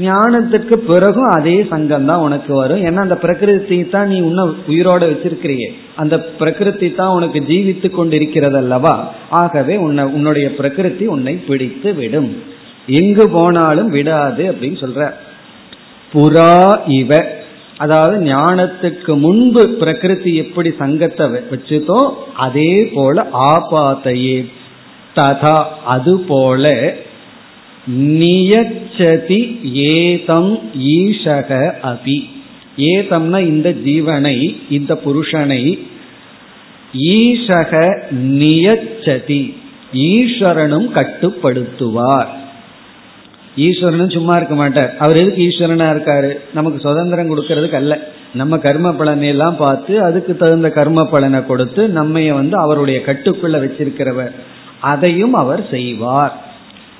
ஞானத்துக்கு 0.00 0.76
பிறகும் 0.90 1.28
அதே 1.36 1.66
சங்கம் 1.68 2.04
தான் 2.04 2.20
உனக்கு 2.20 2.54
வரும். 2.54 2.82
ஏன்னா 2.82 2.96
அந்த 2.96 3.16
பிரகிருதி 3.16 3.88
தான் 3.88 4.08
நீ 4.08 4.20
உன்ன 4.20 4.44
உயிரோட 4.68 5.02
வச்சிருக்கிறியே. 5.10 5.68
அந்த 5.96 6.18
பிரகிருதி 6.18 6.94
தான் 6.94 7.08
உனக்கு 7.08 7.40
ஜீவித்து 7.40 7.90
கொண்டிருக்கிறது 7.90 8.56
அல்லவா 8.56 8.94
ஆகவே 9.30 9.76
உன்னை 9.76 10.04
உன்னுடைய 10.04 10.54
பிரகிருதி 10.54 11.06
உன்னை 11.06 11.34
பிடித்து 11.34 11.94
விடும். 11.94 12.30
எங்கு 12.86 13.28
போனாலும் 13.28 13.90
விடாது 13.90 14.44
அப்படின்னு 14.52 14.78
சொல்ற. 14.84 15.12
புறா 16.12 16.78
இவ. 16.86 17.38
அதாவது 17.76 18.16
ஞானத்துக்கு 18.24 19.12
முன்பு 19.18 19.68
பிரகிருதி 19.68 20.34
எப்படி 20.34 20.70
சங்கத்தை 20.78 21.26
வச்சுதோ 21.26 22.00
அதே 22.36 22.90
போல 22.94 23.26
ஆபாத்தையே. 23.52 24.38
ததா 25.16 25.56
அதுபோல 25.84 26.64
நியச்சதி 27.98 29.72
ஏதம் 29.72 30.58
ஈஷக 30.80 31.72
அபி. 31.82 32.28
ஏதம்னா 32.76 33.40
இந்த 33.40 33.70
ஜீவனை 33.70 34.56
இந்த 34.70 35.00
புருஷனை. 35.04 35.78
ஈஷக 36.98 38.02
நியச்சதி. 38.24 39.56
ஈஸ்வரனும் 39.94 40.90
கட்டுப்படுத்துவார். 40.94 42.26
ஈஸ்வரனும் 43.56 44.12
சும்மா 44.12 44.36
இருக்க 44.36 44.54
மாட்டார். 44.54 44.96
அவர் 44.96 45.16
எதுக்கு 45.16 45.48
ஈஸ்வரனா 45.48 45.90
இருக்காரு? 45.90 46.54
நமக்கு 46.54 46.80
சுதந்திரம் 46.80 47.36
கொடுக்கறதுக்கு 47.36 47.74
அல்ல. 47.74 48.08
நம்ம 48.34 48.58
கர்ம 48.58 48.92
பலனை 48.92 49.28
எல்லாம் 49.28 49.56
பார்த்து 49.56 50.02
அதுக்கு 50.02 50.36
தகுந்த 50.36 50.70
கர்ம 50.70 51.04
பலனை 51.04 51.46
கொடுத்து 51.46 51.88
நம்மைய 51.88 52.32
வந்து 52.32 52.56
அவருடைய 52.56 53.00
கட்டுக்குள்ள 53.06 53.66
வச்சிருக்கிறவர். 53.66 54.32
அதையும் 54.80 55.32
அவர் 55.32 55.66
செய்வார். 55.70 56.48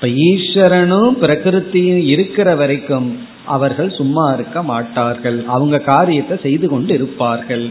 இப்ப 0.01 0.13
ஈஸ்வரனும் 0.29 1.11
பிரகிருத்தியும் 1.21 2.05
இருக்கிற 2.05 2.55
வரைக்கும் 2.55 3.09
அவர்கள் 3.45 3.89
சும்மா 3.89 4.23
இருக்க 4.33 4.63
மாட்டார்கள். 4.63 5.37
அவங்க 5.47 5.79
காரியத்தை 5.79 6.35
செய்து 6.41 6.67
கொண்டு 6.69 6.93
இருப்பார்கள். 6.93 7.65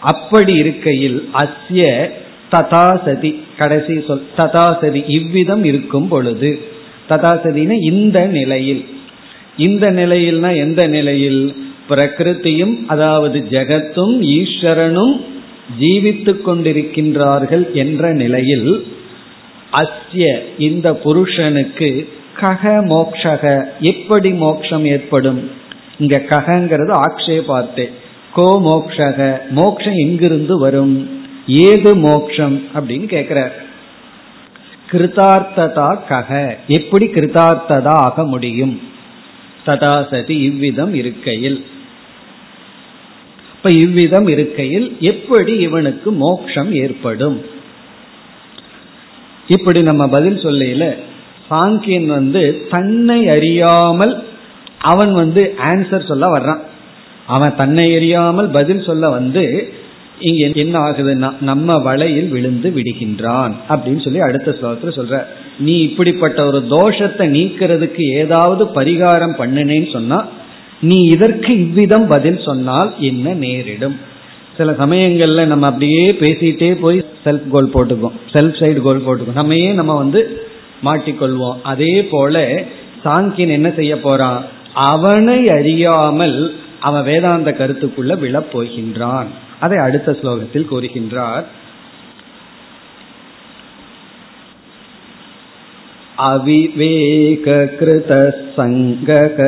அப்படி 0.00 0.54
இருக்கையில் 0.54 1.28
அஸ்ய 1.32 2.10
ததாசதி 2.52 3.32
கடைசி 3.58 3.96
சொல் 4.00 4.22
ததாசதி 4.36 5.02
இவ்விதம் 5.08 5.64
இருக்கும் 5.64 6.08
பொழுது 6.08 6.52
ததாசதினா 7.08 7.78
இந்த 7.82 8.20
நிலையில் 8.26 8.84
இந்த 9.56 9.90
நிலையில்னா 9.90 10.56
எந்த 10.56 10.86
நிலையில்? 10.86 11.42
பிரகிருத்தியும் 11.88 12.74
அதாவது 12.86 13.38
ஜெகத்தும் 13.50 14.16
ஈஸ்வரனும் 14.38 15.14
ஜீவித்து 15.80 16.34
கொண்டிருக்கின்றார்கள் 16.46 17.72
என்ற 17.72 18.12
நிலையில் 18.12 18.68
அஸ்ய 19.72 20.42
இந்த 20.58 20.94
புருஷனுக்கு 20.94 22.08
கக 22.40 22.84
மோக்ஷக 22.86 23.64
எப்படி 23.80 24.30
மோக்ஷம் 24.30 24.84
ஏற்படும்? 24.84 25.50
இங்க 25.98 26.22
ககங்கிறது 26.28 27.00
ஆக்ஷேபார்த்தே 27.06 27.92
கோ 28.32 28.60
மோக்ஷக 28.64 29.40
மோக்ஷம் 29.50 29.94
எங்கிருந்து 29.94 30.58
வரும்? 30.58 31.20
ஏது 31.46 31.96
மோக்ஷம்? 31.96 32.68
அப்படின்னு 32.74 33.06
கேட்கிறார் 33.06 33.52
கிருதார்த்ததா 34.90 35.98
கக 36.08 36.56
எப்படி 36.66 37.06
கிருதார்த்ததா 37.06 37.94
ஆக 38.06 38.24
முடியும்? 38.24 38.80
ததாசதி 39.66 40.30
இவ்விதம் 40.30 40.94
இருக்கையில். 40.94 41.64
இப்ப 43.54 43.70
இவ்விதம் 43.70 44.26
இருக்கையில் 44.26 44.96
எப்படி 45.00 45.52
இவனுக்கு 45.52 46.12
மோக்ஷம் 46.12 46.74
ஏற்படும்? 46.74 47.51
இப்படி 49.56 49.80
நம்ம 49.82 50.04
பதில் 50.16 50.42
சொல்லையில 50.46 50.84
சாங்கியன் 51.50 52.08
வந்து 52.18 52.42
தன்னை 52.70 53.20
அறியாமல் 53.36 54.14
அவன் 54.90 55.12
வந்து 55.12 55.42
ஆன்சர் 55.70 56.08
சொல்ல 56.10 56.26
வர்றான். 56.36 56.62
அவன் 57.26 57.56
தன்னை 57.56 57.86
அறியாமல் 57.96 58.48
பதில் 58.58 58.86
சொல்ல 58.88 59.10
வந்து 59.18 59.44
இங்க 60.28 60.48
என்ன 60.62 60.76
ஆகுதுன்னா 60.78 61.28
நம்ம 61.40 61.76
வலையில் 61.86 62.28
விழுந்து 62.28 62.68
விடுகின்றான் 62.76 63.52
அப்படின்னு 63.68 64.02
சொல்லி 64.04 64.20
அடுத்த 64.20 64.50
ஸ்லோகத்துல 64.58 64.92
சொல்ற. 64.98 65.16
நீ 65.58 65.74
இப்படிப்பட்ட 65.88 66.38
ஒரு 66.46 66.60
தோஷத்தை 66.70 67.26
நீக்கிறதுக்கு 67.36 68.04
ஏதாவது 68.22 68.64
பரிகாரம் 68.78 69.34
பண்ணினேன்னு 69.40 69.90
சொன்னா 69.92 70.18
நீ 70.80 70.98
இதற்கு 71.14 71.52
இவ்விதம் 71.64 72.06
பதில் 72.14 72.40
சொன்னால் 72.46 72.90
என்ன 73.10 73.34
நேரிடும்? 73.44 73.96
சில 74.62 74.72
சமயங்கள்ல 74.84 75.44
நம்ம 75.46 75.66
அப்படியே 75.66 76.04
பேசிட்டே 76.20 76.70
போய் 76.80 76.98
செல்ஃப் 77.24 77.48
கோல் 77.50 77.70
போட்டுக்கோம் 77.74 78.18
செல்ஃப் 78.32 78.58
சைடு 78.60 78.80
கோல் 78.80 79.06
போட்டுக்கோம் 79.06 79.38
நம்மையே 79.40 79.70
நம்ம 79.72 79.92
வந்து 79.94 80.20
மாட்டிக்கொள்வோம். 80.84 81.56
அதே 81.62 82.04
போல 82.04 82.64
சாங்கின் 83.04 83.54
என்ன 83.56 83.70
செய்ய 83.70 84.00
போறான்? 84.00 84.44
அவனை 84.74 85.38
அறியாமல் 85.50 86.38
அவன் 86.80 87.04
வேதாந்த 87.04 87.50
கருத்துக்குள்ள 87.58 88.18
விழப் 88.18 88.52
போகின்றான். 88.52 89.26
அதை 89.60 89.78
அடுத்த 89.78 90.16
ஸ்லோகத்தில் 90.22 90.70
கூறுகின்றார். 90.70 91.44
அவிவேகிருத 96.18 98.12
சங்கக 98.56 99.38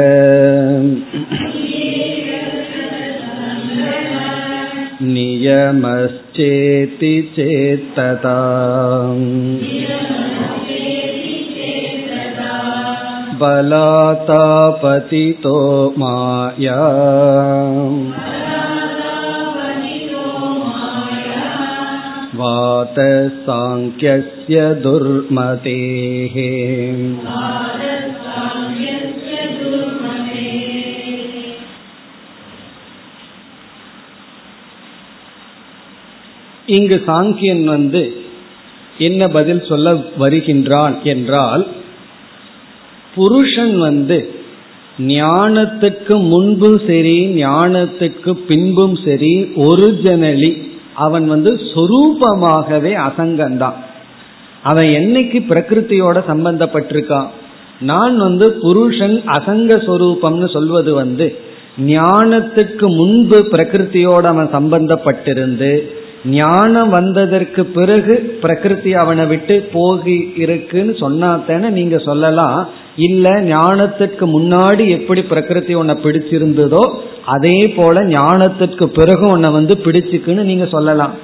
नियमश्चेति 5.15 7.11
चेत्तदा 7.35 8.37
बलातापतितो 13.41 15.57
माया 15.99 16.79
वातसाङ्ख्यस्य 22.39 24.57
दुर्मतेः 24.83 26.35
இங்கு 36.74 36.96
சாங்கியன் 37.06 37.64
வந்து 37.64 38.02
என்ன 38.98 39.28
பதில் 39.28 39.62
சொல்ல 39.68 39.92
வருகின்றான் 40.18 40.96
என்றால் 41.02 41.64
புருஷன் 43.14 43.78
வந்து 43.78 44.18
ஞானத்துக்கு 44.98 46.14
முன்பும் 46.28 46.78
சரி 46.86 47.16
ஞானத்துக்கு 47.44 48.32
பின்பும் 48.48 48.96
சரி 49.04 49.32
ஒரிஜினலி 49.56 50.52
அவன் 50.94 51.26
வந்து 51.26 51.50
சொரூபமாகவே 51.74 52.92
அசங்கந்தான். 53.08 53.78
அவன் 54.62 54.90
என்னைக்கு 54.98 55.38
பிரகிருத்தியோட 55.48 56.18
சம்பந்தப்பட்டிருக்கான்? 56.28 57.30
நான் 57.80 58.16
வந்து 58.16 58.46
புருஷன் 58.52 59.16
அசங்க 59.26 59.70
சொரூபம்னு 59.88 60.48
சொல்வது 60.52 60.94
வந்து 60.94 61.26
ஞானத்துக்கு 61.86 62.86
முன்பு 62.96 63.38
பிரகிருத்தியோட 63.50 64.24
அவன் 64.32 64.50
சம்பந்தப்பட்டிருந்து 64.52 65.72
ஞானம் 66.24 66.88
வந்ததற்கு 66.88 67.64
பிறகு 67.64 68.38
பிரகிருதி 68.40 68.92
அவனை 68.92 69.26
விட்டு 69.26 69.68
போகி 69.72 70.32
இருக்குன்னு 70.36 70.92
சொன்னாத்தானே 70.92 71.70
நீங்க 71.70 71.98
சொல்லலாம். 71.98 72.68
இல்ல 72.96 73.30
ஞானத்துக்கு 73.30 74.24
முன்னாடி 74.36 74.88
எப்படி 74.88 75.22
பிரகிருதி 75.22 75.74
உன்னை 75.74 75.94
பிடிச்சிருந்ததோ 75.94 76.94
அதே 77.24 77.72
போல 77.76 78.00
ஞானத்துக்கு 78.00 78.86
பிறகு 78.86 79.26
உன்னை 79.26 79.50
வந்து 79.50 79.78
பிடிச்சுக்குன்னு 79.84 80.42
நீங்க 80.42 80.66
சொல்லலாம். 80.66 81.14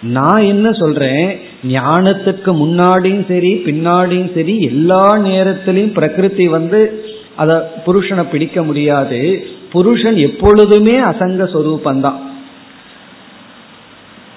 நான் 0.00 0.42
என்ன 0.42 0.72
சொல்றேன்? 0.72 1.38
ஞானத்துக்கு 1.68 2.50
முன்னாடியும் 2.62 3.26
சரி 3.28 3.62
பின்னாடியும் 3.66 4.34
சரி 4.34 4.60
எல்லா 4.60 5.16
நேரத்திலையும் 5.16 5.92
பிரகிருதி 5.92 6.48
வந்து 6.48 7.02
அத 7.36 7.70
புருஷனை 7.86 8.24
பிடிக்க 8.30 8.62
முடியாது. 8.62 9.44
புருஷன் 9.72 10.16
எப்பொழுதுமே 10.16 10.98
அசங்க 11.00 11.44
சொரூபந்தான். 11.44 12.26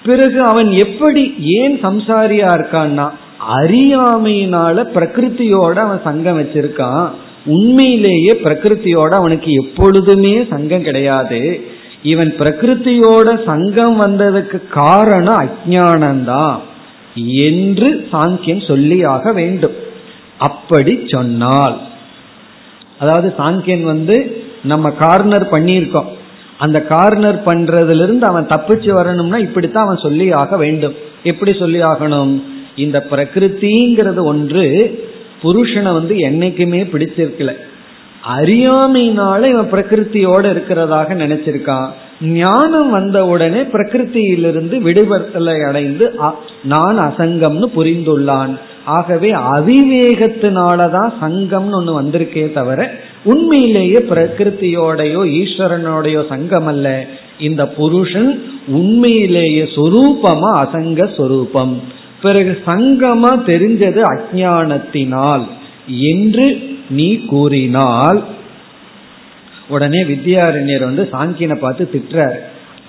பிறகு 0.04 0.42
அவன் 0.42 0.70
எப்படி 0.72 1.34
ஏன் 1.38 1.74
சம்சாரியா 1.82 2.48
இருக்கான்னா 2.56 3.10
அறியாமையினால 3.58 4.84
பிரகிருத்தியோட 4.94 5.76
அவன் 5.76 6.00
சங்கம் 6.04 6.38
வச்சிருக்கான். 6.40 7.08
உண்மையிலேயே 7.46 8.32
பிரகிருத்தியோட 8.44 9.12
அவனுக்கு 9.14 9.52
எப்பொழுதுமே 9.52 10.46
சங்கம் 10.50 10.82
கிடையாது. 10.82 11.60
இவன் 12.02 12.34
பிரகிருத்தியோட 12.38 13.44
சங்கம் 13.44 14.00
வந்ததுக்கு 14.00 14.68
காரணம் 14.68 15.40
அஜானந்தான் 15.44 16.56
என்று 17.46 18.06
சாங்கியன் 18.12 18.62
சொல்லியாக 18.70 19.34
வேண்டும். 19.34 19.76
அப்படி 20.38 21.04
சொன்னால் 21.06 21.80
அதாவது 22.98 23.34
சாங்கியன் 23.38 23.82
வந்து 23.82 24.44
நம்ம 24.62 24.90
கார்னர் 24.90 25.48
பண்ணியிருக்கோம். 25.50 26.10
அந்த 26.64 26.78
கார்னர் 26.82 27.42
பண்றதுல 27.46 28.02
இருந்து 28.02 28.26
அவன் 28.26 28.46
தப்பிச்சு 28.46 28.90
வரணும்னா 28.92 29.36
இப்படித்தான் 29.36 29.84
அவன் 29.84 30.04
சொல்லி 30.06 30.26
ஆக 30.32 30.56
வேண்டும். 30.56 30.94
எப்படி 31.22 31.52
சொல்லி 31.58 31.80
ஆகணும்? 31.80 32.32
இந்த 32.76 32.98
பிரகிருதிங்கிறது 33.10 34.20
ஒன்று 34.24 34.64
புருஷனை 35.42 35.90
வந்து 35.92 36.14
என்னைக்குமே 36.28 36.80
பிடிச்சிருக்கல. 36.92 37.50
அறியாமையினால 38.36 39.48
இவன் 39.50 39.72
பிரகிருத்தியோட 39.72 40.44
இருக்கிறதாக 40.52 41.08
நினைச்சிருக்கான். 41.22 41.88
ஞானம் 42.40 42.90
வந்த 42.90 43.26
உடனே 43.26 43.60
பிரகிருத்தியிலிருந்து 43.72 44.76
விடுபடலை 44.86 45.56
அடைந்து 45.68 46.06
நான் 46.64 46.98
அசங்கம்னு 46.98 47.68
புரிந்துள்ளான். 47.76 48.52
ஆகவே 48.84 49.30
அவிவேகத்தினாலதான் 49.54 51.10
சங்கம்னு 51.22 51.76
ஒண்ணு 51.78 51.92
வந்திருக்கே 52.00 52.52
தவிர 52.52 52.80
உண்மையிலேயே 53.24 53.98
பிரகிருத்தியோடையோ 54.10 55.20
ஈஸ்வரனோடையோ 55.40 56.22
சங்கம் 56.28 56.66
அல்ல 56.66 56.86
இந்த 57.38 57.62
புருஷன் 57.68 58.30
உண்மையிலேயே 58.78 59.64
சொரூபமா 59.76 60.50
அசங்க 60.64 61.06
சொரூபம். 61.16 61.74
பிறகு 62.22 62.52
சங்கமா 62.66 63.32
தெரிஞ்சது 63.50 64.00
அஜானத்தினால் 64.12 65.44
என்று 66.12 66.46
நீ 66.88 67.08
கூறினால் 67.26 68.20
உடனே 69.68 70.00
வித்யாரண்யர் 70.04 70.84
வந்து 70.84 71.08
சாங்கியனை 71.12 71.54
பார்த்து 71.54 71.84
திட்டுறார். 71.92 72.38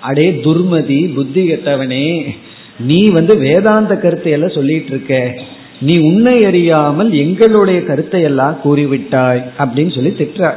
அடே 0.00 0.26
துர்மதி 0.44 1.00
புத்தி 1.14 1.42
கெட்டவனே 1.50 2.06
நீ 2.78 3.00
வந்து 3.08 3.34
வேதாந்த 3.38 3.94
கருத்தை 3.96 4.32
எல்லாம் 4.32 4.56
சொல்லிட்டு 4.58 4.90
இருக்க. 4.90 5.14
நீ 5.80 5.98
உன்னை 5.98 6.44
அறியாமல் 6.44 7.12
எங்களுடைய 7.12 7.84
கருத்தை 7.84 8.22
எல்லாம் 8.22 8.56
கூறிவிட்டாய் 8.64 9.42
அப்படின்னு 9.58 9.94
சொல்லி 9.94 10.10
திட்டுற 10.10 10.54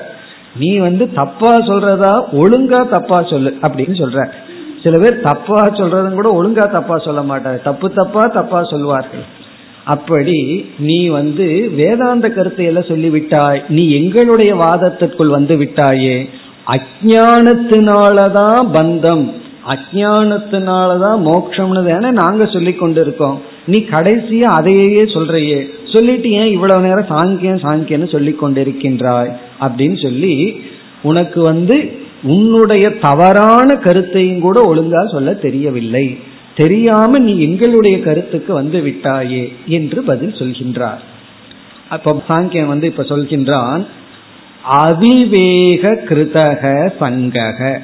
நீ 0.55 0.78
வந்து 0.78 1.13
தப்பா 1.13 1.57
சொல்றதா 1.57 2.24
ஒழுங்கா 2.32 2.89
தப்பா 2.89 3.24
சொல்லு 3.24 3.53
அப்படின்னு 3.61 3.95
சொல்ற 4.03 4.30
சில 4.84 4.99
பேர் 4.99 5.22
தப்பா 5.22 5.61
சொல்றதும் 5.63 6.13
கூட 6.13 6.41
ஒழுங்கா 6.41 6.72
தப்பா 6.72 6.97
சொல்ல 6.97 7.22
மாட்டார். 7.22 7.61
தப்பு 7.61 7.91
தப்பா 7.91 8.28
தப்பா 8.28 8.63
சொல்வார்கள். 8.63 9.24
அப்படி 9.86 10.65
நீ 10.78 11.07
வந்து 11.07 11.72
வேதாந்த 11.76 12.30
கருத்தை 12.30 12.65
எல்லாம் 12.65 12.88
சொல்லிவிட்டாய். 12.88 13.61
நீ 13.70 13.89
எங்களுடைய 13.89 14.55
வாதத்திற்குள் 14.55 15.28
வந்து 15.28 15.57
விட்டாயே. 15.57 16.30
அஜானத்தினாலதான் 16.76 18.61
பந்தம். 18.74 19.32
அஜானத்தினாலதான் 19.68 21.20
மோட்சம்னு 21.30 21.89
தானே 21.89 22.11
நாங்க 22.11 22.45
சொல்லி 22.45 22.74
கொண்டு 22.74 23.01
இருக்கோம் 23.01 23.41
நீ 23.68 23.78
கடைசியா 23.78 24.41
அதையே 24.41 25.03
சொல்றையே. 25.03 25.70
சொல்லிட்டு 25.93 26.32
ஏன் 26.32 26.51
இவ்வளவு 26.51 26.82
நேரம் 26.82 27.05
சாங்கியம் 27.07 27.65
சாங்கியன்னு 27.65 28.11
சொல்லி 28.11 28.36
கொண்டிருக்கின்றாய்? 28.41 29.32
அப்படின்னு 29.61 30.03
சொல்லி 30.03 30.61
உனக்கு 31.01 31.41
வந்து 31.41 31.91
உன்னுடைய 32.24 32.89
தவறான 32.89 33.76
கருத்தையும் 33.76 34.39
கூட 34.39 34.74
ஒழுங்கா 34.74 35.11
சொல்ல 35.11 35.34
தெரியவில்லை. 35.34 36.18
தெரியாம 36.55 37.20
நீ 37.20 37.39
எங்களுடைய 37.39 37.99
கருத்துக்கு 37.99 38.53
வந்து 38.53 38.82
விட்டாயே 38.82 39.51
என்று 39.68 40.01
பதில் 40.01 40.32
சொல்கின்றார். 40.32 40.99
அப்ப 41.89 42.24
சாங்கியம் 42.30 42.65
வந்து 42.65 42.88
இப்ப 42.88 43.03
சொல்கின்றான் 43.03 43.86
அவிவேக 44.72 45.97
கிருதக 46.09 46.91
சங்கக. 46.99 47.78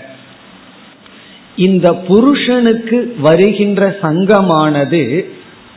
இந்த 1.55 1.93
புருஷனுக்கு 1.93 3.15
வருகின்ற 3.19 3.97
சங்கமானது 4.01 5.25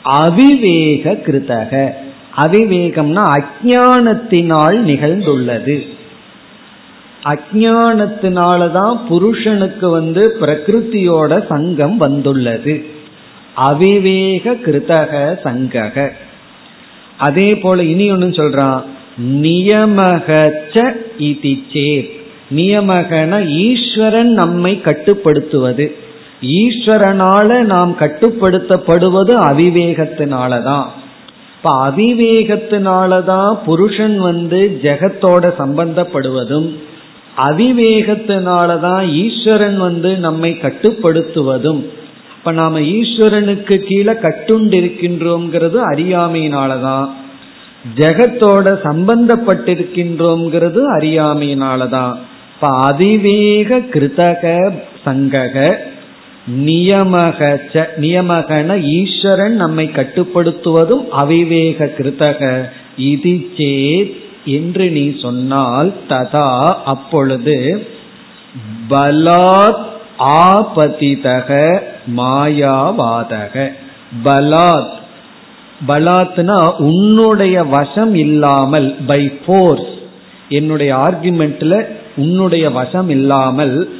அவிவேக 0.06 1.14
கிருதக 1.26 1.90
அவிவேகம்னா 2.36 3.38
அஜானத்தினால் 3.38 4.78
நிகழ்ந்துள்ளது. 4.86 5.86
அஜானத்தினாலதான் 7.24 9.06
புருஷனுக்கு 9.08 9.88
வந்து 9.88 10.36
பிரகிருத்தியோட 10.40 11.46
சங்கம் 11.46 11.96
வந்துள்ளது. 11.96 12.84
அவிவேக 13.56 14.56
கிருதக 14.64 15.38
சங்கக. 15.44 16.10
அதே 17.18 17.58
போல 17.58 17.82
இனி 17.82 18.10
ஒன்னு 18.10 18.26
சொல்றான். 18.26 18.82
நியமகச்ச 19.32 20.96
இதி 21.18 21.58
சேத் 21.72 22.10
நியமகன 22.56 23.46
ஈஸ்வரன் 23.46 24.32
நம்மை 24.32 24.80
கட்டுப்படுத்துவது. 24.80 25.96
ஈஸ்வரனால 26.42 27.60
நாம் 27.60 27.96
கட்டுப்படுத்தப்படுவது 27.98 29.34
அவிவேகத்தினாலதான். 29.34 30.84
இப்ப 31.56 31.88
அவிவேகத்தினாலதான் 31.88 33.58
புருஷன் 33.64 34.18
வந்து 34.18 34.78
ஜெகத்தோட 34.82 35.52
சம்பந்தப்படுவதும் 35.58 36.74
அவிவேகத்தினாலதான் 37.36 39.12
ஈஸ்வரன் 39.12 39.78
வந்து 39.78 40.16
நம்மை 40.16 40.58
கட்டுப்படுத்துவதும். 40.62 41.84
இப்ப 42.38 42.52
நாம 42.52 42.80
ஈஸ்வரனுக்கு 42.80 43.78
கீழே 43.78 44.12
கட்டுண்டிருக்கின்றோங்கிறது 44.12 45.80
அறியாமையினாலதான். 45.94 47.08
ஜெகத்தோட 47.96 48.78
சம்பந்தப்பட்டிருக்கின்றோங்கிறது 48.84 50.80
அறியாமையினாலதான். 50.98 52.16
இப்ப 52.54 52.68
அதிவேக 52.68 53.78
கிருதக 53.78 54.72
சங்கக 55.04 55.76
நியமக 56.46 57.38
நியமகன 57.96 58.76
ஈஸ்வரன் 58.82 59.52
நம்மை 59.52 59.88
கட்டுப்படுத்துவதும் 59.88 61.04
அவிவேக 61.16 61.88
கிருதக 61.98 62.68
இது 62.96 63.46
சேத் 63.56 64.12
என்று 64.44 64.90
நீ 64.90 65.18
சொன்னால் 65.20 65.92
ததா 66.08 66.72
அப்பொழுது 66.84 67.86
பலாத் 68.88 69.84
ஆபதிதக 70.18 71.80
மாயாவாதக. 72.16 73.70
பலாத் 74.24 74.94
பலாத்னா 75.88 76.78
உன்னுடைய 76.78 77.62
வசம் 77.64 78.14
இல்லாமல் 78.14 78.96
பை 79.06 79.32
ஃபோர்ஸ் 79.46 79.88
என்னுடைய 80.48 80.94
ஆர்குமெண்ட்ல 80.94 81.86
உன்னுடைய 82.16 82.70
வசம் 82.70 83.08
இல்லாமல் 83.08 83.90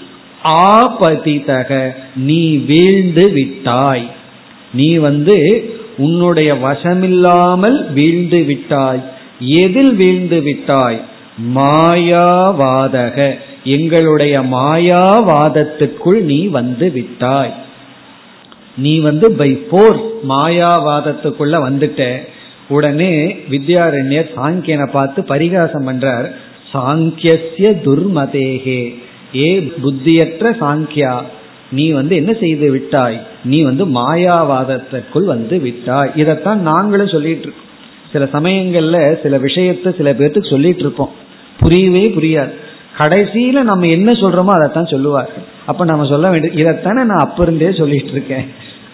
ஆபதிதக 0.42 1.94
நீ 2.14 2.56
வீழ்ந்து 2.56 3.32
விட்டாய் 3.32 4.10
நீ 4.72 4.96
வந்து 4.96 5.36
உன்னுடைய 5.96 6.54
வசமில்லாமல் 6.54 7.92
வீழ்ந்து 7.92 8.44
விட்டாய் 8.44 9.02
எதில் 9.38 9.94
வீழ்ந்து 9.94 10.42
விட்டாய் 10.42 11.00
மாயாவாதக 11.54 13.38
எங்களுடைய 13.64 14.40
மாயாவாதத்துக்குள் 14.40 16.20
நீ 16.20 16.46
வந்து 16.46 16.92
விட்டாய் 16.92 17.64
நீ 18.76 18.98
வந்து 18.98 19.32
பை 19.32 19.52
போர் 19.52 20.00
மாயாவாதத்துக்குள்ள 20.28 21.56
வந்துட்ட. 21.68 22.18
உடனே 22.68 23.36
வித்யாரண்யர் 23.50 24.28
சாங்கியனை 24.36 24.86
பார்த்து 24.86 25.22
பரிகாசம் 25.22 25.88
பண்றார். 25.88 26.30
சாங்கியசிய 26.72 27.66
துர்மதேகே. 27.84 28.96
ஏ 29.34 29.72
புத்தியற்ற 29.82 30.50
சாங்கியா? 30.50 31.22
நீ 31.70 31.90
வந்து 31.90 32.16
என்ன 32.16 32.32
செய்து 32.32 32.70
விட்டாய்? 32.70 33.26
நீ 33.44 33.62
வந்து 33.62 33.86
மாயாவாதத்திற்குள் 33.86 35.24
வந்து 35.24 35.58
விட்டாய். 35.58 36.10
இதைத்தான் 36.14 36.60
நாங்களும் 36.60 37.08
சொல்லிட்டு 37.08 37.42
இருக்கோம். 37.42 37.64
சில 38.12 38.24
சமயங்கள்ல 38.24 39.22
சில 39.22 39.38
விஷயத்த 39.38 39.96
சில 39.96 40.12
பேர்த்துக்கு 40.12 40.50
சொல்லிட்டு 40.50 40.80
இருப்போம். 40.80 41.10
புரியவே 41.60 42.08
புரியாது. 42.08 42.50
கடைசியில 42.98 43.62
நம்ம 43.62 43.86
என்ன 43.86 44.12
சொல்றோமோ 44.12 44.44
அதைத்தான் 44.44 44.86
சொல்லுவார் 44.86 45.30
அப்ப 45.66 45.84
நம்ம 45.84 46.06
சொல்ல 46.06 46.30
வேண்டிய 46.30 46.52
இதைத்தானே 46.52 47.04
நான் 47.04 47.08
அப்ப 47.08 47.42
இருந்தே 47.42 47.72
சொல்லிட்டு 47.72 48.10
இருக்கேன். 48.10 48.44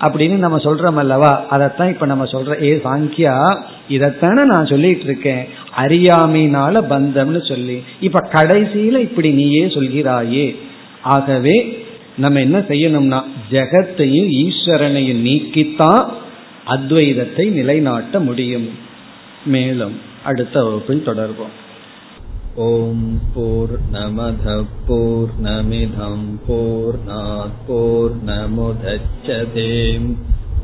அப்படின்னு 0.01 0.37
நம்ம 0.37 0.57
சொல்றோம் 0.57 0.95
அல்லவா? 0.95 1.47
அதைத்தான் 1.47 1.89
இப்ப 1.89 2.07
நம்ம 2.07 2.25
சொல்ற 2.25 2.63
ஏ 2.63 2.81
சாங்கியா 2.85 3.59
இதைத்தானே 3.89 4.45
நான் 4.45 4.67
சொல்லிட்டு 4.67 5.05
இருக்கேன். 5.05 5.47
அறியாமையினால 5.77 6.83
பந்தம்னு 6.93 7.49
சொல்லி 7.49 7.83
இப்ப 8.01 8.29
கடைசியில 8.33 8.99
இப்படி 8.99 9.31
நீயே 9.31 9.65
சொல்கிறாயே. 9.67 10.57
ஆகவே 11.03 11.57
நம்ம 12.17 12.41
என்ன 12.41 12.59
செய்யணும்னா 12.59 13.21
ஜெகத்தையும் 13.51 14.31
ஈஸ்வரனையும் 14.43 15.25
நீக்கித்தான் 15.29 16.05
அத்வைதத்தை 16.67 17.45
நிலைநாட்ட 17.51 18.21
முடியும். 18.21 18.69
மேலும் 19.45 19.97
அடுத்த 20.25 20.65
வகுப்பில் 20.65 21.07
தொடர்வோம். 21.07 21.55
ஓம் 22.55 23.21
போர் 23.35 23.75
நமத 23.93 24.65
போர் 24.87 25.33
நமிதம் 25.45 26.27
போர் 26.47 26.99
போர் 27.67 28.17
நமுதச்சதேம் 28.27 30.11